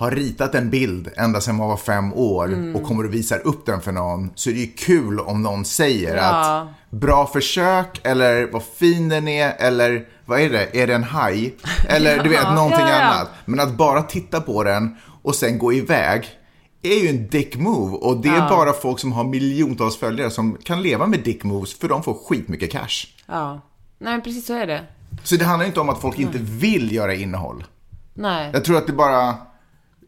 har 0.00 0.10
ritat 0.10 0.54
en 0.54 0.70
bild 0.70 1.08
ända 1.16 1.40
sedan 1.40 1.56
man 1.56 1.68
var 1.68 1.76
fem 1.76 2.12
år 2.14 2.46
Mm. 2.46 2.76
och 2.76 2.82
kommer 2.82 3.04
och 3.04 3.14
visar 3.14 3.46
upp 3.46 3.66
den 3.66 3.80
för 3.80 3.92
någon 3.92 4.30
så 4.34 4.50
är 4.50 4.54
det 4.54 4.60
ju 4.60 4.66
kul 4.72 5.20
om 5.20 5.42
någon 5.42 5.64
säger 5.64 6.16
Ja. 6.16 6.22
att 6.22 6.68
bra 6.90 7.26
försök 7.26 8.00
eller 8.02 8.46
vad 8.52 8.62
fin 8.62 9.08
den 9.08 9.28
är 9.28 9.54
eller 9.58 10.08
vad 10.24 10.40
är 10.40 10.50
det, 10.50 10.82
är 10.82 10.86
det 10.86 10.94
en 10.94 11.04
haj? 11.04 11.54
Eller 11.88 12.22
du 12.22 12.28
vet, 12.28 12.40
Ja, 12.42 12.54
någonting 12.54 12.80
ja, 12.80 12.88
ja. 12.88 13.02
annat. 13.02 13.28
Men 13.44 13.60
att 13.60 13.76
bara 13.76 14.02
titta 14.02 14.40
på 14.40 14.64
den 14.64 14.96
och 15.22 15.34
sen 15.34 15.58
gå 15.58 15.72
iväg 15.72 16.26
är 16.82 17.02
ju 17.02 17.08
en 17.08 17.28
dick 17.28 17.56
move 17.56 17.96
och 17.96 18.16
det 18.16 18.28
är 18.28 18.36
Ja. 18.36 18.48
bara 18.48 18.72
folk 18.72 18.98
som 18.98 19.12
har 19.12 19.24
miljontals 19.24 19.96
följare 19.96 20.30
som 20.30 20.56
kan 20.64 20.82
leva 20.82 21.06
med 21.06 21.20
dick 21.20 21.44
moves 21.44 21.78
för 21.78 21.88
de 21.88 22.02
får 22.02 22.14
skitmycket 22.14 22.72
cash. 22.72 23.06
ja. 23.26 23.60
Nej 23.98 24.12
men 24.12 24.22
precis 24.22 24.46
så 24.46 24.54
är 24.54 24.66
det. 24.66 24.80
Så 25.24 25.36
det 25.36 25.44
handlar 25.44 25.66
inte 25.66 25.80
om 25.80 25.88
att 25.88 26.00
folk 26.00 26.18
inte 26.18 26.38
vill 26.38 26.92
göra 26.92 27.14
innehåll. 27.14 27.64
Nej. 28.14 28.50
Jag 28.52 28.64
tror 28.64 28.76
att 28.78 28.86
det 28.86 28.92
bara 28.92 29.34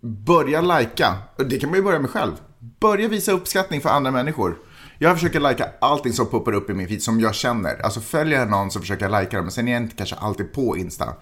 börja 0.03 0.61
lajka. 0.61 1.15
Det 1.37 1.59
kan 1.59 1.71
man 1.71 1.79
ju 1.79 1.83
börja 1.83 1.99
med 1.99 2.11
själv. 2.11 2.33
Börja 2.81 3.09
visa 3.09 3.33
uppskattning 3.33 3.81
för 3.81 3.88
andra 3.88 4.11
människor. 4.11 4.57
Jag 4.99 5.15
försöker 5.15 5.41
lajka 5.41 5.69
allting 5.81 6.12
som 6.12 6.27
poppar 6.27 6.53
upp 6.53 6.71
i 6.71 6.75
min 6.75 6.88
feed 6.88 7.03
som 7.03 7.21
jag 7.21 7.35
känner. 7.35 7.83
Alltså 7.83 8.01
följer 8.01 8.38
jag 8.38 8.51
någon 8.51 8.71
så 8.71 8.81
försöker 8.81 9.05
jag 9.05 9.11
lajka 9.11 9.37
dem. 9.37 9.45
Men 9.45 9.53
sen 9.53 9.69
är 9.69 9.73
jag 9.73 9.83
inte 9.83 9.97
kanske 9.97 10.17
alltid 10.17 10.53
på 10.53 10.77
Insta. 10.77 11.15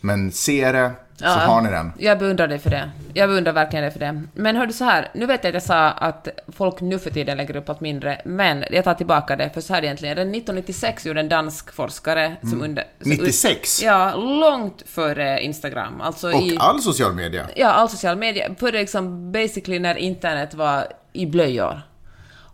Men 0.00 0.32
se 0.32 0.72
det 0.72 0.90
så 1.18 1.26
har 1.26 1.60
ni 1.62 1.70
den. 1.70 1.92
Jag 1.98 2.18
beundrar 2.18 2.48
dig 2.48 2.58
för 2.58 2.70
det. 2.70 2.90
Jag 3.14 3.28
beundrar 3.28 3.52
verkligen 3.52 3.82
dig 3.82 3.92
för 3.92 4.00
det. 4.00 4.22
Men 4.34 4.56
hördu 4.56 4.72
så 4.72 4.84
här, 4.84 5.08
nu 5.14 5.26
vet 5.26 5.44
jag 5.44 5.48
att 5.48 5.54
jag 5.54 5.62
sa 5.62 5.90
att 5.90 6.28
folk 6.48 6.80
nu 6.80 6.98
för 6.98 7.10
tiden 7.10 7.36
lägger 7.36 7.56
upp 7.56 7.68
allt 7.68 7.80
mindre, 7.80 8.20
men 8.24 8.64
jag 8.70 8.84
tar 8.84 8.94
tillbaka 8.94 9.36
det, 9.36 9.50
för 9.50 9.60
så 9.60 9.74
här 9.74 9.84
egentligen, 9.84 10.16
redan 10.16 10.30
1996 10.34 11.06
gjorde 11.06 11.20
en 11.20 11.28
dansk 11.28 11.72
forskare 11.72 12.36
som 12.40 12.62
under... 12.62 12.84
som- 13.00 13.10
96? 13.10 13.82
Ja, 13.82 14.14
långt 14.16 14.82
före 14.86 15.42
Instagram. 15.42 16.00
Alltså 16.00 16.28
Och 16.32 16.42
i... 16.42 16.56
all 16.60 16.82
social 16.82 17.14
media. 17.14 17.46
Ja, 17.56 17.68
all 17.68 17.88
social 17.88 18.16
media. 18.16 18.54
Före 18.58 18.78
liksom 18.78 19.32
basically 19.32 19.78
när 19.78 19.94
internet 19.94 20.54
var 20.54 20.86
i 21.12 21.26
blöjor. 21.26 21.82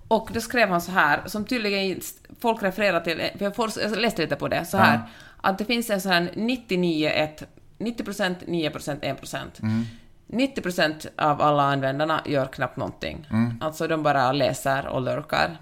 Och 0.09 0.29
då 0.33 0.41
skrev 0.41 0.69
han 0.69 0.81
så 0.81 0.93
här, 0.93 1.21
som 1.27 1.45
tydligen 1.45 2.01
folk 2.41 2.63
refererar 2.63 3.01
till, 3.01 3.23
för 3.39 3.45
jag, 3.83 3.97
läste 3.99 4.23
lite 4.23 4.37
på 4.37 4.49
det, 4.49 4.65
så 4.65 4.77
här, 4.77 5.01
att 5.43 5.59
det 5.59 5.65
finns 5.65 5.91
en 5.91 6.01
sån 6.01 6.13
här 6.13 6.31
99, 6.35 7.09
1, 7.09 7.43
90%, 7.79 8.35
9%, 8.47 9.01
1%. 9.01 9.85
90% 10.29 11.07
av 11.17 11.43
alla 11.43 11.63
användarna 11.63 12.23
gör 12.27 12.47
knappt 12.47 12.77
någonting. 12.77 13.27
Alltså 13.61 13.89
de 13.89 14.03
bara 14.03 14.33
läser 14.33 14.87
och 14.87 15.03
lurkar. 15.03 15.59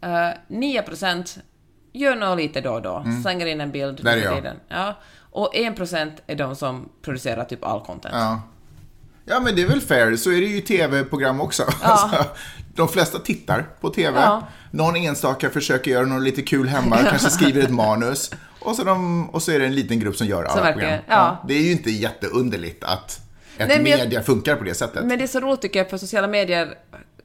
Eh, 0.00 0.30
9% 0.48 1.38
gör 1.92 2.16
något 2.16 2.38
lite 2.38 2.60
då 2.60 2.72
och 2.72 2.82
då, 2.82 3.04
slänger 3.22 3.46
in 3.46 3.60
en 3.60 3.70
bild. 3.70 4.04
Där 4.04 4.16
är 4.16 4.22
jag. 4.22 4.52
Ja. 4.68 4.94
Och 5.32 5.54
1% 5.54 6.10
är 6.26 6.36
de 6.36 6.56
som 6.56 6.88
producerar 7.02 7.44
typ 7.44 7.64
all 7.64 7.80
content. 7.80 8.14
Ja. 8.14 8.42
Ja, 9.30 9.40
men 9.40 9.56
det 9.56 9.62
är 9.62 9.66
väl 9.66 9.80
fair. 9.80 10.16
Så 10.16 10.30
är 10.30 10.40
det 10.40 10.46
ju 10.46 10.56
i 10.56 10.60
tv-program 10.60 11.40
också. 11.40 11.62
Alltså, 11.82 12.24
de 12.74 12.88
flesta 12.88 13.18
tittar 13.18 13.66
på 13.80 13.90
tv. 13.90 14.20
Ja. 14.20 14.48
Någon 14.70 14.96
enstaka 14.96 15.50
försöker 15.50 15.90
göra 15.90 16.06
något 16.06 16.22
lite 16.22 16.42
kul 16.42 16.68
hemma, 16.68 16.96
kanske 17.10 17.30
skriver 17.30 17.62
ett 17.62 17.70
manus. 17.84 18.30
Och 18.60 18.76
så, 18.76 18.84
de, 18.84 19.30
och 19.30 19.42
så 19.42 19.52
är 19.52 19.58
det 19.58 19.66
en 19.66 19.74
liten 19.74 20.00
grupp 20.00 20.16
som 20.16 20.26
gör 20.26 20.44
alla 20.44 20.62
verkligen, 20.62 20.98
program. 21.00 21.18
ja. 21.20 21.44
Det 21.48 21.54
är 21.54 21.62
ju 21.62 21.72
inte 21.72 21.90
jätteunderligt 21.90 22.84
att 22.84 23.20
ett 23.58 23.68
Nej, 23.68 23.78
men 23.82 23.86
jag- 23.92 23.98
media 24.00 24.22
funkar 24.22 24.56
på 24.56 24.64
det 24.64 24.74
sättet. 24.74 25.04
Men 25.04 25.18
det 25.18 25.24
är 25.24 25.28
så 25.28 25.40
roligt 25.40 25.62
tycker 25.62 25.78
jag, 25.80 25.90
för 25.90 25.98
sociala 25.98 26.28
medier... 26.28 26.74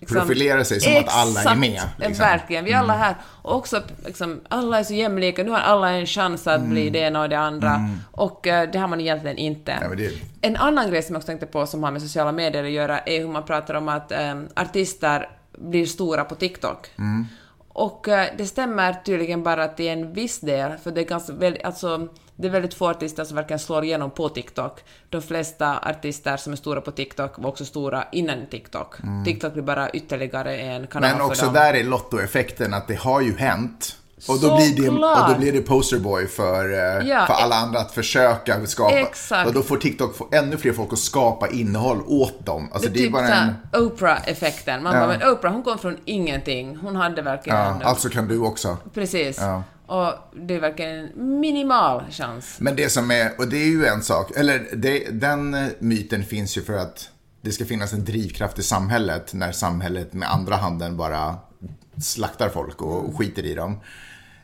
Liksom, 0.05 0.27
Profilerar 0.27 0.63
sig 0.63 0.81
som 0.81 0.97
att 0.97 1.15
alla 1.15 1.41
är 1.41 1.55
med, 1.55 1.73
Exakt, 1.73 1.99
liksom. 1.99 2.25
verkligen. 2.25 2.65
Vi 2.65 2.71
är 2.71 2.77
alla 2.77 2.93
här. 2.93 3.15
Och 3.41 3.55
också, 3.55 3.81
liksom, 4.05 4.41
alla 4.49 4.79
är 4.79 4.83
så 4.83 4.93
jämlika. 4.93 5.43
Nu 5.43 5.51
har 5.51 5.59
alla 5.59 5.89
en 5.89 6.05
chans 6.05 6.47
att 6.47 6.61
bli 6.61 6.89
det 6.89 6.99
ena 6.99 7.21
och 7.21 7.29
det 7.29 7.39
andra. 7.39 7.89
Och 8.11 8.47
eh, 8.47 8.69
det 8.71 8.79
har 8.79 8.87
man 8.87 9.01
egentligen 9.01 9.37
inte. 9.37 9.71
Mm. 9.71 9.89
Men 9.89 9.97
det, 9.97 10.11
En 10.41 10.55
annan 10.55 10.89
grej 10.89 11.03
som 11.03 11.13
jag 11.13 11.19
också 11.19 11.27
tänkte 11.27 11.45
på 11.45 11.65
som 11.67 11.83
har 11.83 11.91
med 11.91 12.01
sociala 12.01 12.31
medier 12.31 12.63
att 12.63 12.71
göra 12.71 12.99
är 12.99 13.19
hur 13.19 13.27
man 13.27 13.43
pratar 13.43 13.73
om 13.73 13.89
att 13.89 14.11
eh, 14.11 14.35
artister 14.55 15.29
blir 15.57 15.85
stora 15.85 16.23
på 16.23 16.35
TikTok. 16.35 16.87
Mm. 16.97 17.25
Och 17.67 18.07
eh, 18.07 18.27
det 18.37 18.45
stämmer 18.45 18.93
tydligen 18.93 19.43
bara 19.43 19.67
till 19.67 19.87
en 19.87 20.13
viss 20.13 20.39
del, 20.39 20.77
för 20.83 20.91
det 20.91 21.01
är 21.01 21.05
ganska 21.05 21.33
väl, 21.33 21.57
alltså, 21.63 22.07
det 22.35 22.47
är 22.47 22.51
väldigt 22.51 22.73
få 22.73 22.89
artister 22.89 23.23
som 23.23 23.35
verkligen 23.35 23.59
slår 23.59 23.83
igenom 23.83 24.11
på 24.11 24.29
TikTok. 24.29 24.79
De 25.09 25.21
flesta 25.21 25.79
artister 25.79 26.37
som 26.37 26.53
är 26.53 26.57
stora 26.57 26.81
på 26.81 26.91
TikTok 26.91 27.31
var 27.37 27.49
också 27.49 27.65
stora 27.65 28.03
innan 28.11 28.45
TikTok. 28.51 28.95
TikTok 29.25 29.53
blir 29.53 29.63
bara 29.63 29.89
ytterligare 29.89 30.57
en 30.57 30.87
kanal 30.87 31.09
Mm. 31.09 31.17
men 31.17 31.27
för 31.27 31.31
också 31.31 31.45
dem. 31.45 31.53
där 31.53 31.73
är 31.73 31.83
lottoeffekten 31.83 32.73
att 32.73 32.87
det 32.87 32.95
har 32.95 33.21
ju 33.21 33.37
hänt 33.37 33.95
Och 34.27 34.39
då, 34.39 34.55
blir 34.55 34.81
det, 34.83 34.89
och 34.89 35.29
då 35.29 35.35
blir 35.37 35.51
det 35.51 35.61
posterboy 35.61 36.27
för, 36.27 36.73
eh, 36.73 37.07
Ja, 37.07 37.25
för 37.25 37.33
alla 37.33 37.55
andra 37.55 37.79
att 37.79 37.91
försöka 37.91 38.65
skapa. 38.65 38.95
Exakt. 38.95 39.47
Och 39.47 39.53
då 39.53 39.61
får 39.61 39.77
TikTok 39.77 40.17
få 40.17 40.27
ännu 40.31 40.57
fler 40.57 40.73
folk 40.73 40.93
att 40.93 40.99
skapa 40.99 41.47
innehåll 41.47 42.01
åt 42.07 42.45
dem. 42.45 42.69
Alltså, 42.73 42.89
Det 42.89 42.99
är 42.99 43.03
typ 43.03 43.13
bara 43.13 43.27
en... 43.27 43.53
Oprah-effekten. 43.73 44.83
Man 44.83 44.93
bara, 44.93 45.07
men 45.07 45.29
Oprah 45.29 45.53
hon 45.53 45.63
kom 45.63 45.77
från 45.77 45.97
ingenting. 46.05 46.75
Hon 46.77 46.95
hade 46.95 47.21
verkligen... 47.21 47.59
Ja, 47.59 47.79
alltså 47.83 48.09
kan 48.09 48.27
du 48.27 48.39
också. 48.39 48.77
Precis. 48.93 49.37
Ja. 49.39 49.63
Och 49.85 50.13
det 50.33 50.55
är 50.55 50.59
verkligen 50.59 50.95
en 50.95 51.39
minimal 51.39 52.03
chans. 52.11 52.57
Men 52.59 52.75
det 52.75 52.89
som 52.89 53.11
är, 53.11 53.31
och 53.37 53.47
det 53.47 53.57
är 53.57 53.67
ju 53.67 53.85
en 53.85 54.01
sak, 54.01 54.31
eller 54.37 54.67
det, 54.73 55.09
den 55.11 55.53
eh, 55.53 55.67
myten 55.79 56.23
finns 56.23 56.57
ju 56.57 56.61
för 56.61 56.73
att 56.73 57.09
det 57.41 57.51
ska 57.51 57.65
finnas 57.65 57.93
en 57.93 58.05
drivkraft 58.05 58.59
i 58.59 58.63
samhället 58.63 59.33
när 59.33 59.51
samhället 59.51 60.13
med 60.13 60.31
andra 60.31 60.55
handen 60.55 60.97
bara 60.97 61.35
slaktar 62.03 62.49
folk 62.49 62.81
och 62.81 63.17
skiter 63.17 63.45
i 63.45 63.53
dem. 63.53 63.79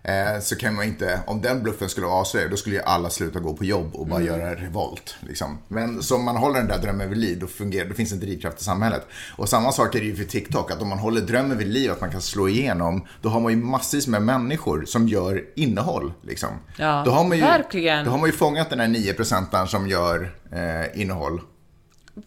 Eh, 0.03 0.39
så 0.41 0.55
kan 0.55 0.75
man 0.75 0.85
inte, 0.85 1.19
om 1.27 1.41
den 1.41 1.63
bluffen 1.63 1.89
skulle 1.89 2.07
avslöja, 2.07 2.47
då 2.47 2.57
skulle 2.57 2.75
ju 2.75 2.81
alla 2.81 3.09
sluta 3.09 3.39
gå 3.39 3.53
på 3.53 3.65
jobb 3.65 3.95
och 3.95 4.07
bara 4.07 4.21
göra 4.21 4.55
revolt. 4.55 5.15
Liksom. 5.19 5.57
Men 5.67 6.03
som 6.03 6.25
man 6.25 6.35
håller 6.35 6.59
den 6.59 6.67
där 6.67 6.77
drömmen 6.77 7.09
vid 7.09 7.17
liv, 7.17 7.39
då, 7.39 7.47
fungerar, 7.47 7.89
då 7.89 7.93
finns 7.93 8.11
en 8.11 8.19
drivkraft 8.19 8.61
i 8.61 8.63
samhället. 8.63 9.07
Och 9.37 9.49
samma 9.49 9.71
sak 9.71 9.95
är 9.95 9.99
det 9.99 10.05
ju 10.05 10.15
för 10.15 10.23
TikTok, 10.23 10.71
att 10.71 10.81
om 10.81 10.89
man 10.89 10.99
håller 10.99 11.21
drömmen 11.21 11.57
vid 11.57 11.67
liv, 11.67 11.91
att 11.91 12.01
man 12.01 12.11
kan 12.11 12.21
slå 12.21 12.49
igenom, 12.49 13.07
då 13.21 13.29
har 13.29 13.39
man 13.39 13.51
ju 13.51 13.57
massvis 13.57 14.07
med 14.07 14.21
människor 14.21 14.85
som 14.85 15.07
gör 15.07 15.43
innehåll. 15.55 16.13
Liksom. 16.21 16.49
Ja, 16.77 17.03
då 17.05 17.11
har 17.11 17.23
man 17.23 17.37
ju, 17.37 17.43
verkligen. 17.43 18.05
Då 18.05 18.11
har 18.11 18.17
man 18.17 18.29
ju 18.29 18.35
fångat 18.35 18.69
den 18.69 18.79
här 18.79 18.87
9 18.87 19.13
procentaren 19.13 19.67
som 19.67 19.87
gör 19.87 20.35
eh, 20.51 21.01
innehåll, 21.01 21.41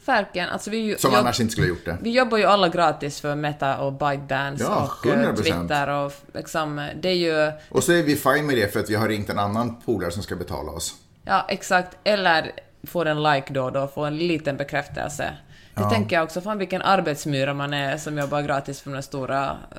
Verkligen. 0.06 0.48
Alltså 0.48 0.70
vi, 0.70 0.76
ju- 0.76 0.98
som 0.98 1.10
jobb- 1.12 1.20
annars 1.20 1.40
inte 1.40 1.52
skulle 1.52 1.66
ha 1.66 1.68
gjort 1.68 1.84
det. 1.84 1.98
vi 2.02 2.10
jobbar 2.10 2.38
ju 2.38 2.44
alla 2.44 2.68
gratis 2.68 3.20
för 3.20 3.34
Meta 3.34 3.78
och 3.78 3.92
ByteDance 3.92 4.64
Ja, 4.64 4.90
och 5.00 5.06
eh, 5.06 5.18
100%. 5.18 5.36
Twitter 5.36 5.88
och 5.88 6.12
liksom, 6.34 6.88
det 7.02 7.08
är 7.08 7.14
ju... 7.14 7.52
Och 7.68 7.84
så 7.84 7.92
är 7.92 8.02
vi 8.02 8.16
fine 8.16 8.46
med 8.46 8.56
det 8.56 8.72
för 8.72 8.80
att 8.80 8.90
vi 8.90 8.94
har 8.94 9.08
ringt 9.08 9.30
en 9.30 9.38
annan 9.38 9.80
polare 9.80 10.10
som 10.10 10.22
ska 10.22 10.36
betala 10.36 10.72
oss. 10.72 10.94
Ja, 11.24 11.46
exakt. 11.48 11.96
Eller 12.04 12.52
får 12.86 13.06
en 13.06 13.22
like 13.22 13.52
då 13.52 13.64
och 13.64 13.72
då, 13.72 13.86
får 13.88 14.06
en 14.06 14.18
liten 14.18 14.56
bekräftelse. 14.56 15.34
Det 15.74 15.90
tänker 15.90 16.16
jag 16.16 16.24
också, 16.24 16.40
fan 16.40 16.58
vilken 16.58 16.82
arbetsmyra 16.82 17.54
man 17.54 17.74
är 17.74 17.96
som 17.96 18.18
jobbar 18.18 18.42
gratis 18.42 18.80
för 18.80 18.90
de 18.92 19.02
stora 19.02 19.44
eh, 19.50 19.76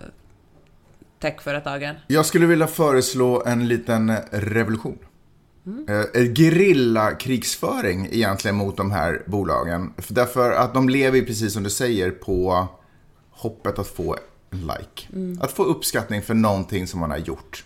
techföretagen. 1.19 1.95
Jag 2.07 2.25
skulle 2.25 2.45
vilja 2.45 2.67
föreslå 2.67 3.43
en 3.45 3.67
liten 3.67 4.15
revolution. 4.31 4.97
Eh, 5.65 6.33
gerilla 6.33 7.11
krigsföring 7.11 8.07
egentligen 8.11 8.55
mot 8.55 8.77
de 8.77 8.91
här 8.91 9.23
bolagen. 9.25 9.93
För 9.97 10.13
Därför 10.13 10.51
att 10.51 10.73
de 10.73 10.89
lever 10.89 11.17
ju 11.17 11.25
precis 11.25 11.53
som 11.53 11.63
du 11.63 11.69
säger 11.69 12.11
på 12.11 12.67
hoppet 13.31 13.79
att 13.79 13.87
få 13.87 14.17
en 14.51 14.59
like. 14.59 15.07
Att 15.43 15.51
få 15.51 15.63
uppskattning 15.63 16.21
för 16.21 16.33
någonting 16.33 16.87
som 16.87 16.99
man 16.99 17.11
har 17.11 17.17
gjort. 17.17 17.63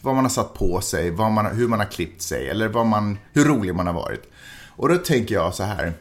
Vad 0.00 0.14
man 0.14 0.24
har 0.24 0.30
satt 0.30 0.54
på 0.54 0.80
sig, 0.80 1.10
man, 1.10 1.46
hur 1.46 1.68
man 1.68 1.78
har 1.78 1.86
klippt 1.86 2.22
sig 2.22 2.48
eller 2.48 2.68
vad 2.68 2.86
man, 2.86 3.18
hur 3.32 3.44
rolig 3.44 3.74
man 3.74 3.86
har 3.86 3.94
varit. 3.94 4.30
Och 4.76 4.88
då 4.88 4.96
tänker 4.96 5.34
jag 5.34 5.54
så 5.54 5.62
här. 5.62 5.92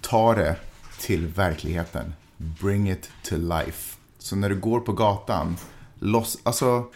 Ta 0.00 0.34
det 0.34 0.56
till 1.00 1.26
verkligheten. 1.26 2.14
Bring 2.36 2.90
it 2.90 3.10
to 3.22 3.36
life. 3.36 3.96
Så 4.18 4.36
när 4.36 4.48
du 4.48 4.56
går 4.60 4.80
på 4.80 4.92
gatan, 4.92 5.56
loss, 5.98 6.38
alltså, 6.42 6.86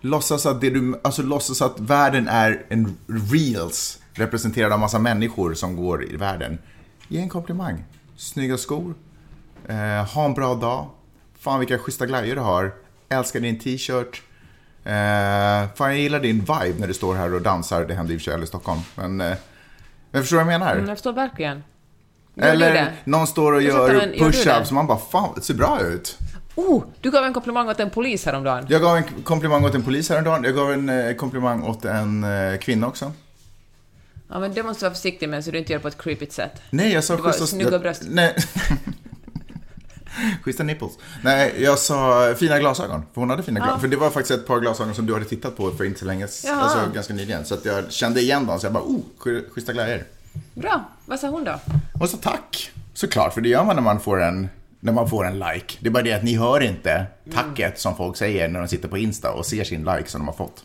låtsas, 0.00 0.46
att 0.46 0.60
det 0.60 0.70
du, 0.70 1.00
alltså, 1.04 1.22
låtsas 1.22 1.62
att 1.62 1.80
världen 1.80 2.28
är 2.28 2.66
en 2.68 2.96
reels 3.06 3.98
representerad 4.12 4.72
av 4.72 4.78
massa 4.78 4.98
människor 4.98 5.54
som 5.54 5.76
går 5.76 6.04
i 6.12 6.16
världen. 6.16 6.58
Ge 7.08 7.20
en 7.20 7.28
komplimang. 7.28 7.84
Snygga 8.16 8.58
skor. 8.58 8.94
Eh, 9.68 10.14
ha 10.14 10.24
en 10.24 10.34
bra 10.34 10.54
dag. 10.54 10.90
Fan 11.38 11.58
vilka 11.58 11.78
schyssta 11.78 12.06
glajjor 12.06 12.34
du 12.34 12.40
har. 12.40 12.74
Älskar 13.08 13.40
din 13.40 13.58
t-shirt. 13.58 14.22
Eh, 14.84 15.68
fan 15.74 15.90
jag 15.90 15.98
gillar 15.98 16.20
din 16.20 16.38
vibe 16.38 16.74
när 16.78 16.86
du 16.86 16.94
står 16.94 17.14
här 17.14 17.34
och 17.34 17.42
dansar. 17.42 17.84
Det 17.84 17.94
händer 17.94 18.14
i 18.14 18.16
och 18.16 18.20
för 18.20 18.30
sig 18.30 18.42
i 18.42 18.46
Stockholm. 18.46 18.80
Men, 18.94 19.20
eh, 19.20 19.36
men 20.10 20.22
förstår 20.22 20.36
vad 20.36 20.52
jag 20.52 20.60
menar? 20.60 20.72
Mm, 20.72 20.88
jag 20.88 20.96
förstår 20.96 21.12
verkligen. 21.12 21.62
Gör 22.34 22.46
Eller 22.46 22.92
någon 23.04 23.26
står 23.26 23.52
och 23.52 23.62
Jag 23.62 23.88
gör 23.88 24.14
push-ups 24.18 24.72
man 24.72 24.86
bara 24.86 24.98
fan 24.98 25.32
det 25.34 25.40
ser 25.40 25.54
bra 25.54 25.80
ut. 25.80 26.18
Oh, 26.56 26.84
du 27.00 27.10
gav 27.10 27.24
en 27.24 27.34
komplimang 27.34 27.68
åt 27.68 27.80
en 27.80 27.90
polis 27.90 28.26
häromdagen. 28.26 28.66
Jag 28.68 28.82
gav 28.82 28.96
en 28.96 29.04
komplimang 29.24 29.64
åt 29.64 29.74
en 29.74 29.82
polis 29.84 30.08
häromdagen. 30.08 30.44
Jag 30.44 30.54
gav 30.54 30.72
en 30.72 30.88
eh, 30.88 31.14
komplimang 31.14 31.62
åt 31.62 31.84
en 31.84 32.24
eh, 32.24 32.58
kvinna 32.58 32.86
också. 32.86 33.12
Ja, 34.28 34.38
men 34.38 34.54
det 34.54 34.62
måste 34.62 34.84
du 34.84 34.88
vara 34.88 34.94
försiktig 34.94 35.28
med 35.28 35.44
så 35.44 35.50
du 35.50 35.58
inte 35.58 35.72
gör 35.72 35.78
det 35.78 35.82
på 35.82 35.88
ett 35.88 35.98
creepy 35.98 36.26
sätt. 36.30 36.52
Nej, 36.70 36.92
jag 36.92 37.04
sa 37.04 37.16
Det 37.16 37.22
var 37.22 37.30
schyssta... 37.30 37.46
snygga 37.46 37.78
bröst. 37.78 38.02
Nej. 38.06 38.34
schyssta 40.42 40.62
nipples. 40.62 40.92
Nej, 41.22 41.54
jag 41.62 41.78
sa 41.78 42.34
fina 42.36 42.58
glasögon. 42.58 43.02
För 43.14 43.20
hon 43.20 43.30
hade 43.30 43.42
fina 43.42 43.60
glasögon. 43.60 43.80
För 43.80 43.88
det 43.88 43.96
var 43.96 44.10
faktiskt 44.10 44.40
ett 44.40 44.46
par 44.46 44.60
glasögon 44.60 44.94
som 44.94 45.06
du 45.06 45.12
hade 45.12 45.24
tittat 45.24 45.56
på 45.56 45.70
för 45.70 45.84
inte 45.84 45.98
så 45.98 46.04
länge, 46.06 46.28
Jaha. 46.44 46.60
alltså 46.62 46.78
ganska 46.94 47.14
nyligen. 47.14 47.44
Så 47.44 47.54
att 47.54 47.64
jag 47.64 47.92
kände 47.92 48.20
igen 48.20 48.46
dem, 48.46 48.60
så 48.60 48.66
jag 48.66 48.72
bara, 48.72 48.84
oh, 48.84 49.00
sch- 49.18 49.50
schyssta 49.50 49.72
glajjor. 49.72 50.04
Bra. 50.54 50.84
Vad 51.06 51.20
sa 51.20 51.28
hon 51.28 51.44
då? 51.44 51.60
Och 52.00 52.08
så 52.08 52.16
tack, 52.16 52.70
såklart, 52.94 53.34
för 53.34 53.40
det 53.40 53.48
gör 53.48 53.64
man 53.64 53.76
när 53.76 53.82
man 53.82 54.00
får 54.00 54.22
en, 54.22 54.48
när 54.86 54.92
man 54.92 55.08
får 55.08 55.26
en 55.26 55.38
like. 55.38 55.76
Det 55.80 55.88
är 55.88 55.90
bara 55.90 56.02
det 56.02 56.12
att 56.12 56.22
ni 56.22 56.36
hör 56.36 56.60
inte 56.60 57.06
tacket 57.32 57.80
som 57.80 57.96
folk 57.96 58.16
säger 58.16 58.48
när 58.48 58.60
de 58.60 58.68
sitter 58.68 58.88
på 58.88 58.98
Insta 58.98 59.32
och 59.32 59.46
ser 59.46 59.64
sin 59.64 59.84
like 59.84 60.08
som 60.08 60.20
de 60.20 60.28
har 60.28 60.34
fått. 60.34 60.64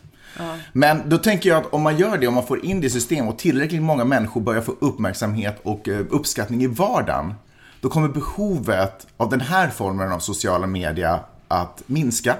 Men 0.72 1.08
då 1.08 1.18
tänker 1.18 1.48
jag 1.48 1.58
att 1.58 1.72
om 1.72 1.82
man 1.82 1.98
gör 1.98 2.18
det, 2.18 2.26
om 2.26 2.34
man 2.34 2.46
får 2.46 2.64
in 2.64 2.80
det 2.80 2.86
i 2.86 2.90
system 2.90 3.28
och 3.28 3.38
tillräckligt 3.38 3.82
många 3.82 4.04
människor 4.04 4.40
börjar 4.40 4.62
få 4.62 4.76
uppmärksamhet 4.80 5.60
och 5.62 5.88
eh, 5.88 6.06
uppskattning 6.10 6.62
i 6.62 6.66
vardagen, 6.66 7.34
då 7.80 7.88
kommer 7.88 8.08
behovet 8.08 9.06
av 9.16 9.30
den 9.30 9.40
här 9.40 9.68
formen 9.68 10.12
av 10.12 10.18
sociala 10.18 10.66
media 10.66 11.20
att 11.48 11.82
minska. 11.86 12.36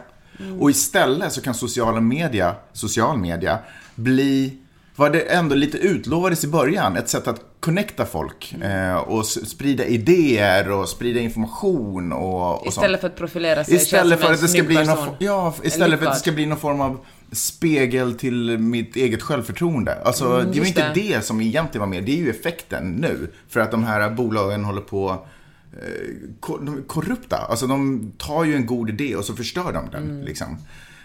Och 0.61 0.71
istället 0.71 1.33
så 1.33 1.41
kan 1.41 1.55
sociala 1.55 2.01
media, 2.01 2.55
social 2.73 3.19
media 3.19 3.59
bli 3.95 4.59
vad 4.97 5.13
det 5.13 5.21
ändå 5.21 5.55
lite 5.55 5.79
utlovades 5.79 6.45
i 6.45 6.49
början, 6.49 6.97
ett 6.97 7.09
sätt 7.09 7.29
att 7.29 7.41
connecta 7.63 8.07
folk 8.07 8.55
eh, 8.63 8.97
och 8.97 9.27
sprida 9.27 9.85
idéer 9.85 10.71
och 10.71 10.89
sprida 10.89 11.21
information 11.21 12.13
och, 12.13 12.53
och 12.53 12.59
sånt. 12.59 12.67
Istället 12.85 13.01
för 13.01 13.09
att 13.09 13.17
profilera 13.17 13.65
sig 13.65 13.75
Istället 13.75 14.21
för 14.21 14.33
att 14.33 14.41
det 14.41 14.49
ska 14.49 14.63
bli 14.63 14.75
snygg 14.75 14.87
någon, 14.89 14.97
person. 14.97 15.15
ja, 15.19 15.55
istället 15.63 15.99
för 16.01 16.07
att 16.07 16.13
det 16.13 16.19
ska 16.19 16.33
bli 16.33 16.47
någon 16.47 16.59
form 16.59 16.81
av 16.81 16.99
spegel 17.33 18.15
till 18.15 18.59
mitt 18.59 18.97
eget 18.97 19.23
självförtroende. 19.23 20.03
Alltså, 20.05 20.25
det 20.25 20.31
var 20.31 20.41
Mm, 20.41 20.53
just 20.53 20.69
inte 20.69 20.93
det. 20.95 21.01
det. 21.17 21.25
som 21.25 21.41
egentligen 21.41 21.81
var 21.81 21.87
med. 21.97 22.05
Det 22.05 22.13
är 22.13 22.17
ju 22.17 22.31
effekten 22.31 22.91
nu. 22.93 23.31
För 23.49 23.61
att 23.61 23.71
de 23.71 23.85
här 23.85 24.11
bolagen 24.11 24.65
håller 24.65 24.81
på 24.81 25.27
eh, 25.73 26.59
de 26.61 26.79
är 26.79 26.83
korrupta. 26.87 27.37
Alltså 27.37 27.67
de 27.67 28.13
tar 28.19 28.45
ju 28.45 28.55
en 28.57 28.67
god 28.67 28.89
idé 28.91 29.17
och 29.17 29.25
så 29.25 29.35
förstör 29.35 29.73
de 29.73 29.91
den. 29.91 30.03
Mm. 30.11 30.23
Liksom. 30.23 30.59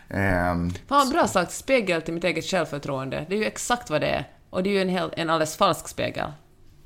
Ehm, 0.09 0.73
Fan 0.87 1.09
bra 1.09 1.27
sagt, 1.27 1.51
spegel 1.51 2.01
till 2.01 2.13
mitt 2.13 2.23
eget 2.23 2.45
självförtroende. 2.45 3.25
Det 3.29 3.35
är 3.35 3.39
ju 3.39 3.45
exakt 3.45 3.89
vad 3.89 4.01
det 4.01 4.07
är. 4.07 4.27
Och 4.49 4.63
det 4.63 4.69
är 4.69 4.71
ju 4.71 4.81
en, 4.81 4.89
hel, 4.89 5.09
en 5.17 5.29
alldeles 5.29 5.57
falsk 5.57 5.87
spegel. 5.87 6.31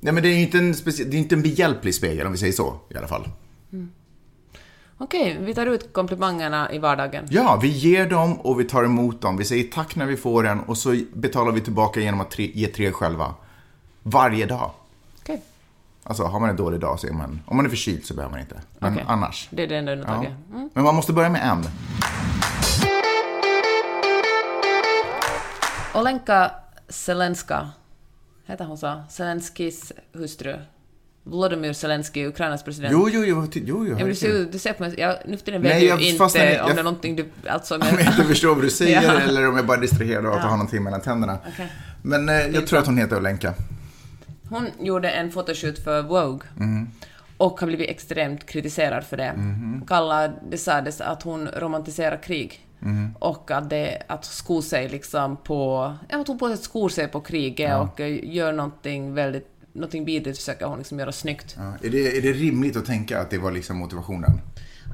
Nej 0.03 0.13
men 0.13 0.23
det 0.23 0.29
är 0.29 0.33
ju 0.33 0.41
inte 0.41 0.57
en, 0.57 0.73
specie- 0.73 1.05
det 1.05 1.17
är 1.17 1.19
inte 1.19 1.35
en 1.35 1.41
behjälplig 1.41 1.95
spegel 1.95 2.25
om 2.25 2.31
vi 2.31 2.37
säger 2.37 2.53
så 2.53 2.75
i 2.89 2.97
alla 2.97 3.07
fall. 3.07 3.29
Okej, 4.97 5.37
vi 5.41 5.53
tar 5.53 5.65
ut 5.65 5.93
komplimangerna 5.93 6.71
i 6.73 6.77
vardagen. 6.79 7.27
Ja, 7.29 7.59
vi 7.61 7.67
ger 7.67 8.09
dem 8.09 8.33
och 8.39 8.59
vi 8.59 8.63
tar 8.63 8.83
emot 8.83 9.21
dem. 9.21 9.37
Vi 9.37 9.45
säger 9.45 9.63
tack 9.63 9.95
när 9.95 10.05
vi 10.05 10.17
får 10.17 10.43
den 10.43 10.59
och 10.59 10.77
så 10.77 10.95
betalar 11.13 11.51
vi 11.51 11.61
tillbaka 11.61 11.99
genom 11.99 12.21
att 12.21 12.31
tre, 12.31 12.51
ge 12.53 12.67
tre 12.67 12.91
själva. 12.91 13.33
Varje 14.03 14.45
dag. 14.45 14.71
Okej, 15.21 15.41
Alltså 16.03 16.23
har 16.23 16.39
man 16.39 16.49
en 16.49 16.55
dålig 16.55 16.79
dag 16.79 16.99
så 16.99 17.07
är 17.07 17.11
man, 17.11 17.41
om 17.45 17.57
man 17.57 17.65
är 17.65 17.69
förkyld 17.69 18.05
så 18.05 18.13
behöver 18.13 18.31
man 18.31 18.39
inte. 18.41 18.61
Men 18.79 18.93
Okej. 18.93 19.05
annars. 19.07 19.47
det 19.51 19.63
är 19.63 19.67
det 19.67 19.77
enda 19.77 19.91
Ja. 19.91 19.97
undantaget. 19.97 20.31
Mm. 20.53 20.69
Men 20.73 20.83
man 20.83 20.95
måste 20.95 21.13
börja 21.13 21.29
med 21.29 21.41
en. 21.51 21.63
Olenka 25.93 26.51
Zelenska, 26.89 27.69
heter 28.45 28.65
hon 28.65 28.77
så? 28.77 29.03
Zelenskis 29.09 29.91
hustru. 30.13 30.55
Volodymyr 31.23 31.73
Zelensky, 31.73 32.25
Ukrainas 32.27 32.63
president. 32.63 32.93
Jo, 32.93 33.09
jo, 33.09 33.23
jo, 33.25 33.47
jo, 33.53 33.61
jo. 33.65 33.85
Ja, 33.87 33.95
men 33.95 34.07
du, 34.07 34.15
ser, 34.15 34.45
du 34.51 34.59
ser 34.59 34.73
på 34.73 34.83
mig, 34.83 34.93
jag, 34.99 35.15
nu 35.25 35.37
för 35.37 35.45
tiden 35.45 35.61
Nej, 35.61 35.73
vet 35.73 35.81
jag 35.83 35.89
jag 35.91 36.01
ju 36.01 36.07
inte 36.07 36.17
fastnar 36.17 36.45
i- 36.45 36.47
om 36.59 36.67
jag- 36.67 36.75
det 36.75 36.79
är 36.79 36.83
någonting 36.83 37.15
du... 37.15 37.25
Alltså, 37.47 37.75
Om 37.79 37.81
jag 37.81 38.01
inte 38.01 38.23
förstår 38.23 38.55
vad 38.55 38.63
du 38.63 38.69
säger 38.69 39.01
Ja. 39.03 39.19
eller 39.19 39.47
om 39.49 39.55
jag 39.55 39.65
bara 39.65 39.77
är 39.77 39.81
distraherad 39.81 40.25
av 40.25 40.33
att 40.33 40.39
Ja. 40.39 40.47
ha 40.47 40.55
någonting 40.55 40.83
mellan 40.83 41.01
tänderna. 41.01 41.37
Okej. 41.53 41.71
Men 42.01 42.29
eh, 42.29 42.35
jag 42.47 42.67
tror 42.67 42.79
att 42.79 42.85
hon 42.85 42.97
heter 42.97 43.17
Olenka. 43.17 43.53
Hon 44.49 44.67
gjorde 44.79 45.09
en 45.09 45.31
fotoshoot 45.31 45.79
för 45.83 46.01
Vogue. 46.01 46.47
Mm. 46.59 46.87
Och 47.37 47.59
har 47.59 47.67
blivit 47.67 47.89
extremt 47.89 48.45
kritiserad 48.45 49.03
för 49.03 49.17
det. 49.17 49.33
Mm-hmm. 49.37 49.87
Kallad, 49.87 50.31
det 50.49 50.57
sades 50.57 51.01
att 51.01 51.23
hon 51.23 51.47
romantiserar 51.47 52.17
krig. 52.23 52.67
Mm-hmm. 52.81 53.13
Och 53.19 53.51
att, 53.51 53.69
det, 53.69 54.03
att 54.07 54.25
sko 54.25 54.61
sig 54.61 54.89
liksom 54.89 55.37
på... 55.37 55.93
Ja, 56.09 56.21
att 56.21 56.27
hon 56.27 56.37
på 56.37 56.49
sätt 56.49 56.63
skor 56.63 56.89
sig 56.89 57.07
på 57.07 57.21
kriget 57.21 57.77
och 57.79 57.99
eh, 57.99 58.33
gör 58.35 58.53
någonting 58.53 59.13
väldigt... 59.13 59.47
Någonting 59.73 60.05
vidrigt 60.05 60.37
försöker 60.37 60.65
hon 60.65 60.77
liksom 60.77 60.99
göra 60.99 61.11
snyggt. 61.11 61.55
Ja. 61.57 61.73
Är, 61.83 61.89
det, 61.89 62.17
är 62.17 62.21
det 62.21 62.31
rimligt 62.31 62.77
att 62.77 62.85
tänka 62.85 63.19
att 63.19 63.29
det 63.29 63.37
var 63.37 63.51
liksom 63.51 63.77
motivationen? 63.77 64.41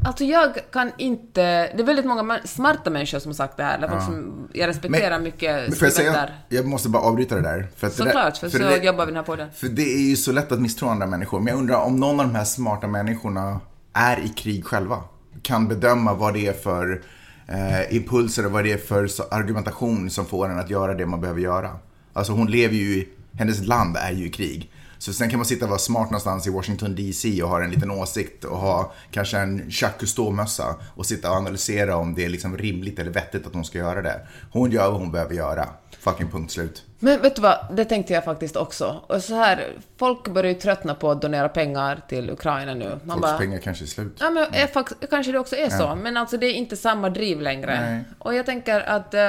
Alltså 0.05 0.23
jag 0.23 0.57
kan 0.71 0.91
inte... 0.97 1.41
Det 1.41 1.79
är 1.79 1.83
väldigt 1.83 2.05
många 2.05 2.21
ma- 2.21 2.45
smarta 2.47 2.89
människor 2.89 3.19
som 3.19 3.29
har 3.29 3.33
sagt 3.33 3.57
det 3.57 3.63
här. 3.63 3.77
Eller 3.77 3.87
folk 3.87 4.03
som 4.03 4.47
jag 4.53 4.67
respekterar 4.67 5.19
mycket 5.19 5.67
Men 5.67 5.71
får 5.71 5.85
jag 5.85 5.93
säga, 5.93 6.29
jag 6.49 6.65
måste 6.65 6.89
bara 6.89 7.03
avbryta 7.03 7.35
det 7.35 7.41
där. 7.41 7.67
För 7.75 7.87
att 7.87 7.97
det 7.97 8.03
där- 8.03 8.11
Såklart, 8.11 8.37
för, 8.37 8.49
så 8.49 8.57
det, 8.57 8.77
jobbar 8.83 9.05
vi 9.05 9.11
den 9.11 9.15
här 9.17 9.23
podden. 9.23 9.49
För 9.55 9.67
det 9.67 9.81
är 9.93 10.09
ju 10.09 10.15
så 10.15 10.31
lätt 10.31 10.51
att 10.51 10.61
misstro 10.61 10.87
andra 10.87 11.07
människor. 11.07 11.39
Men 11.39 11.47
jag 11.47 11.59
undrar 11.59 11.81
om 11.81 11.95
någon 11.99 12.19
av 12.19 12.27
de 12.27 12.35
här 12.35 12.43
smarta 12.45 12.87
människorna 12.87 13.59
är 13.93 14.19
i 14.25 14.29
krig 14.29 14.65
själva. 14.65 15.03
Kan 15.41 15.67
bedöma 15.67 16.13
vad 16.13 16.33
det 16.33 16.47
är 16.47 16.53
för 16.53 17.01
eh, 17.47 17.95
impulser 17.95 18.45
och 18.45 18.51
vad 18.51 18.63
det 18.63 18.71
är 18.71 18.77
för 18.77 19.09
argumentation 19.31 20.09
som 20.09 20.25
får 20.25 20.49
en 20.49 20.59
att 20.59 20.69
göra 20.69 20.93
det 20.93 21.05
man 21.05 21.21
behöver 21.21 21.41
göra. 21.41 21.71
Alltså 22.13 22.33
hon 22.33 22.51
lever 22.51 22.75
ju 22.75 22.97
i, 22.97 23.07
hennes 23.33 23.65
land 23.65 23.97
är 23.97 24.11
ju 24.11 24.25
i 24.25 24.29
krig. 24.29 24.71
Så 24.97 25.13
sen 25.13 25.29
kan 25.29 25.39
man 25.39 25.45
sitta 25.45 25.65
och 25.65 25.69
vara 25.69 25.79
smart 25.79 26.09
någonstans 26.09 26.47
i 26.47 26.49
Washington 26.49 26.95
DC 26.95 27.43
och 27.43 27.49
ha 27.49 27.63
en 27.63 27.71
liten 27.71 27.91
åsikt 27.91 28.43
och 28.43 28.57
ha 28.57 28.93
kanske 29.11 29.37
en 29.37 29.57
Jacques 29.57 29.99
Cousteau-mössa 29.99 30.75
och 30.95 31.05
sitta 31.05 31.31
och 31.31 31.37
analysera 31.37 31.95
om 31.95 32.15
det 32.15 32.25
är 32.25 32.29
liksom 32.29 32.57
rimligt 32.57 32.99
eller 32.99 33.11
vettigt 33.11 33.47
att 33.47 33.53
hon 33.53 33.65
ska 33.65 33.77
göra 33.77 34.01
det. 34.01 34.27
Hon 34.51 34.71
gör 34.71 34.91
vad 34.91 34.99
hon 34.99 35.11
behöver 35.11 35.35
göra. 35.35 35.69
Fucking 35.99 36.31
punkt 36.31 36.51
slut. 36.51 36.83
Men 36.99 37.21
vet 37.21 37.35
du 37.35 37.41
vad, 37.41 37.57
det 37.71 37.85
tänkte 37.85 38.13
jag 38.13 38.23
faktiskt 38.23 38.55
också. 38.55 39.01
Och 39.07 39.23
så 39.23 39.35
här, 39.35 39.67
folk 39.97 40.27
börjar 40.27 40.53
ju 40.53 40.59
tröttna 40.59 40.95
på 40.95 41.11
att 41.11 41.21
donera 41.21 41.49
pengar 41.49 42.01
till 42.07 42.29
Ukraina 42.29 42.73
nu. 42.73 42.99
Man 43.03 43.21
Folks 43.21 43.37
pengar 43.37 43.59
kanske 43.59 43.85
är 43.85 43.87
slut. 43.87 44.17
Ja, 44.19 44.29
men 44.29 44.43
är, 44.53 45.07
kanske 45.07 45.31
det 45.31 45.39
också 45.39 45.55
är 45.55 45.69
så, 45.69 45.95
men 45.95 46.17
alltså 46.17 46.37
det 46.37 46.45
är 46.45 46.53
inte 46.53 46.77
samma 46.77 47.09
driv 47.09 47.41
längre. 47.41 47.81
Nej. 47.81 48.03
Och 48.19 48.33
jag 48.33 48.45
tänker 48.45 48.81
att, 48.81 49.13
eh, 49.13 49.21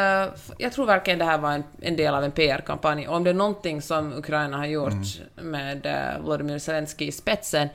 jag 0.58 0.72
tror 0.72 0.86
verkligen 0.86 1.18
det 1.18 1.24
här 1.24 1.38
var 1.38 1.52
en, 1.52 1.64
en 1.80 1.96
del 1.96 2.14
av 2.14 2.24
en 2.24 2.32
PR-kampanj. 2.32 3.08
Och 3.08 3.16
om 3.16 3.24
det 3.24 3.30
är 3.30 3.34
någonting 3.34 3.82
som 3.82 4.12
Ukraina 4.12 4.56
har 4.56 4.66
gjort 4.66 4.92
Mm. 5.38 5.50
med 5.50 5.86
uh, 5.86 6.22
Volodymyr 6.24 6.58
Zelensky 6.58 7.06
i 7.06 7.12
spetsen, 7.12 7.68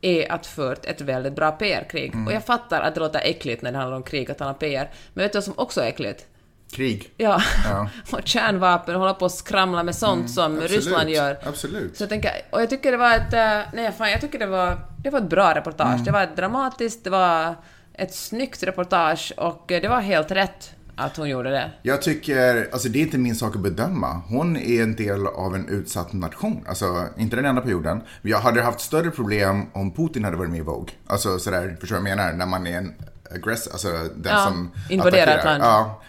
är 0.00 0.32
att 0.32 0.46
fört 0.46 0.84
ett 0.84 1.00
väldigt 1.00 1.32
bra 1.32 1.50
PR-krig. 1.50 2.14
Mm. 2.14 2.26
Och 2.26 2.32
jag 2.32 2.44
fattar 2.44 2.80
att 2.80 2.94
det 2.94 3.00
låter 3.00 3.20
äckligt 3.20 3.62
när 3.62 3.72
det 3.72 3.78
handlar 3.78 3.96
om 3.96 4.02
krig, 4.02 4.30
att 4.30 4.40
han 4.40 4.46
har 4.46 4.54
PR. 4.54 4.90
Men 5.14 5.22
vet 5.24 5.32
du 5.32 5.36
vad 5.36 5.44
som 5.44 5.54
också 5.56 5.80
är 5.80 5.86
äckligt? 5.86 6.26
Krig. 6.72 7.14
Ja, 7.16 7.42
Ja. 7.64 7.88
och 8.10 8.20
kärnvapen, 8.24 8.94
hålla 8.94 9.14
på 9.14 9.24
och 9.24 9.32
skramla 9.32 9.82
med 9.82 9.94
sånt 9.96 10.30
som 10.30 10.44
Absolut. 10.52 10.70
Ryssland 10.70 11.10
gör. 11.10 11.38
Absolut. 11.42 11.96
Så 11.96 12.02
jag 12.02 12.10
tänker, 12.10 12.30
och 12.50 12.62
jag 12.62 12.70
tycker 12.70 12.92
det 12.92 12.98
var 12.98 13.14
ett, 13.14 13.32
eh, 13.32 13.68
nej 13.72 13.92
fan, 13.98 14.10
jag 14.10 14.20
tycker 14.20 14.38
det 14.38 14.46
var, 14.46 14.78
det 15.02 15.10
var 15.10 15.18
ett 15.18 15.30
bra 15.30 15.54
reportage. 15.54 15.92
Mm. 15.92 16.04
Det 16.04 16.10
var 16.10 16.22
ett 16.22 16.36
dramatiskt, 16.36 17.04
det 17.04 17.10
var 17.10 17.54
ett 17.94 18.14
snyggt 18.14 18.62
reportage 18.62 19.32
och 19.36 19.64
det 19.66 19.88
var 19.88 20.00
helt 20.00 20.30
rätt 20.30 20.70
att 20.96 21.16
hon 21.16 21.28
gjorde 21.28 21.50
det. 21.50 21.70
Jag 21.82 22.02
tycker, 22.02 22.68
alltså 22.72 22.88
det 22.88 22.98
är 22.98 23.02
inte 23.02 23.18
min 23.18 23.34
sak 23.34 23.56
att 23.56 23.62
bedöma. 23.62 24.22
Hon 24.28 24.56
är 24.56 24.82
en 24.82 24.96
del 24.96 25.26
av 25.26 25.54
en 25.54 25.68
utsatt 25.68 26.12
nation. 26.12 26.64
Alltså, 26.68 27.06
inte 27.18 27.36
den 27.36 27.44
enda 27.44 27.62
på 27.62 27.70
jorden. 27.70 28.02
Jag 28.22 28.38
hade 28.38 28.62
haft 28.62 28.80
större 28.80 29.10
problem 29.10 29.66
om 29.72 29.94
Putin 29.94 30.24
hade 30.24 30.36
varit 30.36 30.50
med 30.50 30.58
i 30.58 30.62
Vogue. 30.62 30.94
Alltså 31.06 31.38
sådär, 31.38 31.76
förstår 31.80 31.96
du 31.96 32.02
vad 32.02 32.10
jag 32.10 32.16
menar? 32.16 32.32
När 32.32 32.46
man 32.46 32.66
är 32.66 32.76
en 32.78 32.94
aggressor, 33.34 33.72
alltså 33.72 33.88
den 34.16 34.32
Ja, 34.32 34.44
som 34.44 34.70
invaderar 34.88 35.38
ett 35.38 35.44
land. 35.44 35.62
Ja. 35.62 36.02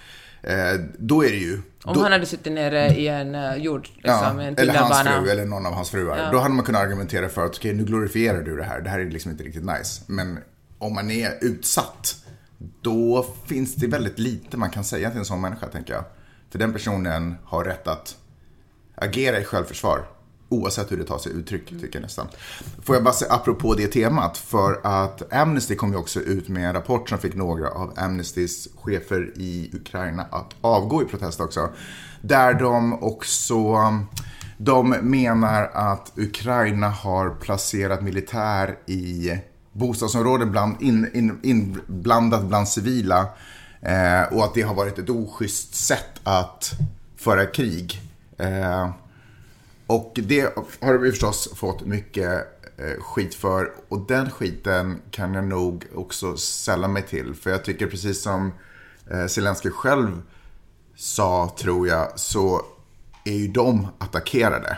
Eh, 0.44 0.80
då 0.98 1.26
är 1.26 1.30
det 1.30 1.38
ju... 1.38 1.62
Om 1.84 1.94
då, 1.94 2.02
han 2.02 2.12
hade 2.12 2.26
suttit 2.26 2.54
nere 2.54 2.88
i 2.88 3.08
en 3.08 3.36
uh, 3.36 3.56
jord, 3.58 3.88
ja, 4.04 4.22
liksom, 4.22 4.40
en 4.40 4.58
eller 4.58 4.74
hans 4.74 5.08
fru 5.08 5.30
eller 5.30 5.46
någon 5.46 5.66
av 5.66 5.74
hans 5.74 5.90
fruar. 5.90 6.32
Då 6.32 6.40
hade 6.40 6.54
man 6.54 6.66
kunnat 6.66 6.82
argumentera 6.82 7.30
för 7.30 7.46
att 7.46 7.56
okej, 7.58 7.74
nu 7.74 7.84
glorifierar 7.84 8.42
du 8.42 8.58
det 8.58 8.64
här. 8.64 8.82
Det 8.82 8.90
här 8.90 9.00
är 9.00 9.06
liksom 9.06 9.32
inte 9.32 9.44
riktigt 9.44 9.66
nice. 9.66 10.04
Men 10.08 10.40
om 10.78 10.94
man 10.94 11.12
är 11.12 11.38
utsatt, 11.42 12.16
då 12.82 13.26
finns 13.46 13.76
det 13.76 13.88
väldigt 13.88 14.20
lite 14.20 14.58
man 14.58 14.70
kan 14.70 14.84
säga 14.84 15.10
till 15.10 15.20
en 15.20 15.26
sån 15.26 15.42
människa, 15.42 15.68
tänker 15.68 15.94
jag. 15.94 16.04
För 16.52 16.60
den 16.60 16.74
personen 16.74 17.36
har 17.44 17.64
rätt 17.64 17.88
att 17.88 18.16
agera 18.96 19.40
i 19.40 19.44
självförsvar. 19.44 20.06
Oavsett 20.52 20.92
hur 20.92 20.98
det 20.98 21.04
tar 21.04 21.18
sig 21.18 21.32
uttryck, 21.32 21.70
tycker 21.70 21.90
jag 21.94 22.02
nästan. 22.02 22.28
Får 22.84 22.96
jag 22.96 23.04
bara 23.04 23.14
säga 23.14 23.34
apropå 23.34 23.76
det 23.76 23.88
temat, 23.88 24.38
för 24.38 24.80
att 24.84 25.34
Amnesty 25.34 25.76
kom 25.76 25.92
ju 25.92 25.98
också 25.98 26.20
ut 26.20 26.48
med 26.48 26.68
en 26.68 26.74
rapport 26.74 27.10
som 27.10 27.18
fick 27.18 27.36
några 27.36 27.70
av 27.70 27.94
Amnestys 27.98 28.68
chefer 28.76 29.32
i 29.36 29.70
Ukraina 29.74 30.24
att 30.32 30.56
avgå 30.62 31.02
i 31.02 31.06
protest 31.06 31.42
också. 31.42 31.70
Där 32.22 32.54
de 32.54 33.04
också, 33.04 33.76
de 34.58 34.90
menar 34.90 35.72
att 35.74 36.12
Ukraina 36.16 36.90
har 36.90 37.30
placerat 37.30 38.02
militär 38.02 38.78
i 38.86 39.32
bostadsområden 39.72 40.52
bland, 40.52 40.82
in, 40.82 41.08
in, 41.14 41.40
inblandat 41.44 42.44
bland 42.44 42.68
civila 42.68 43.28
eh, 43.82 44.24
och 44.34 44.44
att 44.44 44.54
det 44.54 44.62
har 44.62 44.76
varit 44.76 45.00
ett 45.00 45.10
oschysst 45.10 45.76
sätt 45.76 46.20
att 46.24 46.72
föra 47.18 47.46
krig. 47.46 48.02
Eh, 48.38 48.90
och 49.92 50.20
det 50.24 50.56
har 50.80 50.98
vi 50.98 51.10
förstås 51.10 51.50
fått 51.56 51.86
mycket 51.86 52.48
eh, 52.78 53.02
skit 53.04 53.36
för. 53.36 53.72
Och 53.88 54.08
den 54.08 54.30
skiten 54.30 55.02
kan 55.12 55.34
jag 55.34 55.44
nog 55.44 55.86
också 55.96 56.38
sälla 56.38 56.88
mig 56.88 57.04
till. 57.04 57.36
För 57.36 57.50
jag 57.50 57.66
tycker 57.66 57.88
precis 57.88 58.22
som 58.22 58.52
eh, 59.12 59.26
Zelensky 59.26 59.70
själv 59.70 60.22
sa, 60.96 61.56
tror 61.60 61.88
jag, 61.88 62.20
så 62.20 62.62
är 63.26 63.34
ju 63.34 63.48
de 63.48 63.88
attackerade. 63.98 64.78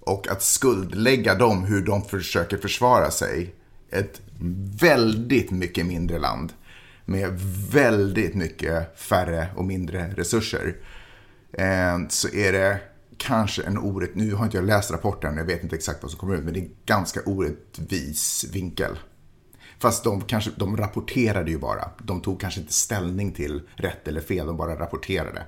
Och 0.00 0.28
att 0.28 0.42
skuldlägga 0.42 1.34
dem 1.34 1.64
hur 1.64 1.82
de 1.82 2.04
försöker 2.04 2.56
försvara 2.56 3.10
sig. 3.10 3.54
Ett 3.90 4.20
väldigt 4.80 5.50
mycket 5.50 5.86
mindre 5.86 6.18
land. 6.18 6.52
Med 7.04 7.40
väldigt 7.72 8.34
mycket 8.34 8.98
färre 8.98 9.48
och 9.56 9.64
mindre 9.64 10.14
resurser. 10.16 10.76
Eh, 11.52 12.08
så 12.08 12.28
är 12.28 12.52
det 12.52 12.80
kanske 13.18 13.62
en 13.62 13.78
orätt, 13.78 14.14
nu 14.14 14.34
har 14.34 14.44
inte 14.44 14.56
jag 14.56 14.66
läst 14.66 14.90
rapporten, 14.90 15.36
jag 15.36 15.44
vet 15.44 15.62
inte 15.62 15.76
exakt 15.76 16.02
vad 16.02 16.10
som 16.10 16.20
kommer 16.20 16.34
ut, 16.34 16.44
men 16.44 16.54
det 16.54 16.60
är 16.60 16.62
en 16.62 16.76
ganska 16.86 17.20
orättvis 17.26 18.44
vinkel. 18.52 18.98
Fast 19.78 20.04
de, 20.04 20.22
kanske, 20.22 20.50
de 20.56 20.76
rapporterade 20.76 21.50
ju 21.50 21.58
bara. 21.58 21.90
De 21.98 22.20
tog 22.20 22.40
kanske 22.40 22.60
inte 22.60 22.72
ställning 22.72 23.32
till 23.32 23.62
rätt 23.76 24.08
eller 24.08 24.20
fel, 24.20 24.46
de 24.46 24.56
bara 24.56 24.78
rapporterade. 24.78 25.42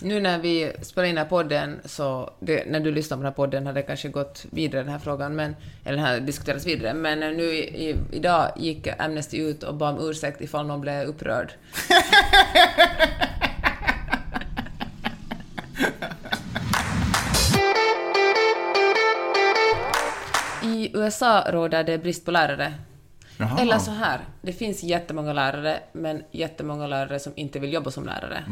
Nu 0.00 0.20
när 0.20 0.38
vi 0.38 0.72
spelar 0.82 1.08
in 1.08 1.14
den 1.14 1.24
här 1.24 1.30
podden, 1.30 1.80
så 1.84 2.30
det, 2.40 2.64
när 2.70 2.80
du 2.80 2.92
lyssnar 2.92 3.16
på 3.16 3.22
den 3.22 3.32
här 3.32 3.36
podden 3.36 3.66
har 3.66 3.72
det 3.72 3.82
kanske 3.82 4.08
gått 4.08 4.46
vidare 4.50 4.82
den 4.82 4.92
här 4.92 4.98
frågan, 4.98 5.36
men, 5.36 5.56
eller 5.84 5.96
den 5.96 6.06
här 6.06 6.20
diskuterats 6.20 6.66
vidare, 6.66 6.94
men 6.94 7.18
nu 7.18 7.44
i, 7.54 7.96
idag 8.12 8.52
gick 8.56 8.88
Amnesty 8.98 9.38
ut 9.38 9.62
och 9.62 9.74
bad 9.74 9.98
om 9.98 10.08
ursäkt 10.08 10.40
ifall 10.40 10.66
någon 10.66 10.80
blev 10.80 11.08
upprörd. 11.08 11.52
I 20.92 20.98
USA 20.98 21.44
råder 21.50 21.84
det 21.84 21.98
brist 21.98 22.24
på 22.24 22.30
lärare. 22.30 22.74
Jaha. 23.36 23.60
Eller 23.60 23.78
så 23.78 23.90
här, 23.90 24.20
det 24.42 24.52
finns 24.52 24.82
jättemånga 24.82 25.32
lärare, 25.32 25.80
men 25.92 26.22
jättemånga 26.30 26.86
lärare 26.86 27.18
som 27.20 27.32
inte 27.36 27.58
vill 27.58 27.72
jobba 27.72 27.90
som 27.90 28.06
lärare. 28.06 28.44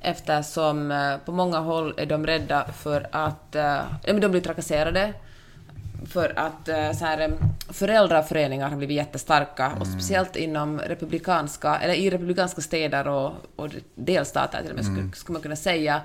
Eftersom 0.00 0.90
eh, 0.90 1.16
på 1.24 1.32
många 1.32 1.58
håll 1.58 1.94
är 1.96 2.06
de 2.06 2.26
rädda 2.26 2.64
för 2.64 3.06
att... 3.12 3.54
eh, 3.54 3.80
de 4.02 4.28
blir 4.28 4.40
trakasserade. 4.40 5.12
För 6.06 6.38
att 6.38 6.68
eh, 6.68 6.92
så 6.92 7.04
här, 7.04 7.32
föräldraföreningar 7.70 8.70
har 8.70 8.76
blivit 8.76 8.96
jättestarka, 8.96 9.72
och 9.80 9.86
speciellt 9.86 10.36
inom 10.36 10.78
republikanska, 10.78 11.76
eller 11.76 11.94
i 11.94 12.10
republikanska 12.10 12.60
städer 12.60 13.08
och, 13.08 13.32
och 13.56 13.70
delstater 13.94 14.62
till 14.62 14.70
och 14.70 14.76
med, 14.76 14.84
skulle, 14.84 15.12
skulle 15.12 15.32
man 15.32 15.42
kunna 15.42 15.56
säga, 15.56 16.00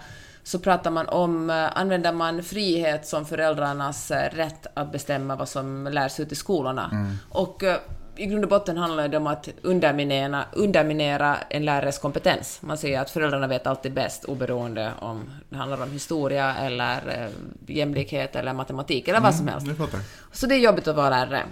så 0.50 0.60
pratar 0.60 0.92
man 0.92 1.08
om, 1.08 1.50
eh, 1.50 1.78
använder 1.78 2.14
man 2.14 2.44
frihet 2.44 3.08
som 3.08 3.26
föräldrarnas 3.26 4.12
eh, 4.12 4.30
rätt 4.30 4.68
att 4.74 4.92
bestämma 4.92 5.36
vad 5.36 5.50
som 5.50 5.88
lärs 5.92 6.20
ut 6.20 6.32
i 6.32 6.36
skolorna. 6.36 7.16
Och 7.30 7.64
eh, 7.64 7.78
i 8.16 8.26
grund 8.26 8.44
och 8.44 8.50
botten 8.50 8.78
handlar 8.78 9.08
det 9.08 9.18
om 9.18 9.28
att 9.28 9.50
underminera, 9.62 10.46
underminera 10.54 11.38
en 11.50 11.66
lärares 11.66 12.00
kompetens. 12.00 12.60
Man 12.62 12.78
säger 12.78 13.02
att 13.02 13.10
föräldrarna 13.10 13.48
vet 13.48 13.68
alltid 13.68 13.94
bäst, 13.94 14.26
oberoende 14.26 14.92
om 15.00 15.30
det 15.50 15.58
handlar 15.58 15.84
om 15.84 15.92
historia 15.92 16.56
eller 16.56 17.30
jämlikhet 17.68 18.36
eller 18.36 18.54
matematik 18.54 19.08
eller 19.08 19.20
vad 19.20 19.36
som 19.36 19.48
helst. 19.48 19.68
Fattar. 19.78 20.00
Så 20.32 20.48
det 20.48 20.56
är 20.56 20.60
jobbigt 20.60 20.88
att 20.88 20.96
vara 20.96 21.10
lärare. 21.10 21.44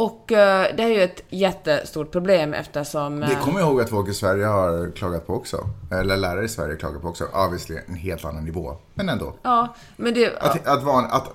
Och 0.00 0.32
eh, 0.32 0.76
det 0.76 0.82
är 0.82 0.88
ju 0.88 1.02
ett 1.02 1.22
jättestort 1.28 2.12
problem 2.12 2.54
eftersom... 2.54 3.20
Det 3.20 3.26
eh, 3.26 3.44
kommer 3.44 3.60
jag 3.60 3.68
ihåg 3.68 3.80
att 3.80 3.90
folk 3.90 4.08
i 4.08 4.14
Sverige 4.14 4.46
har 4.46 4.90
klagat 4.96 5.26
på 5.26 5.34
också. 5.34 5.66
Eller 5.92 6.16
lärare 6.16 6.44
i 6.44 6.48
Sverige 6.48 6.72
har 6.72 6.78
klagat 6.78 7.02
på 7.02 7.08
också. 7.08 7.24
Obviously 7.24 7.78
en 7.86 7.94
helt 7.94 8.24
annan 8.24 8.44
nivå. 8.44 8.76
Men 8.94 9.08
ändå. 9.08 9.34
Ja, 9.42 9.74
men 9.96 10.14
det... 10.14 10.36
Att, 10.38 10.66
att, 10.66 10.82
van, 10.82 11.04
att 11.04 11.32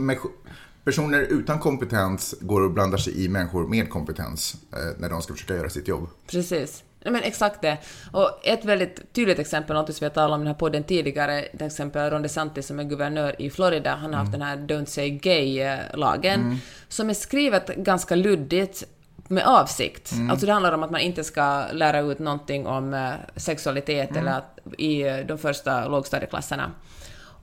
personer 0.84 1.20
utan 1.20 1.59
kompetens 1.59 2.36
går 2.41 2.61
och 2.61 2.72
blandar 2.72 2.97
sig 2.97 3.26
i 3.26 3.30
människor 3.30 3.68
med 3.68 3.89
kompetens 3.89 4.55
eh, 4.74 4.80
när 4.97 5.09
de 5.09 5.22
ska 5.22 5.34
försöka 5.34 5.55
göra 5.55 5.70
sitt 5.70 5.88
jobb. 5.88 6.07
Precis. 6.28 6.84
Nej, 7.05 7.11
men 7.11 7.24
exakt 7.24 7.61
det. 7.61 7.78
Och 8.11 8.39
ett 8.43 8.66
väldigt 8.66 9.13
tydligt 9.13 9.39
exempel, 9.39 9.76
något 9.76 9.88
som 9.88 9.97
vi 9.99 10.05
har 10.05 10.13
talat 10.13 10.36
om 10.36 10.41
i 10.41 10.43
den 10.43 10.53
här 10.53 10.59
podden 10.59 10.84
tidigare, 10.84 11.41
till 11.57 11.68
exempel 11.68 12.09
Ron 12.11 12.22
DeSantis 12.22 12.68
som 12.68 12.80
är 12.80 12.84
guvernör 12.84 13.41
i 13.41 13.49
Florida, 13.49 13.95
han 13.95 14.13
har 14.13 14.20
haft 14.20 14.32
den 14.32 14.41
här 14.41 14.57
Don't 14.57 14.86
Say 14.86 15.09
Gay-lagen, 15.09 16.59
som 16.88 17.09
är 17.09 17.13
skrivet 17.13 17.67
ganska 17.67 18.15
luddigt 18.15 18.83
med 19.27 19.47
avsikt. 19.47 20.11
Alltså 20.29 20.45
det 20.45 20.51
handlar 20.51 20.71
om 20.71 20.83
att 20.83 20.91
man 20.91 21.01
inte 21.01 21.23
ska 21.23 21.65
lära 21.71 21.99
ut 21.99 22.19
någonting 22.19 22.67
om 22.67 22.93
eh, 22.93 23.11
sexualitet 23.36 24.17
eller 24.17 24.31
att, 24.31 24.59
i 24.77 25.01
eh, 25.01 25.17
de 25.17 25.38
första 25.38 25.88
lågstadieklasserna. 25.88 26.71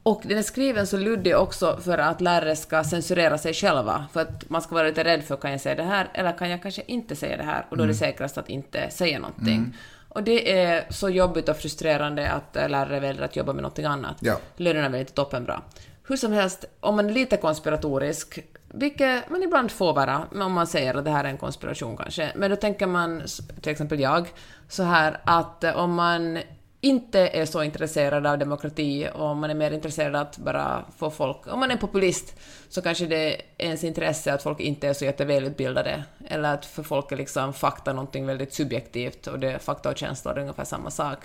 Och 0.02 0.22
den 0.24 0.38
är 0.38 0.42
skriven 0.42 0.86
så 0.86 0.96
luddig 0.96 1.36
också 1.36 1.80
för 1.84 1.98
att 1.98 2.20
lärare 2.20 2.56
ska 2.56 2.84
censurera 2.84 3.38
sig 3.38 3.54
själva. 3.54 4.06
För 4.12 4.20
att 4.20 4.50
man 4.50 4.62
ska 4.62 4.74
vara 4.74 4.86
lite 4.86 5.04
rädd 5.04 5.24
för, 5.24 5.36
kan 5.36 5.50
jag 5.50 5.60
säga 5.60 5.74
det 5.74 5.82
här 5.82 6.08
eller 6.14 6.38
kan 6.38 6.50
jag 6.50 6.62
kanske 6.62 6.82
inte 6.86 7.16
säga 7.16 7.36
det 7.36 7.42
här? 7.42 7.66
Och 7.68 7.76
då 7.76 7.84
är 7.84 7.88
det 7.88 7.94
säkrast 7.94 8.38
att 8.38 8.48
inte 8.48 8.90
säga 8.90 9.18
någonting. 9.18 9.76
Och 10.08 10.22
det 10.22 10.52
är 10.52 10.86
så 10.90 11.08
jobbigt 11.08 11.48
och 11.48 11.56
frustrerande 11.56 12.30
att 12.30 12.56
eh, 12.56 12.68
lärare 12.68 13.00
väljer 13.00 13.22
att 13.22 13.36
jobba 13.36 13.52
med 13.52 13.62
någonting 13.62 13.84
annat. 13.84 14.16
Ja. 14.20 14.38
Lönerna 14.56 14.86
är 14.86 14.90
väl 14.90 15.00
inte 15.00 15.12
toppenbra. 15.12 15.62
Hur 16.08 16.16
som 16.16 16.32
helst, 16.32 16.64
om 16.80 16.96
man 16.96 17.08
är 17.08 17.12
lite 17.12 17.36
konspiratorisk, 17.36 18.38
vilket 18.74 19.30
man 19.30 19.42
ibland 19.42 19.70
får 19.70 19.94
vara, 19.94 20.26
om 20.32 20.52
man 20.52 20.66
säger 20.66 20.94
att 20.94 21.04
det 21.04 21.10
här 21.10 21.24
är 21.24 21.28
en 21.28 21.38
konspiration 21.38 21.96
kanske. 21.96 22.32
Men 22.36 22.50
då 22.50 22.56
tänker 22.56 22.86
man, 22.86 23.22
till 23.60 23.72
exempel 23.72 24.00
jag, 24.00 24.28
så 24.68 24.82
här 24.82 25.20
att 25.24 25.64
eh, 25.64 25.76
om 25.76 25.94
man 25.94 26.38
inte 26.84 27.18
är 27.20 27.46
så 27.46 27.62
intresserad 27.62 28.26
av 28.26 28.38
demokrati 28.38 29.08
och 29.14 29.26
om 29.26 29.38
man 29.38 29.50
är 29.50 29.54
mer 29.54 29.70
intresserad 29.70 30.16
av 30.16 30.22
att 30.22 30.38
bara 30.38 30.84
få 30.96 31.10
folk... 31.10 31.46
Om 31.46 31.60
man 31.60 31.70
är 31.70 31.76
populist 31.76 32.40
så 32.68 32.82
kanske 32.82 33.06
det 33.06 33.34
är 33.34 33.42
ens 33.58 33.84
intresse 33.84 34.34
att 34.34 34.42
folk 34.42 34.60
inte 34.60 34.88
är 34.88 34.92
så 34.92 35.04
jättevälutbildade. 35.04 36.04
Eller 36.28 36.54
att 36.54 36.66
för 36.66 36.82
folk 36.82 37.12
är 37.12 37.16
liksom 37.16 37.52
fakta 37.52 37.92
någonting 37.92 38.26
väldigt 38.26 38.54
subjektivt 38.54 39.26
och 39.26 39.38
det, 39.38 39.58
fakta 39.58 39.90
och 39.90 39.96
känslor 39.96 40.36
är 40.36 40.40
ungefär 40.40 40.64
samma 40.64 40.90
sak. 40.90 41.18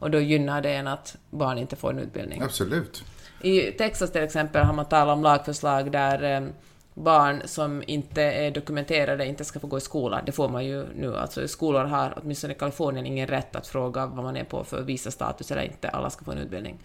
Och 0.00 0.10
då 0.10 0.20
gynnar 0.20 0.60
det 0.60 0.74
en 0.74 0.86
att 0.86 1.16
barn 1.30 1.58
inte 1.58 1.76
får 1.76 1.90
en 1.90 1.98
utbildning. 1.98 2.42
Absolut. 2.42 3.04
I 3.40 3.60
Texas 3.60 4.12
till 4.12 4.22
exempel 4.22 4.64
har 4.64 4.72
man 4.72 4.84
talat 4.84 5.12
om 5.12 5.22
lagförslag 5.22 5.92
där 5.92 6.22
eh, 6.22 6.48
barn 6.94 7.42
som 7.44 7.82
inte 7.86 8.22
är 8.22 8.50
dokumenterade 8.50 9.26
inte 9.26 9.44
ska 9.44 9.60
få 9.60 9.66
gå 9.66 9.78
i 9.78 9.80
skola. 9.80 10.22
Det 10.26 10.32
får 10.32 10.48
man 10.48 10.64
ju 10.64 10.86
nu. 10.94 11.16
Alltså 11.16 11.48
skolor 11.48 11.84
har, 11.84 12.18
åtminstone 12.22 12.52
i 12.52 12.56
Kalifornien, 12.56 13.06
ingen 13.06 13.28
rätt 13.28 13.56
att 13.56 13.66
fråga 13.66 14.06
vad 14.06 14.24
man 14.24 14.36
är 14.36 14.44
på 14.44 14.64
för 14.64 14.82
visa-status 14.82 15.50
eller 15.50 15.62
inte. 15.62 15.88
Alla 15.88 16.10
ska 16.10 16.24
få 16.24 16.32
en 16.32 16.38
utbildning. 16.38 16.78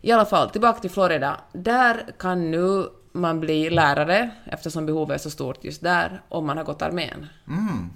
I 0.00 0.12
alla 0.12 0.24
fall, 0.24 0.50
tillbaka 0.50 0.80
till 0.80 0.90
Florida. 0.90 1.40
Där 1.52 2.14
kan 2.18 2.50
nu 2.50 2.86
man 3.12 3.40
bli 3.40 3.70
lärare, 3.70 4.30
eftersom 4.44 4.86
behovet 4.86 5.14
är 5.14 5.22
så 5.22 5.30
stort 5.30 5.64
just 5.64 5.82
där, 5.82 6.22
om 6.28 6.46
man 6.46 6.56
har 6.56 6.64
gått 6.64 6.82
armén. 6.82 7.26
Mm. 7.48 7.90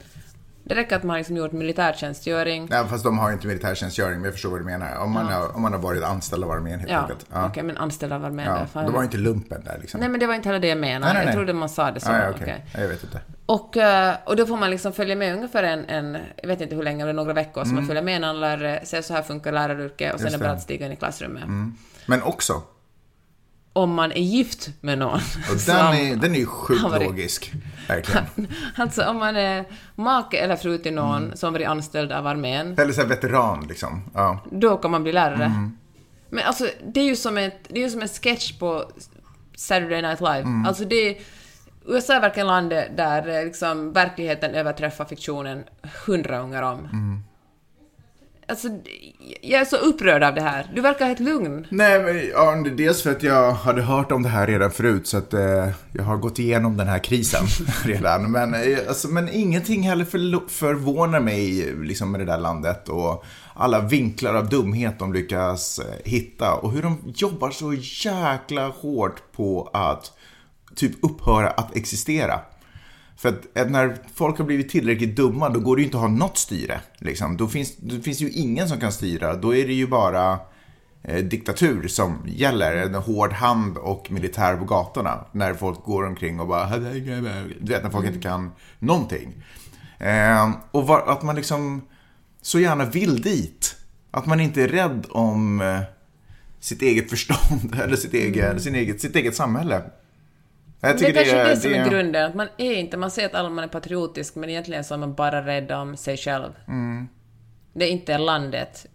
Det 0.68 0.74
räcker 0.74 0.96
att 0.96 1.02
man 1.02 1.10
har 1.10 1.18
liksom 1.18 1.36
gjort 1.36 1.52
militärtjänstgöring. 1.52 2.68
Ja, 2.70 2.86
fast 2.90 3.04
de 3.04 3.18
har 3.18 3.28
ju 3.28 3.34
inte 3.34 3.46
militärtjänstgöring, 3.46 4.14
men 4.14 4.24
jag 4.24 4.32
förstår 4.32 4.50
vad 4.50 4.60
du 4.60 4.64
menar. 4.64 4.96
Om 4.98 5.12
man, 5.12 5.26
har, 5.26 5.56
om 5.56 5.62
man 5.62 5.72
har 5.72 5.80
varit 5.80 6.02
anställd 6.04 6.44
av 6.44 6.50
armén 6.50 6.78
helt 6.78 6.90
Ja, 6.92 6.98
enkelt. 7.00 7.26
okej, 7.32 7.62
men 7.62 7.76
anställda 7.76 8.16
av 8.16 8.24
armén. 8.24 8.46
Ja, 8.46 8.54
därför- 8.58 8.84
då 8.84 8.90
var 8.90 9.02
inte 9.02 9.16
lumpen 9.16 9.64
där 9.64 9.78
liksom. 9.80 10.00
Nej, 10.00 10.08
men 10.08 10.20
det 10.20 10.26
var 10.26 10.34
inte 10.34 10.48
heller 10.48 10.60
det 10.60 10.68
jag 10.68 10.78
menade. 10.78 10.98
Nej, 11.00 11.14
nej, 11.14 11.14
nej. 11.14 11.26
Jag 11.26 11.34
trodde 11.34 11.52
man 11.52 11.68
sa 11.68 11.90
det 11.90 12.00
så. 12.00 12.12
ja, 12.12 12.30
okej. 12.30 12.64
Ja, 12.74 12.80
Jag 12.80 12.88
vet 12.88 13.04
inte. 13.04 13.20
Och, 13.46 13.76
eh, 13.76 14.14
och 14.24 14.36
då 14.36 14.46
får 14.46 14.56
man 14.56 14.70
liksom 14.70 14.92
följa 14.92 15.16
med 15.16 15.34
ungefär 15.34 15.62
en, 15.62 15.84
en 15.84 16.18
jag 16.36 16.48
vet 16.48 16.60
inte 16.60 16.74
hur 16.74 16.82
länge, 16.82 17.02
eller 17.02 17.12
några 17.12 17.32
veckor, 17.32 17.64
så 17.64 17.70
man 17.74 17.86
följer 17.86 18.02
med 18.02 18.16
en 18.16 18.24
annan 18.24 18.40
lärare, 18.40 18.80
ser 18.84 19.02
så 19.02 19.14
här 19.14 19.22
funkar 19.22 19.52
läraryrket 19.52 20.14
och 20.14 20.20
sen 20.20 20.26
Mm. 20.28 20.32
Just 20.32 20.34
är 20.34 20.38
det 20.38 20.44
bara 20.48 20.56
att 20.56 20.62
stiga 20.62 20.86
in 20.86 20.92
i 20.92 20.96
klassrummet. 20.96 21.44
Men 22.06 22.22
också, 22.22 22.62
Om 23.76 23.94
man 23.94 24.12
är 24.12 24.20
gift 24.20 24.68
med 24.80 24.98
någon. 24.98 25.20
och 25.52 25.60
som- 25.60 25.74
den 25.74 25.94
är, 25.94 26.16
den 26.16 26.34
är 26.34 26.38
ju 26.38 26.46
sjukt 26.46 26.82
varit- 26.82 27.06
logisk. 27.06 27.52
Verkligen. 27.88 28.24
Alltså 28.76 29.02
om 29.04 29.16
man 29.18 29.36
är 29.36 29.64
make 29.94 30.38
eller 30.38 30.56
fru 30.56 30.78
till 30.78 30.94
någon 30.94 31.24
Mm. 31.24 31.36
som 31.36 31.52
varit 31.52 31.68
anställd 31.68 32.12
av 32.12 32.26
armén, 32.26 32.74
Eller 32.78 32.92
så 32.92 33.04
veteran 33.06 33.66
liksom. 33.68 34.02
Ja. 34.14 34.38
då 34.50 34.76
kan 34.76 34.90
man 34.90 35.02
bli 35.02 35.12
lärare. 35.12 35.44
Mm. 35.44 35.76
Men 36.30 36.44
alltså, 36.46 36.68
det 36.92 37.00
är 37.00 37.04
ju 37.04 37.16
som, 37.16 37.38
ett, 37.38 37.58
det 37.68 37.84
är 37.84 37.88
som 37.88 38.02
en 38.02 38.08
sketch 38.08 38.52
på 38.58 38.84
Saturday 39.56 40.02
Night 40.02 40.20
Live. 40.20 40.38
Mm. 40.40 40.66
Alltså 40.66 40.84
det 40.84 41.18
USA 41.86 42.14
är 42.14 42.20
verkligen 42.20 42.46
landet 42.46 42.96
där 42.96 43.28
eh, 43.38 43.44
liksom, 43.44 43.92
verkligheten 43.92 44.54
överträffar 44.54 45.04
fiktionen 45.04 45.64
hundra 46.06 46.38
gånger 46.40 46.62
om. 46.62 46.78
Mm. 46.78 47.22
Alltså, 48.48 48.68
jag 49.40 49.60
är 49.60 49.64
så 49.64 49.76
upprörd 49.76 50.22
av 50.22 50.34
det 50.34 50.40
här. 50.40 50.70
Du 50.74 50.80
verkar 50.80 51.06
helt 51.06 51.20
lugn. 51.20 51.66
Nej, 51.70 52.02
men 52.02 52.28
ja, 52.28 52.64
dels 52.76 53.02
för 53.02 53.10
att 53.10 53.22
jag 53.22 53.52
hade 53.52 53.82
hört 53.82 54.12
om 54.12 54.22
det 54.22 54.28
här 54.28 54.46
redan 54.46 54.70
förut 54.70 55.06
så 55.06 55.18
att 55.18 55.34
eh, 55.34 55.68
jag 55.92 56.04
har 56.04 56.16
gått 56.16 56.38
igenom 56.38 56.76
den 56.76 56.88
här 56.88 56.98
krisen 56.98 57.46
redan. 57.84 58.30
Men, 58.30 58.54
eh, 58.54 58.78
alltså, 58.88 59.08
men 59.08 59.28
ingenting 59.28 59.82
heller 59.82 60.04
för, 60.04 60.48
förvånar 60.48 61.20
mig 61.20 61.74
liksom, 61.74 62.12
med 62.12 62.20
det 62.20 62.24
där 62.24 62.38
landet 62.38 62.88
och 62.88 63.24
alla 63.54 63.80
vinklar 63.80 64.34
av 64.34 64.48
dumhet 64.48 64.98
de 64.98 65.12
lyckas 65.12 65.78
eh, 65.78 66.10
hitta 66.10 66.54
och 66.54 66.72
hur 66.72 66.82
de 66.82 66.98
jobbar 67.16 67.50
så 67.50 67.74
jäkla 67.74 68.68
hårt 68.68 69.32
på 69.32 69.70
att 69.72 70.12
typ 70.74 70.92
upphöra 71.04 71.48
att 71.48 71.76
existera. 71.76 72.40
För 73.16 73.28
att 73.28 73.70
när 73.70 73.96
folk 74.14 74.38
har 74.38 74.44
blivit 74.44 74.68
tillräckligt 74.68 75.16
dumma, 75.16 75.48
då 75.48 75.60
går 75.60 75.76
det 75.76 75.80
ju 75.80 75.84
inte 75.84 75.96
att 75.96 76.02
ha 76.02 76.08
något 76.08 76.38
styre. 76.38 76.80
Liksom. 76.98 77.36
Då, 77.36 77.48
finns, 77.48 77.76
då 77.76 78.00
finns 78.00 78.20
ju 78.20 78.30
ingen 78.30 78.68
som 78.68 78.80
kan 78.80 78.92
styra. 78.92 79.34
Då 79.34 79.54
är 79.54 79.66
det 79.66 79.72
ju 79.72 79.86
bara 79.86 80.38
eh, 81.02 81.24
diktatur 81.24 81.88
som 81.88 82.18
gäller. 82.26 82.76
En 82.76 82.94
hård 82.94 83.32
hand 83.32 83.78
och 83.78 84.10
militär 84.10 84.56
på 84.56 84.64
gatorna. 84.64 85.24
När 85.32 85.54
folk 85.54 85.84
går 85.84 86.06
omkring 86.06 86.40
och 86.40 86.48
bara... 86.48 86.78
Du 86.78 87.72
vet, 87.72 87.82
när 87.82 87.90
folk 87.90 88.06
inte 88.06 88.20
kan 88.20 88.52
någonting. 88.78 89.44
Eh, 89.98 90.50
och 90.70 90.86
var, 90.86 91.06
att 91.06 91.22
man 91.22 91.36
liksom 91.36 91.82
så 92.42 92.58
gärna 92.58 92.84
vill 92.84 93.22
dit. 93.22 93.76
Att 94.10 94.26
man 94.26 94.40
inte 94.40 94.62
är 94.62 94.68
rädd 94.68 95.06
om 95.10 95.60
eh, 95.60 95.80
sitt 96.60 96.82
eget 96.82 97.10
förstånd 97.10 97.74
eller 97.82 97.96
sitt 97.96 98.14
eget, 98.14 98.62
sin 98.62 98.74
eget, 98.74 99.00
sitt 99.00 99.16
eget 99.16 99.36
samhälle. 99.36 99.82
Jag 100.80 100.98
Det 100.98 101.06
är 101.06 101.12
kanske 101.12 101.44
det, 101.44 101.56
som 101.56 101.74
är 101.74 101.90
grunden. 101.90 102.24
Att 102.24 102.34
man 102.34 102.48
är 102.56 102.72
inte, 102.72 102.96
man 102.96 103.10
säger 103.10 103.28
att 103.28 103.34
alla 103.34 103.50
man 103.50 103.64
är 103.64 103.68
patriotisk, 103.68 104.34
men 104.34 104.50
egentligen 104.50 104.84
så 104.84 104.94
är 104.94 104.98
man 104.98 105.14
bara 105.14 105.46
rädd 105.46 105.72
om 105.72 105.96
sig 105.96 106.16
själv. 106.16 106.52
Mm. 106.68 107.08
Det 107.72 107.84
är 107.84 107.88
inte 107.88 108.18
landet, 108.18 108.86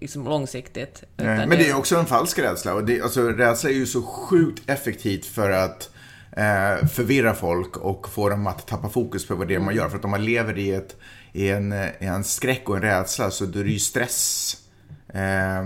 liksom 0.00 0.24
långsiktigt. 0.24 1.04
Nej, 1.16 1.46
men 1.46 1.58
det 1.58 1.68
är 1.68 1.76
också 1.76 1.96
en 1.96 2.06
falsk 2.06 2.38
rädsla. 2.38 2.74
Och 2.74 2.84
det, 2.84 3.00
alltså, 3.00 3.28
rädsla 3.28 3.70
är 3.70 3.74
ju 3.74 3.86
så 3.86 4.02
sjukt 4.02 4.70
effektivt 4.70 5.26
för 5.26 5.50
att 5.50 5.90
eh, 6.32 6.86
förvirra 6.86 7.34
folk 7.34 7.76
och 7.76 8.08
få 8.08 8.28
dem 8.28 8.46
att 8.46 8.66
tappa 8.66 8.88
fokus 8.88 9.26
på 9.26 9.34
vad 9.34 9.48
det 9.48 9.54
är 9.54 9.58
man 9.58 9.74
gör. 9.74 9.88
För 9.88 9.98
att 9.98 10.04
om 10.04 10.10
man 10.10 10.24
lever 10.24 10.58
i, 10.58 10.70
ett, 10.70 10.96
i, 11.32 11.50
en, 11.50 11.72
i 11.72 12.06
en 12.06 12.24
skräck 12.24 12.68
och 12.68 12.76
en 12.76 12.82
rädsla 12.82 13.30
så 13.30 13.44
då 13.44 13.58
är 13.58 13.64
det 13.64 13.70
ju 13.70 13.78
stress. 13.78 14.56
Eh, 15.14 15.64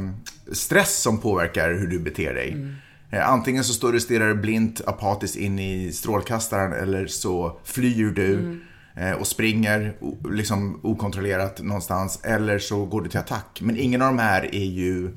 stress 0.53 1.03
som 1.03 1.19
påverkar 1.19 1.71
hur 1.73 1.87
du 1.87 1.99
beter 1.99 2.35
dig. 2.35 2.53
Eh, 2.53 2.86
antingen 3.25 3.65
så 3.65 3.73
står 3.73 3.93
du 3.93 3.97
och 3.97 4.03
stirrar 4.03 4.35
blint 4.35 4.81
apatiskt 4.87 5.37
in 5.37 5.59
i 5.59 5.93
strålkastaren 5.93 6.73
eller 6.73 7.07
så 7.07 7.59
flyr 7.65 8.11
du. 8.11 8.61
eh, 8.97 9.11
Och 9.13 9.27
springer 9.27 9.97
liksom 10.31 10.81
okontrollerat 10.83 11.63
någonstans. 11.63 12.21
Eller 12.23 12.59
så 12.59 12.85
går 12.85 13.01
du 13.03 13.09
till 13.09 13.19
attack. 13.21 13.59
Men 13.63 13.77
ingen 13.77 14.03
av 14.03 14.09
de 14.17 14.19
här 14.23 14.55
är 14.55 14.65
ju 14.65 15.17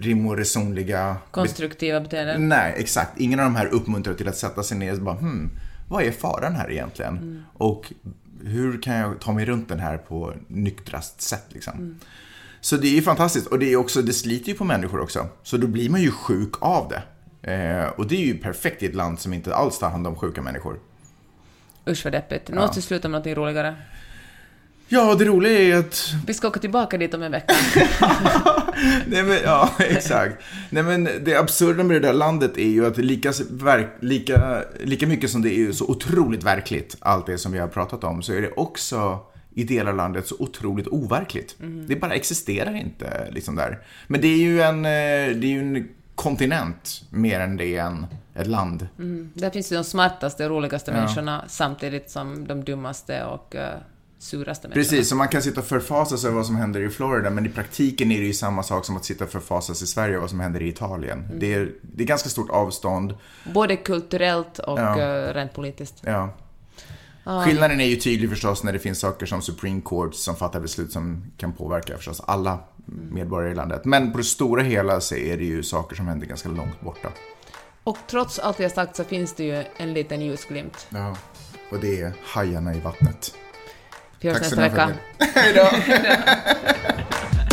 rim 0.00 0.26
och 0.26 0.36
resonliga. 0.36 1.16
Konstruktiva 1.30 2.00
beteenden. 2.00 2.48
Nej, 2.48 2.74
exakt. 2.76 3.20
Ingen 3.20 3.40
av 3.40 3.44
de 3.44 3.56
här 3.56 3.66
uppmuntrar 3.66 4.14
till 4.14 4.28
att 4.28 4.36
sätta 4.36 4.62
sig 4.62 4.78
ner 4.78 4.92
och 4.92 5.00
bara 5.02 5.14
hmm, 5.16 5.50
vad 5.88 6.02
är 6.04 6.10
faran 6.10 6.54
här 6.54 6.70
egentligen? 6.70 7.44
Och 7.54 7.92
hur 8.44 8.82
kan 8.82 8.94
jag 8.94 9.20
ta 9.20 9.32
mig 9.32 9.44
runt 9.44 9.68
den 9.68 9.80
här 9.80 9.98
på 9.98 10.32
nyktrast 10.48 11.20
sätt 11.22 11.44
liksom? 11.48 12.00
Så 12.64 12.76
det 12.76 12.86
är 12.86 12.94
ju 12.94 13.02
fantastiskt 13.02 13.46
och 13.46 13.58
det 13.58 13.72
är 13.72 13.76
också, 13.76 14.02
det 14.02 14.12
sliter 14.12 14.48
ju 14.48 14.54
på 14.54 14.64
människor 14.64 15.00
också. 15.00 15.26
Så 15.42 15.56
då 15.56 15.66
blir 15.66 15.90
man 15.90 16.02
ju 16.02 16.10
sjuk 16.10 16.54
av 16.60 16.88
det. 16.88 17.02
Eh, 17.52 17.86
och 17.86 18.06
det 18.06 18.14
är 18.14 18.26
ju 18.26 18.38
perfekt 18.38 18.82
i 18.82 18.86
ett 18.86 18.94
land 18.94 19.20
som 19.20 19.32
inte 19.32 19.54
alls 19.54 19.78
tar 19.78 19.90
hand 19.90 20.06
om 20.06 20.16
sjuka 20.16 20.42
människor. 20.42 20.78
Usch 21.88 22.04
vad 22.04 22.12
deppigt. 22.12 22.48
Nu 22.48 22.56
måste 22.56 22.78
vi 22.78 22.82
sluta 22.82 23.08
med 23.08 23.20
något 23.20 23.36
roligare. 23.36 23.76
Ja, 24.88 25.14
det 25.14 25.24
roliga 25.24 25.58
är 25.58 25.78
att 25.78 26.14
Vi 26.26 26.34
ska 26.34 26.48
åka 26.48 26.60
tillbaka 26.60 26.98
dit 26.98 27.14
om 27.14 27.22
en 27.22 27.32
vecka. 27.32 27.54
Nej 29.06 29.22
men, 29.22 29.38
ja, 29.44 29.70
exakt. 29.78 30.42
Nej 30.70 30.82
men 30.82 31.08
det 31.24 31.36
absurda 31.36 31.84
med 31.84 32.02
det 32.02 32.08
där 32.08 32.12
landet 32.12 32.58
är 32.58 32.68
ju 32.68 32.86
att 32.86 32.98
lika, 32.98 33.32
verk, 33.50 33.96
lika, 34.00 34.64
lika 34.80 35.06
mycket 35.06 35.30
som 35.30 35.42
det 35.42 35.58
är 35.58 35.72
så 35.72 35.84
otroligt 35.84 36.42
verkligt, 36.42 36.96
allt 37.00 37.26
det 37.26 37.38
som 37.38 37.52
vi 37.52 37.58
har 37.58 37.68
pratat 37.68 38.04
om, 38.04 38.22
så 38.22 38.32
är 38.32 38.42
det 38.42 38.50
också 38.50 39.18
i 39.54 39.64
delar 39.64 39.90
av 39.90 39.96
landet 39.96 40.26
så 40.26 40.36
otroligt 40.38 40.86
overkligt. 40.86 41.56
Det 41.88 41.96
bara 41.96 42.14
existerar 42.14 42.74
inte 42.76 43.28
liksom 43.30 43.56
där. 43.56 43.78
Men 44.06 44.20
det 44.20 44.28
är 44.28 44.38
ju 44.38 44.62
en, 44.62 44.76
eh, 44.76 44.90
det 45.40 45.46
är 45.46 45.50
ju 45.50 45.60
en 45.76 45.88
kontinent 46.14 47.02
mer 47.10 47.40
än 47.40 47.56
det 47.56 47.66
är 47.76 47.82
en, 47.82 48.06
ett 48.34 48.46
land. 48.46 48.88
Där 49.34 49.50
finns 49.50 49.72
ju 49.72 49.76
de 49.76 49.84
smartaste 49.84 50.44
och 50.44 50.50
roligaste 50.50 50.92
människorna 50.92 51.44
samtidigt 51.48 52.10
som 52.10 52.46
de 52.46 52.64
dummaste 52.64 53.24
och 53.24 53.54
uh, 53.54 53.60
suraste 54.18 54.68
människorna. 54.68 54.90
Precis, 54.90 55.08
så 55.08 55.16
man 55.16 55.28
kan 55.28 55.42
sitta 55.42 55.60
och 55.60 55.66
förfasa 55.66 56.16
sig 56.16 56.28
över 56.28 56.36
vad 56.36 56.46
som 56.46 56.56
händer 56.56 56.80
i 56.80 56.88
Florida, 56.88 57.30
men 57.30 57.46
i 57.46 57.48
praktiken 57.48 58.12
är 58.12 58.20
det 58.20 58.26
ju 58.26 58.32
samma 58.32 58.62
sak 58.62 58.84
som 58.84 58.96
att 58.96 59.04
sitta 59.04 59.24
och 59.24 59.30
förfasa 59.30 59.74
sig 59.74 59.84
i 59.84 59.88
Sverige 59.88 60.16
och 60.16 60.20
vad 60.20 60.30
som 60.30 60.40
händer 60.40 60.62
i 60.62 60.68
Italien. 60.68 61.28
Det, 61.36 61.54
är, 61.54 61.72
det 61.82 62.02
är 62.02 62.06
ganska 62.06 62.28
stort 62.28 62.50
avstånd. 62.50 63.14
Både 63.54 63.76
kulturellt 63.76 64.58
och 64.58 64.78
Ja. 64.78 65.00
eh, 65.00 65.34
rent 65.34 65.52
politiskt. 65.54 66.02
Ja. 66.06 66.30
Skillnaden 67.24 67.80
är 67.80 67.84
ju 67.84 67.96
tydlig 67.96 68.30
förstås 68.30 68.62
när 68.62 68.72
det 68.72 68.78
finns 68.78 69.00
saker 69.00 69.26
som 69.26 69.42
Supreme 69.42 69.80
Court 69.84 70.14
som 70.14 70.36
fattar 70.36 70.60
beslut 70.60 70.92
som 70.92 71.32
kan 71.36 71.52
påverka 71.52 71.96
förstås 71.96 72.22
alla 72.26 72.58
medborgare 72.86 73.52
i 73.52 73.54
landet. 73.54 73.84
Men 73.84 74.12
på 74.12 74.18
det 74.18 74.24
stora 74.24 74.62
hela 74.62 75.00
så 75.00 75.14
är 75.14 75.38
det 75.38 75.44
ju 75.44 75.62
saker 75.62 75.96
som 75.96 76.08
händer 76.08 76.26
ganska 76.26 76.48
långt 76.48 76.80
borta. 76.80 77.08
Och 77.84 77.98
trots 78.06 78.38
allt 78.38 78.58
har 78.58 78.68
sagt 78.68 78.96
så 78.96 79.04
finns 79.04 79.34
det 79.34 79.44
ju 79.44 79.64
en 79.76 79.94
liten 79.94 80.20
ljusglimt. 80.20 80.86
Ja. 80.90 81.16
Och 81.70 81.80
det 81.80 82.00
är 82.00 82.12
hajarna 82.24 82.74
i 82.74 82.80
vattnet. 82.80 83.34
Vi 84.20 84.28
hörs 84.28 84.40
nästa 84.40 84.60
vecka. 84.60 84.90
Hej 85.18 85.52
då! 85.54 85.68